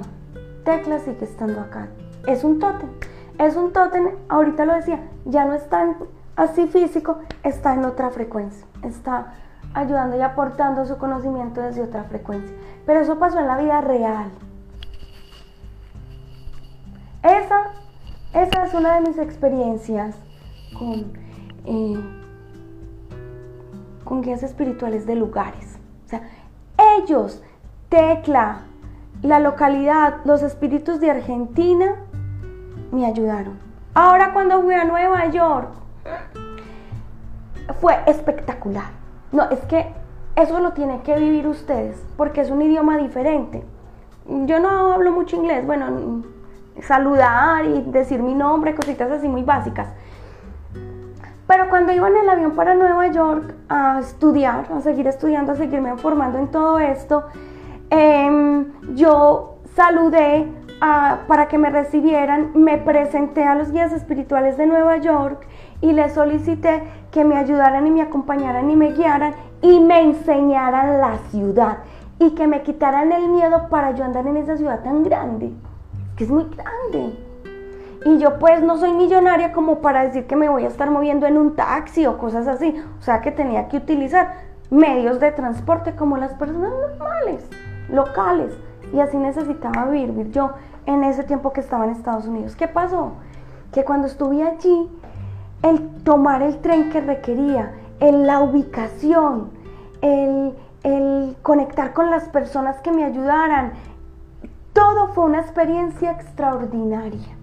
Tecla 0.66 1.00
sigue 1.00 1.24
estando 1.24 1.62
acá. 1.62 1.88
Es 2.26 2.44
un 2.44 2.60
tótem. 2.60 2.90
Es 3.38 3.56
un 3.56 3.74
tótem, 3.74 4.10
ahorita 4.30 4.66
lo 4.66 4.74
decía, 4.74 5.00
ya 5.26 5.46
no 5.46 5.54
está 5.54 5.96
así 6.36 6.68
físico, 6.68 7.20
está 7.44 7.74
en 7.74 7.86
otra 7.86 8.10
frecuencia. 8.10 8.66
Está 8.82 9.34
ayudando 9.74 10.18
y 10.18 10.22
aportando 10.22 10.86
su 10.86 10.98
conocimiento 10.98 11.62
desde 11.62 11.84
otra 11.84 12.04
frecuencia. 12.04 12.56
Pero 12.86 13.00
eso 13.00 13.20
pasó 13.20 13.40
en 13.40 13.48
la 13.48 13.58
vida 13.58 13.82
real. 13.82 14.32
Esa 17.24 17.72
esa 18.34 18.66
es 18.66 18.74
una 18.74 18.96
de 18.96 19.02
mis 19.02 19.18
experiencias 19.18 20.16
con, 20.78 21.14
eh, 21.66 22.00
con 24.04 24.22
guías 24.22 24.44
espirituales 24.44 25.06
de 25.06 25.16
lugares. 25.16 25.78
O 26.06 26.10
sea, 26.10 26.24
ellos, 26.98 27.44
Tecla, 27.90 28.62
la 29.22 29.40
localidad, 29.40 30.18
los 30.26 30.42
espíritus 30.42 31.00
de 31.00 31.12
Argentina, 31.12 31.96
me 32.92 33.06
ayudaron. 33.06 33.58
Ahora 33.94 34.34
cuando 34.34 34.62
fui 34.62 34.74
a 34.74 34.86
Nueva 34.86 35.28
York, 35.28 35.70
fue 37.80 38.00
espectacular. 38.08 38.92
No, 39.32 39.50
es 39.50 39.60
que 39.66 39.88
eso 40.36 40.60
lo 40.60 40.74
tienen 40.74 41.02
que 41.02 41.18
vivir 41.18 41.48
ustedes, 41.48 42.04
porque 42.18 42.42
es 42.42 42.50
un 42.50 42.62
idioma 42.62 42.98
diferente. 42.98 43.64
Yo 44.28 44.60
no 44.60 44.94
hablo 44.94 45.12
mucho 45.12 45.36
inglés, 45.36 45.66
bueno, 45.66 46.24
saludar 46.82 47.66
y 47.66 47.82
decir 47.84 48.22
mi 48.22 48.34
nombre, 48.34 48.76
cositas 48.76 49.12
así 49.12 49.28
muy 49.28 49.44
básicas. 49.44 49.88
Pero 51.48 51.70
cuando 51.70 51.92
iba 51.92 52.08
en 52.08 52.18
el 52.18 52.30
avión 52.30 52.52
para 52.52 52.74
Nueva 52.74 53.08
York 53.08 53.54
a 53.70 54.00
estudiar, 54.00 54.66
a 54.74 54.82
seguir 54.82 55.08
estudiando, 55.08 55.52
a 55.52 55.56
seguirme 55.56 55.96
formando 55.98 56.40
en 56.40 56.48
todo 56.48 56.80
esto, 56.80 57.26
em, 57.90 58.72
yo 58.96 59.58
saludé 59.76 60.48
para 61.28 61.48
que 61.48 61.58
me 61.58 61.70
recibieran, 61.70 62.52
me 62.56 62.78
presenté 62.78 63.46
a 63.46 63.56
los 63.56 63.72
guías 63.72 63.94
espirituales 63.94 64.58
de 64.58 64.68
Nueva 64.68 64.98
York 64.98 65.48
y 65.80 65.94
les 65.94 66.14
solicité 66.14 66.84
que 67.10 67.24
me 67.24 67.38
ayudaran 67.38 67.88
y 67.88 67.92
me 67.92 68.02
acompañaran 68.02 68.70
y 68.70 68.76
me 68.76 68.92
guiaran 68.92 69.34
y 69.62 69.80
me 69.80 70.02
enseñaran 70.02 71.00
la 71.00 71.20
ciudad 71.32 71.78
y 72.20 72.32
que 72.32 72.48
me 72.48 72.64
quitaran 72.64 73.14
el 73.14 73.30
miedo 73.30 73.70
para 73.70 73.92
yo 73.92 74.04
andar 74.04 74.28
en 74.28 74.36
esa 74.36 74.58
ciudad 74.58 74.84
tan 74.84 75.04
grande 75.04 75.54
que 76.16 76.24
es 76.24 76.30
muy 76.30 76.46
grande. 76.46 77.18
Y 78.06 78.18
yo 78.18 78.38
pues 78.38 78.62
no 78.62 78.78
soy 78.78 78.92
millonaria 78.94 79.54
como 79.54 79.80
para 79.80 80.04
decir 80.04 80.28
que 80.28 80.36
me 80.36 80.50
voy 80.50 80.66
a 80.66 80.68
estar 80.68 80.92
moviendo 80.92 81.26
en 81.26 81.38
un 81.38 81.56
taxi 81.56 82.06
o 82.06 82.18
cosas 82.18 82.48
así. 82.48 82.76
O 83.00 83.02
sea 83.02 83.22
que 83.22 83.32
tenía 83.32 83.70
que 83.70 83.78
utilizar 83.78 84.34
medios 84.70 85.20
de 85.20 85.32
transporte 85.32 85.96
como 85.96 86.18
las 86.18 86.34
personas 86.34 86.72
normales, 86.72 87.48
locales. 87.90 88.54
Y 88.92 89.00
así 89.00 89.18
necesitaba 89.18 89.86
vivir, 89.86 90.32
yo 90.32 90.52
en 90.86 91.04
ese 91.04 91.24
tiempo 91.24 91.54
que 91.54 91.62
estaba 91.62 91.86
en 91.86 91.92
Estados 91.92 92.28
Unidos. 92.28 92.56
¿Qué 92.56 92.68
pasó? 92.68 93.14
Que 93.72 93.86
cuando 93.86 94.08
estuve 94.08 94.44
allí, 94.44 94.90
el 95.62 96.04
tomar 96.04 96.42
el 96.42 96.60
tren 96.60 96.90
que 96.90 97.02
requería, 97.02 97.72
en 98.00 98.28
la 98.28 98.42
ubicación, 98.42 99.50
el, 100.02 100.54
el 100.84 101.38
conectar 101.42 101.94
con 101.94 102.10
las 102.12 102.28
personas 102.28 102.82
que 102.82 102.92
me 102.92 103.06
ayudaran, 103.06 103.74
todo 104.74 105.08
fue 105.14 105.26
una 105.26 105.40
experiencia 105.40 106.12
extraordinaria. 106.12 107.38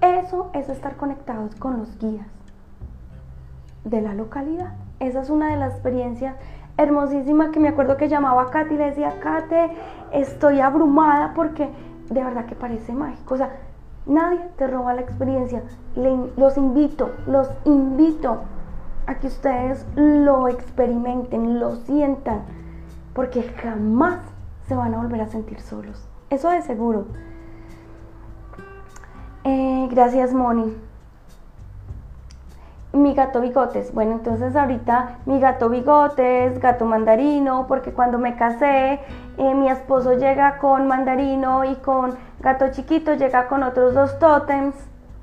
Eso 0.00 0.50
es 0.52 0.68
estar 0.68 0.96
conectados 0.96 1.54
con 1.56 1.78
los 1.78 1.98
guías 1.98 2.26
de 3.84 4.02
la 4.02 4.14
localidad. 4.14 4.74
Esa 5.00 5.22
es 5.22 5.30
una 5.30 5.50
de 5.50 5.56
las 5.56 5.72
experiencias 5.72 6.36
hermosísimas 6.76 7.50
que 7.50 7.58
me 7.58 7.68
acuerdo 7.68 7.96
que 7.96 8.08
llamaba 8.08 8.42
a 8.42 8.50
Katy 8.50 8.74
y 8.74 8.78
le 8.78 8.84
decía, 8.86 9.18
Kate, 9.20 9.70
estoy 10.12 10.60
abrumada 10.60 11.32
porque 11.34 11.68
de 12.10 12.22
verdad 12.22 12.46
que 12.46 12.54
parece 12.54 12.92
mágico. 12.92 13.34
O 13.34 13.36
sea, 13.36 13.50
nadie 14.06 14.40
te 14.56 14.66
roba 14.66 14.94
la 14.94 15.00
experiencia. 15.00 15.62
los 15.96 16.56
invito, 16.56 17.10
los 17.26 17.50
invito 17.64 18.38
a 19.06 19.14
que 19.16 19.26
ustedes 19.26 19.84
lo 19.96 20.48
experimenten, 20.48 21.58
lo 21.58 21.76
sientan, 21.76 22.42
porque 23.14 23.42
jamás 23.42 24.20
se 24.68 24.74
van 24.74 24.94
a 24.94 24.98
volver 24.98 25.22
a 25.22 25.26
sentir 25.26 25.60
solos. 25.60 26.06
Eso 26.28 26.50
de 26.50 26.60
seguro. 26.60 27.06
Eh, 29.44 29.88
gracias, 29.90 30.34
Moni. 30.34 30.76
Mi 32.92 33.14
gato 33.14 33.40
bigotes. 33.40 33.94
Bueno, 33.94 34.12
entonces 34.12 34.54
ahorita 34.54 35.20
mi 35.24 35.40
gato 35.40 35.70
bigotes, 35.70 36.58
gato 36.60 36.84
mandarino, 36.84 37.66
porque 37.66 37.92
cuando 37.92 38.18
me 38.18 38.36
casé, 38.36 39.00
eh, 39.38 39.54
mi 39.54 39.70
esposo 39.70 40.14
llega 40.14 40.58
con 40.58 40.86
mandarino 40.86 41.64
y 41.64 41.76
con 41.76 42.16
gato 42.40 42.68
chiquito 42.70 43.14
llega 43.14 43.48
con 43.48 43.62
otros 43.62 43.94
dos 43.94 44.18
tótems. 44.18 44.74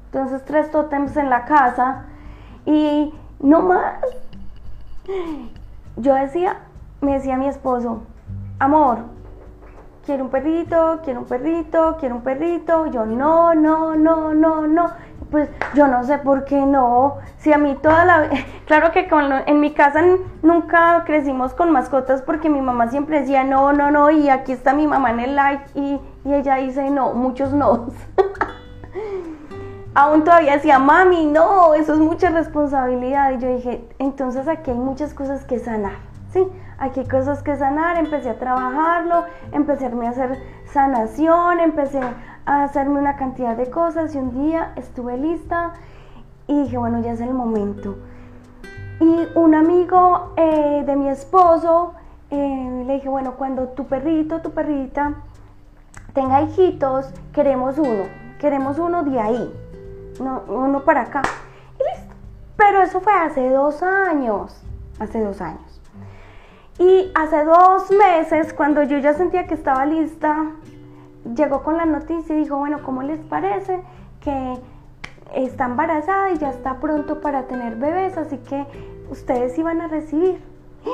Entonces 0.05 0.43
tres 0.45 0.71
tótems 0.71 1.15
en 1.17 1.29
la 1.29 1.45
casa. 1.45 2.05
Y 2.65 3.13
no 3.39 3.61
más. 3.61 3.99
Yo 5.97 6.15
decía, 6.15 6.61
me 7.01 7.13
decía 7.13 7.37
mi 7.37 7.47
esposo, 7.47 8.01
amor, 8.59 9.14
quiero 10.05 10.25
un 10.25 10.29
perrito, 10.29 10.99
quiero 11.03 11.21
un 11.21 11.25
perrito, 11.25 11.97
quiero 11.99 12.15
un 12.15 12.21
perrito. 12.21 12.85
Yo, 12.87 13.05
no, 13.05 13.53
no, 13.53 13.95
no, 13.95 14.33
no, 14.33 14.67
no. 14.67 14.91
Pues 15.31 15.49
yo 15.73 15.87
no 15.87 16.03
sé 16.03 16.19
por 16.19 16.45
qué 16.45 16.65
no. 16.65 17.17
Si 17.37 17.51
a 17.51 17.57
mí 17.57 17.75
toda 17.81 18.05
la 18.05 18.29
claro 18.67 18.91
que 18.91 19.07
en 19.47 19.59
mi 19.59 19.73
casa 19.73 20.01
nunca 20.43 21.03
crecimos 21.05 21.53
con 21.53 21.71
mascotas 21.71 22.21
porque 22.21 22.49
mi 22.49 22.61
mamá 22.61 22.89
siempre 22.89 23.21
decía 23.21 23.43
no, 23.43 23.73
no, 23.73 23.91
no 23.91 24.11
y 24.11 24.29
aquí 24.29 24.51
está 24.51 24.73
mi 24.73 24.87
mamá 24.87 25.09
en 25.11 25.19
el 25.19 25.35
like 25.35 25.65
y, 25.73 25.99
y 26.23 26.33
ella 26.33 26.55
dice 26.55 26.89
no, 26.91 27.13
muchos 27.13 27.53
no. 27.53 27.87
Aún 29.97 30.25
todavía 30.25 30.55
decía, 30.55 30.77
mami, 30.77 31.25
no, 31.25 31.73
eso 31.73 31.93
es 31.93 31.99
mucha 31.99 32.29
responsabilidad. 32.29 33.31
Y 33.31 33.37
yo 33.37 33.55
dije, 33.55 33.87
entonces 33.97 34.45
aquí 34.49 34.71
hay 34.71 34.77
muchas 34.77 35.13
cosas 35.13 35.45
que 35.45 35.57
sanar, 35.57 35.95
Aquí 36.77 37.01
hay 37.01 37.07
cosas 37.07 37.41
que 37.41 37.55
sanar, 37.55 37.97
empecé 37.97 38.29
a 38.29 38.39
trabajarlo, 38.39 39.25
empecé 39.51 39.85
a 39.85 40.09
hacer 40.09 40.37
sanación, 40.65 41.59
empecé 41.59 42.01
a 42.45 42.63
hacerme 42.63 42.99
una 42.99 43.15
cantidad 43.15 43.55
de 43.55 43.69
cosas 43.69 44.13
y 44.13 44.17
un 44.17 44.31
día 44.31 44.73
estuve 44.75 45.17
lista 45.17 45.73
y 46.47 46.63
dije, 46.63 46.77
bueno, 46.77 47.01
ya 47.01 47.13
es 47.13 47.21
el 47.21 47.33
momento. 47.33 47.95
Y 48.99 49.27
un 49.35 49.55
amigo 49.55 50.33
eh, 50.37 50.83
de 50.85 50.95
mi 50.95 51.09
esposo 51.09 51.93
eh, 52.29 52.83
le 52.85 52.93
dije, 52.95 53.09
bueno, 53.09 53.35
cuando 53.35 53.69
tu 53.69 53.85
perrito, 53.85 54.41
tu 54.41 54.51
perrita 54.51 55.15
tenga 56.13 56.41
hijitos, 56.41 57.13
queremos 57.33 57.77
uno, 57.77 58.03
queremos 58.39 58.79
uno 58.79 59.03
de 59.03 59.19
ahí, 59.19 59.53
no, 60.21 60.43
uno 60.47 60.83
para 60.83 61.01
acá. 61.01 61.21
Y 61.79 61.97
listo. 61.97 62.15
Pero 62.57 62.81
eso 62.81 63.01
fue 63.01 63.13
hace 63.13 63.49
dos 63.49 63.83
años, 63.83 64.63
hace 64.99 65.21
dos 65.21 65.41
años. 65.41 65.64
Y 66.77 67.11
hace 67.15 67.45
dos 67.45 67.89
meses, 67.91 68.53
cuando 68.53 68.83
yo 68.83 68.97
ya 68.97 69.13
sentía 69.13 69.47
que 69.47 69.53
estaba 69.53 69.85
lista, 69.85 70.51
llegó 71.33 71.63
con 71.63 71.77
la 71.77 71.85
noticia 71.85 72.35
y 72.35 72.39
dijo, 72.39 72.57
bueno, 72.57 72.83
¿cómo 72.83 73.01
les 73.01 73.19
parece 73.19 73.81
que 74.19 74.59
está 75.33 75.65
embarazada 75.65 76.31
y 76.31 76.37
ya 76.37 76.49
está 76.49 76.79
pronto 76.79 77.21
para 77.21 77.43
tener 77.43 77.77
bebés? 77.77 78.17
Así 78.17 78.37
que 78.39 78.65
ustedes 79.09 79.57
iban 79.57 79.81
a 79.81 79.87
recibir. 79.87 80.41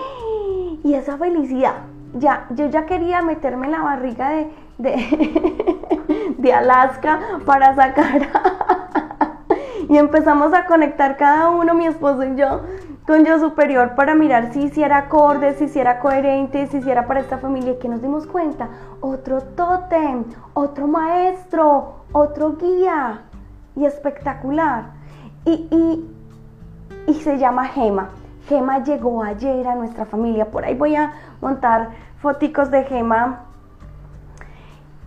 Y 0.83 0.95
esa 0.95 1.15
felicidad, 1.15 1.75
ya, 2.15 2.47
yo 2.49 2.65
ya 2.65 2.87
quería 2.87 3.21
meterme 3.21 3.67
en 3.67 3.71
la 3.73 3.83
barriga 3.83 4.29
de, 4.29 4.51
de, 4.79 6.33
de 6.39 6.53
Alaska 6.53 7.19
para 7.45 7.75
sacar. 7.75 8.29
y 9.89 9.97
empezamos 9.97 10.55
a 10.55 10.65
conectar 10.65 11.17
cada 11.17 11.49
uno, 11.49 11.75
mi 11.75 11.85
esposo 11.85 12.23
y 12.23 12.35
yo, 12.35 12.61
yo 13.19 13.39
superior 13.39 13.95
para 13.95 14.15
mirar 14.15 14.53
si 14.53 14.63
hiciera 14.63 14.97
acorde, 14.97 15.53
si 15.55 15.65
hiciera 15.65 15.99
coherente, 15.99 16.67
si 16.67 16.77
hiciera 16.77 17.07
para 17.07 17.19
esta 17.19 17.37
familia. 17.37 17.77
Que 17.79 17.89
nos 17.89 18.01
dimos 18.01 18.25
cuenta, 18.25 18.69
otro 19.01 19.41
tótem, 19.41 20.23
otro 20.53 20.87
maestro, 20.87 22.05
otro 22.11 22.57
guía. 22.57 23.23
Y 23.75 23.85
espectacular. 23.85 24.91
Y, 25.45 25.67
y, 25.71 27.11
y 27.11 27.13
se 27.15 27.37
llama 27.37 27.65
Gema. 27.67 28.09
Gema 28.47 28.83
llegó 28.83 29.23
ayer 29.23 29.67
a 29.67 29.75
nuestra 29.75 30.05
familia. 30.05 30.49
Por 30.49 30.65
ahí 30.65 30.75
voy 30.75 30.95
a 30.95 31.13
montar 31.41 31.89
foticos 32.21 32.71
de 32.71 32.83
Gema. 32.83 33.45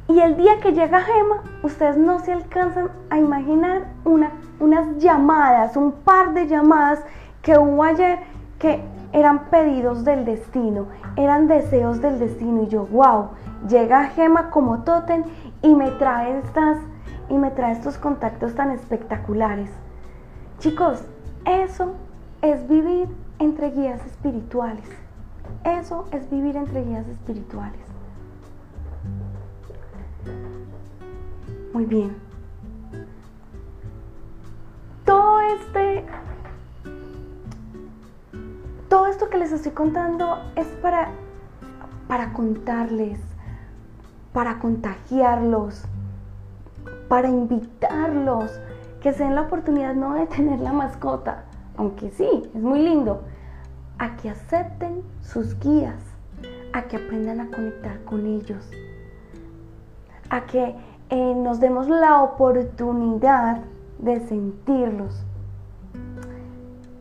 Y 0.09 0.21
el 0.21 0.37
día 0.37 0.61
que 0.61 0.73
llega 0.73 1.01
Gema, 1.01 1.43
ustedes 1.63 1.97
no 1.97 2.19
se 2.19 2.33
alcanzan 2.33 2.91
a 3.09 3.19
imaginar 3.19 3.87
una, 4.05 4.33
unas 4.61 4.99
llamadas, 4.99 5.77
un 5.77 5.93
par 5.93 6.35
de 6.35 6.47
llamadas 6.47 7.03
que 7.45 7.59
hubo 7.59 7.85
ayer 7.85 8.21
que 8.59 8.83
eran 9.13 9.51
pedidos 9.51 10.03
del 10.03 10.25
destino, 10.25 10.87
eran 11.15 11.47
deseos 11.47 12.01
del 12.01 12.19
destino 12.19 12.63
y 12.63 12.69
yo, 12.69 12.87
wow, 12.87 13.29
llega 13.69 14.07
Gema 14.07 14.51
como 14.51 14.83
Totem 14.83 15.25
y 15.63 15.75
me 15.75 15.91
trae 15.93 16.39
estas 16.39 16.79
y 17.29 17.35
me 17.35 17.51
trae 17.51 17.73
estos 17.73 17.99
contactos 17.99 18.55
tan 18.55 18.71
espectaculares. 18.71 19.71
Chicos, 20.59 21.05
eso 21.45 21.93
es 22.41 22.67
vivir 22.67 23.09
entre 23.39 23.71
guías 23.71 24.05
espirituales. 24.07 24.89
Eso 25.65 26.07
es 26.13 26.29
vivir 26.31 26.57
entre 26.57 26.83
guías 26.83 27.07
espirituales. 27.09 27.81
Muy 31.75 31.85
bien. 31.85 32.17
Todo 35.05 35.41
este 35.41 36.05
todo 38.95 39.09
esto 39.09 39.29
que 39.29 39.39
les 39.39 39.51
estoy 39.51 39.73
contando 39.73 40.39
es 40.55 40.69
para, 40.81 41.09
para 42.07 42.33
contarles, 42.33 43.19
para 44.33 44.61
contagiarlos, 44.61 45.83
para 47.09 47.29
invitarlos, 47.29 48.53
que 49.01 49.13
se 49.13 49.25
den 49.25 49.35
la 49.35 49.41
oportunidad 49.41 49.97
no 49.97 50.15
de 50.15 50.29
tener 50.29 50.61
la 50.61 50.73
mascota, 50.73 51.43
aunque 51.77 52.13
sí, 52.13 52.49
es 52.55 52.63
muy 52.63 52.83
lindo, 52.83 53.23
a 53.99 54.15
que 54.15 54.31
acepten 54.31 55.03
sus 55.23 55.59
guías, 55.59 56.01
a 56.73 56.83
que 56.83 56.95
aprendan 56.95 57.41
a 57.41 57.51
conectar 57.51 57.99
con 58.05 58.25
ellos, 58.25 58.71
a 60.31 60.43
que 60.43 60.77
eh, 61.09 61.35
nos 61.35 61.59
demos 61.59 61.89
la 61.89 62.23
oportunidad 62.23 63.59
de 63.99 64.21
sentirlos. 64.21 65.21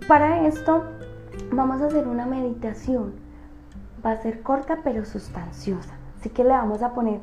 Para 0.08 0.48
esto 0.48 0.86
vamos 1.56 1.82
a 1.82 1.88
hacer 1.88 2.08
una 2.08 2.26
meditación. 2.26 3.14
Va 4.06 4.12
a 4.12 4.22
ser 4.22 4.42
corta 4.42 4.80
pero 4.84 5.06
sustanciosa. 5.06 5.94
Así 6.20 6.30
que 6.30 6.44
le 6.44 6.50
vamos 6.50 6.82
a 6.82 6.94
poner 6.94 7.20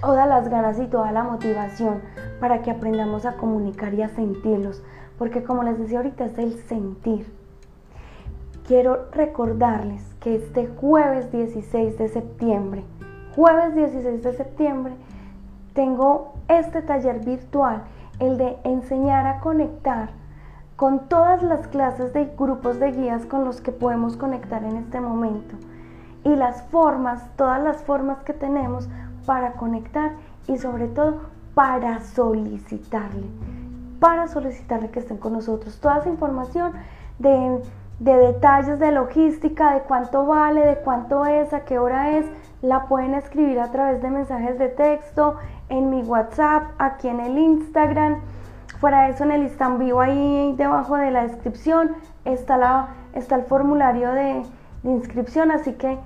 todas 0.00 0.28
las 0.28 0.48
ganas 0.48 0.78
y 0.78 0.86
toda 0.86 1.12
la 1.12 1.22
motivación 1.22 2.00
para 2.40 2.62
que 2.62 2.70
aprendamos 2.70 3.26
a 3.26 3.36
comunicar 3.36 3.94
y 3.94 4.02
a 4.02 4.08
sentirlos. 4.08 4.82
Porque 5.18 5.42
como 5.42 5.62
les 5.62 5.78
decía 5.78 5.98
ahorita 5.98 6.24
es 6.26 6.38
el 6.38 6.54
sentir. 6.64 7.32
Quiero 8.66 9.08
recordarles 9.12 10.02
que 10.20 10.36
este 10.36 10.68
jueves 10.68 11.32
16 11.32 11.98
de 11.98 12.08
septiembre, 12.08 12.84
jueves 13.34 13.74
16 13.74 14.22
de 14.22 14.32
septiembre, 14.34 14.94
tengo 15.74 16.34
este 16.48 16.82
taller 16.82 17.24
virtual, 17.24 17.82
el 18.20 18.38
de 18.38 18.56
enseñar 18.62 19.26
a 19.26 19.40
conectar 19.40 20.10
con 20.82 21.06
todas 21.06 21.44
las 21.44 21.68
clases 21.68 22.12
de 22.12 22.24
grupos 22.36 22.80
de 22.80 22.90
guías 22.90 23.24
con 23.26 23.44
los 23.44 23.60
que 23.60 23.70
podemos 23.70 24.16
conectar 24.16 24.64
en 24.64 24.78
este 24.78 25.00
momento 25.00 25.54
y 26.24 26.34
las 26.34 26.64
formas, 26.72 27.22
todas 27.36 27.62
las 27.62 27.84
formas 27.84 28.24
que 28.24 28.32
tenemos 28.32 28.88
para 29.24 29.52
conectar 29.52 30.10
y 30.48 30.58
sobre 30.58 30.88
todo 30.88 31.20
para 31.54 32.00
solicitarle, 32.00 33.28
para 34.00 34.26
solicitarle 34.26 34.90
que 34.90 34.98
estén 34.98 35.18
con 35.18 35.34
nosotros. 35.34 35.78
Toda 35.78 35.98
esa 35.98 36.08
información 36.08 36.72
de, 37.20 37.62
de 38.00 38.16
detalles 38.16 38.80
de 38.80 38.90
logística, 38.90 39.74
de 39.74 39.82
cuánto 39.82 40.26
vale, 40.26 40.66
de 40.66 40.78
cuánto 40.78 41.24
es, 41.26 41.52
a 41.52 41.60
qué 41.60 41.78
hora 41.78 42.18
es, 42.18 42.26
la 42.60 42.86
pueden 42.86 43.14
escribir 43.14 43.60
a 43.60 43.70
través 43.70 44.02
de 44.02 44.10
mensajes 44.10 44.58
de 44.58 44.66
texto, 44.66 45.36
en 45.68 45.90
mi 45.90 46.02
WhatsApp, 46.02 46.72
aquí 46.78 47.06
en 47.06 47.20
el 47.20 47.38
Instagram 47.38 48.16
Fuera 48.82 49.02
de 49.02 49.10
eso, 49.10 49.22
en 49.22 49.30
el 49.30 49.46
stand 49.46 49.78
vivo 49.78 50.00
ahí 50.00 50.56
debajo 50.58 50.96
de 50.96 51.12
la 51.12 51.22
descripción 51.22 51.92
está, 52.24 52.56
la, 52.56 52.88
está 53.12 53.36
el 53.36 53.44
formulario 53.44 54.10
de, 54.10 54.42
inscripción, 54.82 55.52
así 55.52 55.74
que 55.74 56.00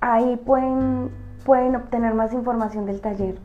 ahí 0.00 0.34
pueden, 0.44 1.12
pueden 1.44 1.76
obtener 1.76 2.14
más 2.14 2.32
información 2.32 2.86
del 2.86 3.00
taller. 3.00 3.38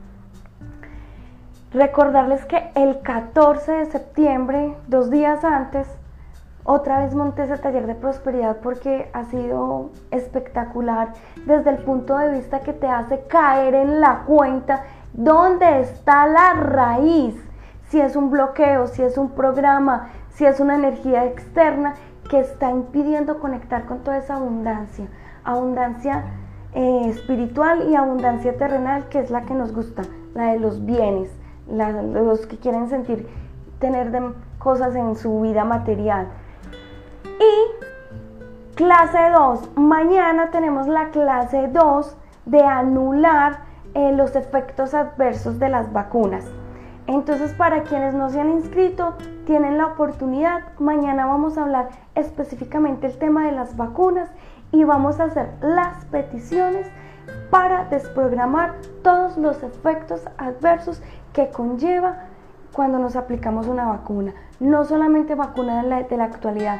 Recordarles 1.71 2.45
que 2.45 2.71
el 2.73 3.01
14 3.01 3.73
de 3.73 3.85
septiembre, 3.85 4.75
dos 4.87 5.11
días 5.11 5.43
antes, 5.43 5.87
otra 6.63 6.97
vez 6.97 7.13
monté 7.13 7.43
ese 7.43 7.59
taller 7.59 7.85
de 7.85 7.93
prosperidad 7.93 8.57
porque 8.63 9.07
ha 9.13 9.25
sido 9.25 9.91
espectacular 10.09 11.13
desde 11.45 11.69
el 11.69 11.77
punto 11.77 12.17
de 12.17 12.31
vista 12.31 12.61
que 12.61 12.73
te 12.73 12.87
hace 12.87 13.19
caer 13.27 13.75
en 13.75 14.01
la 14.01 14.23
cuenta 14.25 14.81
dónde 15.13 15.81
está 15.81 16.25
la 16.25 16.53
raíz 16.53 17.35
si 17.93 18.01
es 18.01 18.15
un 18.15 18.31
bloqueo, 18.31 18.87
si 18.87 19.03
es 19.03 19.19
un 19.19 19.29
programa, 19.29 20.09
si 20.31 20.45
es 20.45 20.59
una 20.59 20.73
energía 20.73 21.25
externa 21.25 21.93
que 22.27 22.39
está 22.39 22.71
impidiendo 22.71 23.39
conectar 23.39 23.85
con 23.85 23.99
toda 23.99 24.17
esa 24.17 24.37
abundancia, 24.37 25.05
abundancia 25.43 26.23
eh, 26.73 27.03
espiritual 27.09 27.87
y 27.91 27.95
abundancia 27.95 28.57
terrenal, 28.57 29.09
que 29.09 29.19
es 29.19 29.29
la 29.29 29.43
que 29.43 29.53
nos 29.53 29.75
gusta, 29.75 30.01
la 30.33 30.53
de 30.53 30.59
los 30.59 30.83
bienes, 30.83 31.29
los 31.67 32.47
que 32.47 32.57
quieren 32.57 32.89
sentir, 32.89 33.27
tener 33.77 34.11
cosas 34.57 34.95
en 34.95 35.15
su 35.15 35.41
vida 35.41 35.63
material. 35.63 36.29
Y 37.25 38.73
clase 38.73 39.29
2, 39.29 39.77
mañana 39.77 40.49
tenemos 40.49 40.87
la 40.87 41.09
clase 41.09 41.67
2 41.67 42.17
de 42.47 42.63
anular 42.63 43.59
eh, 43.93 44.13
los 44.13 44.35
efectos 44.35 44.95
adversos 44.95 45.59
de 45.59 45.69
las 45.69 45.93
vacunas. 45.93 46.43
Entonces, 47.07 47.53
para 47.53 47.83
quienes 47.83 48.13
no 48.13 48.29
se 48.29 48.39
han 48.39 48.51
inscrito, 48.51 49.15
tienen 49.45 49.77
la 49.77 49.87
oportunidad. 49.87 50.61
Mañana 50.79 51.25
vamos 51.25 51.57
a 51.57 51.63
hablar 51.63 51.89
específicamente 52.15 53.07
el 53.07 53.17
tema 53.17 53.45
de 53.45 53.51
las 53.51 53.75
vacunas 53.75 54.29
y 54.71 54.83
vamos 54.85 55.19
a 55.19 55.25
hacer 55.25 55.49
las 55.61 56.05
peticiones 56.05 56.87
para 57.49 57.85
desprogramar 57.85 58.75
todos 59.03 59.37
los 59.37 59.61
efectos 59.63 60.21
adversos 60.37 61.01
que 61.33 61.49
conlleva 61.49 62.25
cuando 62.71 62.99
nos 62.99 63.15
aplicamos 63.15 63.67
una 63.67 63.85
vacuna. 63.85 64.33
No 64.59 64.85
solamente 64.85 65.35
vacuna 65.35 65.83
de 65.83 65.89
la, 65.89 66.03
de 66.03 66.17
la 66.17 66.23
actualidad, 66.23 66.79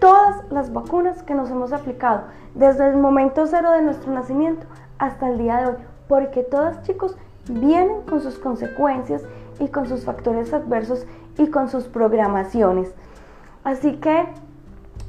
todas 0.00 0.44
las 0.50 0.72
vacunas 0.72 1.22
que 1.22 1.34
nos 1.34 1.50
hemos 1.50 1.72
aplicado 1.72 2.24
desde 2.54 2.88
el 2.88 2.96
momento 2.96 3.46
cero 3.46 3.70
de 3.70 3.82
nuestro 3.82 4.12
nacimiento 4.12 4.66
hasta 4.98 5.28
el 5.28 5.38
día 5.38 5.58
de 5.58 5.66
hoy, 5.66 5.76
porque 6.08 6.42
todas 6.42 6.82
chicos 6.82 7.16
vienen 7.48 8.02
con 8.02 8.20
sus 8.20 8.38
consecuencias 8.38 9.22
y 9.58 9.68
con 9.68 9.86
sus 9.88 10.04
factores 10.04 10.52
adversos 10.52 11.06
y 11.38 11.48
con 11.48 11.68
sus 11.68 11.84
programaciones. 11.84 12.94
Así 13.64 13.96
que 13.96 14.26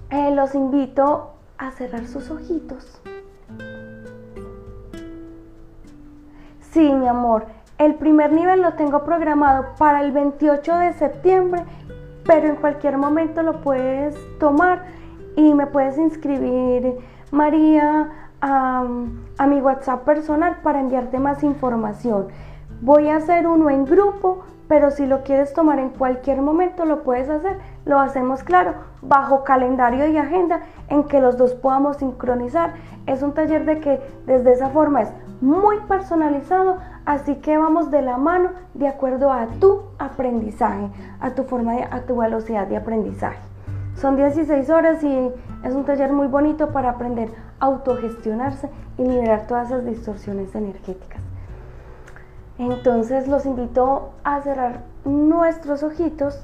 eh, 0.10 0.32
los 0.32 0.56
invito 0.56 1.34
a 1.58 1.72
cerrar 1.72 2.08
sus 2.08 2.32
ojitos. 2.32 3.02
Sí, 6.72 6.94
mi 6.94 7.08
amor, 7.08 7.46
el 7.78 7.96
primer 7.96 8.32
nivel 8.32 8.62
lo 8.62 8.74
tengo 8.74 9.04
programado 9.04 9.76
para 9.78 10.02
el 10.02 10.12
28 10.12 10.78
de 10.78 10.94
septiembre, 10.94 11.64
pero 12.26 12.48
en 12.48 12.56
cualquier 12.56 12.98
momento 12.98 13.42
lo 13.42 13.62
puedes 13.62 14.16
tomar 14.40 14.86
y 15.36 15.54
me 15.54 15.68
puedes 15.68 15.98
inscribir, 15.98 16.98
María, 17.32 18.10
a, 18.42 18.86
a 19.38 19.48
mi 19.48 19.62
WhatsApp 19.62 20.04
personal 20.04 20.58
para 20.62 20.80
enviarte 20.80 21.20
más 21.20 21.44
información. 21.44 22.28
Voy 22.82 23.10
a 23.10 23.16
hacer 23.16 23.48
uno 23.48 23.72
en 23.72 23.86
grupo, 23.86 24.44
pero 24.68 24.92
si 24.92 25.08
lo 25.08 25.24
quieres 25.24 25.52
tomar 25.54 25.80
en 25.80 25.90
cualquier 25.90 26.42
momento 26.44 26.86
lo 26.86 27.02
puedes 27.02 27.28
hacer. 27.28 27.58
Lo 27.86 28.00
hacemos 28.00 28.44
claro, 28.44 28.76
bajo 29.02 29.44
calendario 29.44 30.08
y 30.08 30.18
agenda 30.18 30.62
en 30.88 31.06
que 31.06 31.20
los 31.20 31.38
dos 31.38 31.56
podamos 31.56 31.98
sincronizar. 31.98 32.74
Es 33.08 33.24
un 33.24 33.34
taller 33.34 33.66
de 33.66 33.80
que 33.80 34.00
desde 34.28 34.52
esa 34.52 34.70
forma 34.70 35.02
es 35.02 35.12
muy 35.42 35.80
personalizado, 35.88 36.78
así 37.06 37.36
que 37.36 37.58
vamos 37.58 37.90
de 37.90 38.04
la 38.04 38.18
mano 38.18 38.52
de 38.76 38.88
acuerdo 38.88 39.32
a 39.32 39.48
tu 39.60 39.82
aprendizaje, 39.98 40.90
a 41.20 41.32
tu 41.32 41.46
forma 41.46 41.74
de, 41.74 41.84
a 41.84 42.02
tu 42.02 42.18
velocidad 42.18 42.68
de 42.68 42.78
aprendizaje. 42.78 43.40
Son 43.96 44.16
16 44.16 44.70
horas 44.70 45.04
y 45.04 45.32
es 45.64 45.74
un 45.74 45.84
taller 45.84 46.14
muy 46.14 46.28
bonito 46.28 46.70
para 46.70 46.92
aprender 46.92 47.32
a 47.60 47.66
autogestionarse 47.66 48.70
y 49.00 49.04
liberar 49.04 49.48
todas 49.48 49.68
esas 49.68 49.84
distorsiones 49.84 50.54
energéticas. 50.54 51.17
Entonces 52.58 53.28
los 53.28 53.46
invito 53.46 54.14
a 54.24 54.42
cerrar 54.42 54.84
nuestros 55.06 55.84
ojitos. 55.84 56.42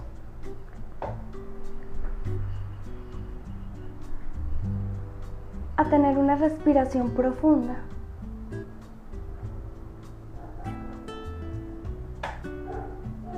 A 5.76 5.86
tener 5.86 6.18
una 6.18 6.36
respiración 6.36 7.12
profunda. 7.12 7.78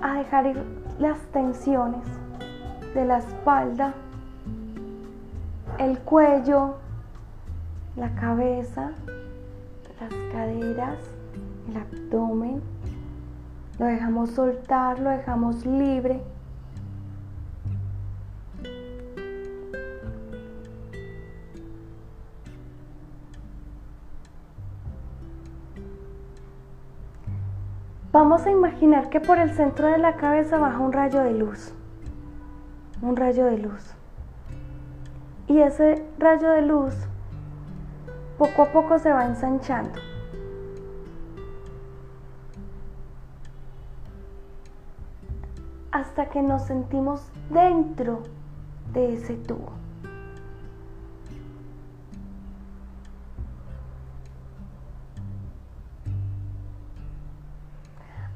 A 0.01 0.15
dejar 0.15 0.47
ir 0.47 0.61
las 0.99 1.17
tensiones 1.31 2.03
de 2.93 3.05
la 3.05 3.19
espalda, 3.19 3.93
el 5.79 5.97
cuello, 5.99 6.75
la 7.95 8.13
cabeza, 8.15 8.91
las 9.99 10.13
caderas 10.33 11.14
el 11.67 11.77
abdomen, 11.77 12.61
lo 13.79 13.85
dejamos 13.85 14.31
soltar, 14.31 14.99
lo 14.99 15.09
dejamos 15.09 15.65
libre. 15.65 16.21
Vamos 28.11 28.45
a 28.45 28.51
imaginar 28.51 29.09
que 29.09 29.19
por 29.19 29.39
el 29.39 29.51
centro 29.51 29.87
de 29.87 29.97
la 29.97 30.15
cabeza 30.15 30.57
baja 30.57 30.79
un 30.79 30.93
rayo 30.93 31.21
de 31.21 31.33
luz, 31.33 31.73
un 33.01 33.17
rayo 33.17 33.45
de 33.45 33.57
luz. 33.57 33.93
Y 35.47 35.59
ese 35.59 36.01
rayo 36.17 36.49
de 36.51 36.61
luz 36.61 36.93
poco 38.37 38.61
a 38.61 38.65
poco 38.71 38.99
se 38.99 39.11
va 39.11 39.25
ensanchando. 39.25 40.14
Hasta 45.95 46.25
que 46.25 46.41
nos 46.41 46.63
sentimos 46.63 47.21
dentro 47.49 48.23
de 48.91 49.13
ese 49.13 49.35
tubo. 49.35 49.71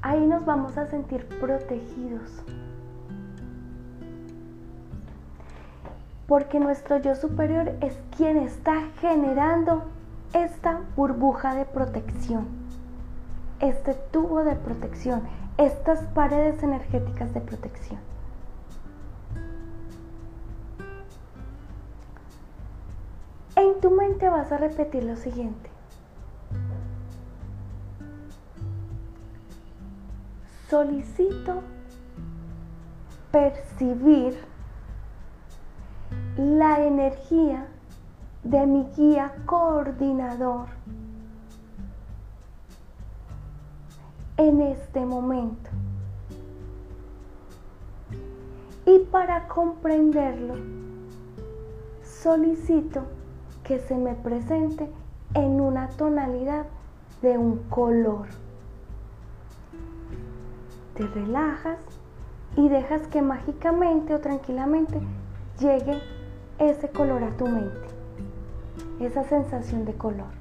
Ahí 0.02 0.26
nos 0.26 0.46
vamos 0.46 0.78
a 0.78 0.86
sentir 0.86 1.26
protegidos. 1.42 2.42
Porque 6.28 6.62
nuestro 6.62 7.00
yo 7.00 7.14
superior 7.14 7.74
es 7.82 8.00
quien 8.16 8.38
está 8.38 8.84
generando 9.02 9.84
esta 10.32 10.80
burbuja 10.96 11.56
de 11.56 11.66
protección, 11.66 12.48
este 13.60 13.96
tubo 13.96 14.46
de 14.46 14.56
protección, 14.56 15.24
estas 15.60 16.00
paredes 16.14 16.64
energéticas 16.64 17.34
de 17.34 17.42
protección. 17.42 18.00
En 23.58 23.82
tu 23.82 23.92
mente 23.92 24.30
vas 24.30 24.54
a 24.54 24.58
repetir 24.58 25.04
lo 25.04 25.18
siguiente. 25.18 25.70
Solicito 30.70 31.62
percibir 33.34 34.38
la 36.38 36.86
energía 36.86 37.68
de 38.44 38.66
mi 38.66 38.86
guía 38.96 39.34
coordinador 39.46 40.70
en 44.40 44.62
este 44.62 45.06
momento. 45.06 45.70
Y 48.86 49.00
para 49.12 49.50
comprenderlo, 49.50 50.56
solicito 52.02 53.02
que 53.66 53.80
se 53.80 53.98
me 53.98 54.16
presente 54.16 54.90
en 55.34 55.60
una 55.60 55.90
tonalidad 55.90 56.66
de 57.22 57.38
un 57.38 57.58
color. 57.70 58.28
Te 60.96 61.06
relajas 61.06 61.80
y 62.56 62.70
dejas 62.70 63.08
que 63.08 63.22
mágicamente 63.22 64.16
o 64.16 64.20
tranquilamente 64.20 65.02
llegue 65.60 66.00
ese 66.60 66.88
color 66.90 67.24
a 67.24 67.36
tu 67.36 67.46
mente, 67.46 67.88
esa 69.02 69.26
sensación 69.26 69.84
de 69.84 69.96
color. 69.96 70.39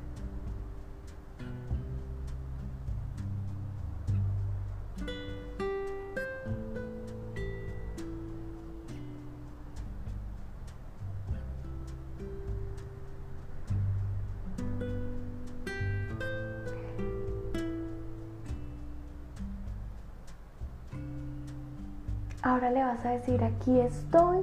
Vas 22.99 23.07
a 23.07 23.11
decir, 23.11 23.45
aquí 23.45 23.79
estoy, 23.81 24.39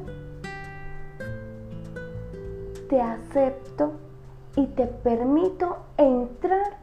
te 2.89 3.01
acepto 3.01 3.93
y 4.55 4.67
te 4.67 4.85
permito 4.85 5.77
entrar 5.97 6.77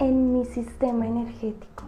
en 0.00 0.32
mi 0.32 0.44
sistema 0.44 1.06
energético. 1.06 1.84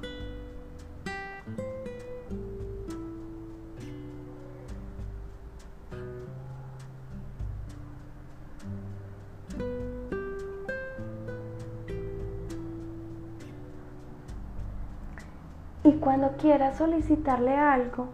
Y 15.82 15.92
cuando 15.94 16.36
quieras 16.36 16.78
solicitarle 16.78 17.56
algo, 17.56 18.08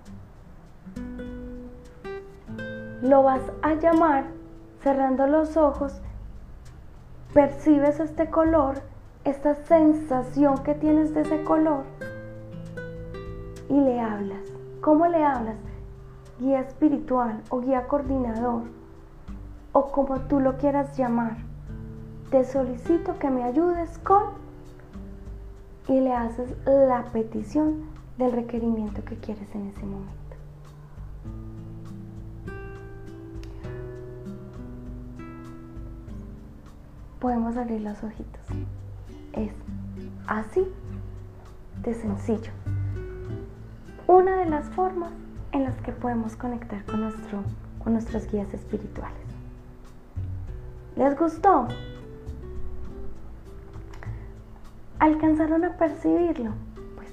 lo 3.07 3.23
vas 3.23 3.43
a 3.63 3.75
llamar 3.75 4.25
cerrando 4.83 5.27
los 5.27 5.57
ojos, 5.57 6.01
percibes 7.33 8.01
este 8.01 8.31
color, 8.31 8.81
esta 9.25 9.55
sensación 9.55 10.59
que 10.59 10.75
tienes 10.75 11.15
de 11.15 11.23
ese 11.23 11.45
color 11.45 11.85
y 13.69 13.81
le 13.81 14.01
hablas. 14.01 14.41
¿Cómo 14.81 15.07
le 15.07 15.25
hablas? 15.25 15.57
Guía 16.41 16.61
espiritual 16.61 17.43
o 17.51 17.61
guía 17.61 17.87
coordinador 17.87 18.63
o 19.73 19.87
como 19.87 20.21
tú 20.23 20.41
lo 20.41 20.57
quieras 20.57 20.97
llamar. 20.97 21.37
Te 22.31 22.45
solicito 22.45 23.19
que 23.19 23.31
me 23.31 23.45
ayudes 23.45 23.99
con 23.99 24.23
y 25.89 26.01
le 26.01 26.13
haces 26.13 26.57
la 26.67 27.05
petición 27.13 27.85
del 28.19 28.33
requerimiento 28.33 29.05
que 29.05 29.17
quieres 29.17 29.55
en 29.55 29.69
ese 29.69 29.85
momento. 29.87 30.26
Podemos 37.27 37.57
abrir 37.57 37.81
los 37.81 38.05
ojitos. 38.05 38.41
Es 39.33 39.51
así 40.29 40.65
de 41.83 41.93
sencillo. 41.93 42.53
Una 44.07 44.37
de 44.37 44.47
las 44.49 44.67
formas 44.67 45.11
en 45.51 45.65
las 45.65 45.75
que 45.79 45.91
podemos 45.91 46.37
conectar 46.37 46.85
con, 46.85 47.01
nuestro, 47.01 47.43
con 47.83 47.95
nuestros 47.95 48.31
guías 48.31 48.55
espirituales. 48.55 49.19
¿Les 50.95 51.19
gustó? 51.19 51.67
¿Alcanzaron 55.01 55.65
a 55.65 55.77
percibirlo? 55.77 56.53
Pues 56.95 57.09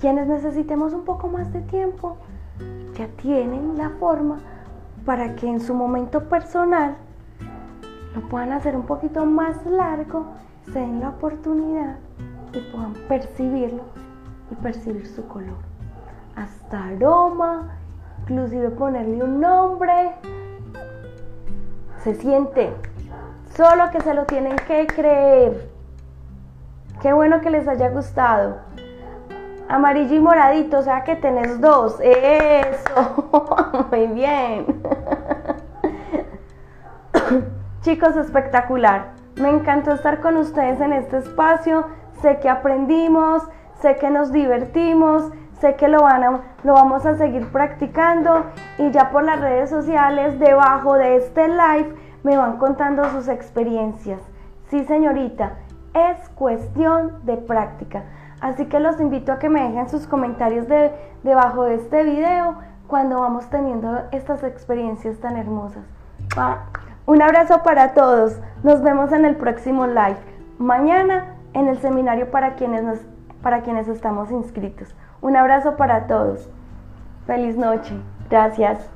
quienes 0.00 0.26
necesitemos 0.26 0.94
un 0.94 1.04
poco 1.04 1.28
más 1.28 1.52
de 1.52 1.60
tiempo 1.60 2.16
ya 2.98 3.06
tienen 3.22 3.78
la 3.78 3.90
forma 4.00 4.40
para 5.04 5.36
que 5.36 5.46
en 5.46 5.60
su 5.60 5.74
momento 5.76 6.28
personal 6.28 6.96
puedan 8.20 8.52
hacer 8.52 8.76
un 8.76 8.84
poquito 8.84 9.24
más 9.26 9.64
largo, 9.66 10.26
se 10.72 10.78
den 10.78 11.00
la 11.00 11.10
oportunidad 11.10 11.96
y 12.52 12.60
puedan 12.72 12.94
percibirlo 13.08 13.82
y 14.50 14.54
percibir 14.56 15.06
su 15.06 15.26
color. 15.28 15.56
Hasta 16.36 16.84
aroma, 16.84 17.78
inclusive 18.22 18.70
ponerle 18.70 19.22
un 19.22 19.40
nombre. 19.40 20.12
Se 21.98 22.14
siente, 22.14 22.72
solo 23.56 23.90
que 23.90 24.00
se 24.00 24.14
lo 24.14 24.24
tienen 24.24 24.56
que 24.66 24.86
creer. 24.86 25.70
Qué 27.02 27.12
bueno 27.12 27.40
que 27.40 27.50
les 27.50 27.66
haya 27.68 27.90
gustado. 27.90 28.56
Amarillo 29.68 30.14
y 30.14 30.20
moradito, 30.20 30.78
o 30.78 30.82
sea 30.82 31.04
que 31.04 31.16
tenés 31.16 31.60
dos. 31.60 31.98
Eso, 32.00 33.86
muy 33.90 34.06
bien. 34.08 34.82
Chicos, 37.82 38.16
espectacular. 38.16 39.12
Me 39.36 39.50
encantó 39.50 39.92
estar 39.92 40.20
con 40.20 40.36
ustedes 40.36 40.80
en 40.80 40.92
este 40.92 41.18
espacio. 41.18 41.86
Sé 42.20 42.40
que 42.40 42.48
aprendimos, 42.48 43.48
sé 43.80 43.96
que 43.96 44.10
nos 44.10 44.32
divertimos, 44.32 45.30
sé 45.60 45.76
que 45.76 45.86
lo, 45.86 46.02
van 46.02 46.42
lo 46.64 46.74
vamos 46.74 47.06
a 47.06 47.16
seguir 47.16 47.46
practicando 47.52 48.46
y 48.78 48.90
ya 48.90 49.10
por 49.10 49.22
las 49.22 49.40
redes 49.40 49.70
sociales 49.70 50.40
debajo 50.40 50.94
de 50.94 51.16
este 51.16 51.46
live 51.46 51.94
me 52.24 52.36
van 52.36 52.58
contando 52.58 53.04
sus 53.10 53.28
experiencias. 53.28 54.20
Sí, 54.70 54.82
señorita, 54.84 55.52
es 55.94 56.28
cuestión 56.30 57.24
de 57.24 57.36
práctica. 57.36 58.02
Así 58.40 58.66
que 58.66 58.80
los 58.80 59.00
invito 59.00 59.30
a 59.30 59.38
que 59.38 59.48
me 59.48 59.62
dejen 59.62 59.88
sus 59.88 60.08
comentarios 60.08 60.66
de, 60.66 60.90
debajo 61.22 61.62
de 61.62 61.76
este 61.76 62.02
video 62.02 62.56
cuando 62.88 63.20
vamos 63.20 63.48
teniendo 63.50 64.02
estas 64.10 64.42
experiencias 64.42 65.18
tan 65.20 65.36
hermosas. 65.36 65.84
Un 67.08 67.22
abrazo 67.22 67.62
para 67.62 67.94
todos. 67.94 68.38
Nos 68.62 68.82
vemos 68.82 69.12
en 69.12 69.24
el 69.24 69.34
próximo 69.36 69.86
live. 69.86 70.18
Mañana 70.58 71.36
en 71.54 71.68
el 71.68 71.78
seminario 71.78 72.30
para 72.30 72.54
quienes, 72.56 72.84
para 73.40 73.62
quienes 73.62 73.88
estamos 73.88 74.30
inscritos. 74.30 74.94
Un 75.22 75.34
abrazo 75.34 75.78
para 75.78 76.06
todos. 76.06 76.50
Feliz 77.26 77.56
noche. 77.56 77.94
Gracias. 78.28 78.90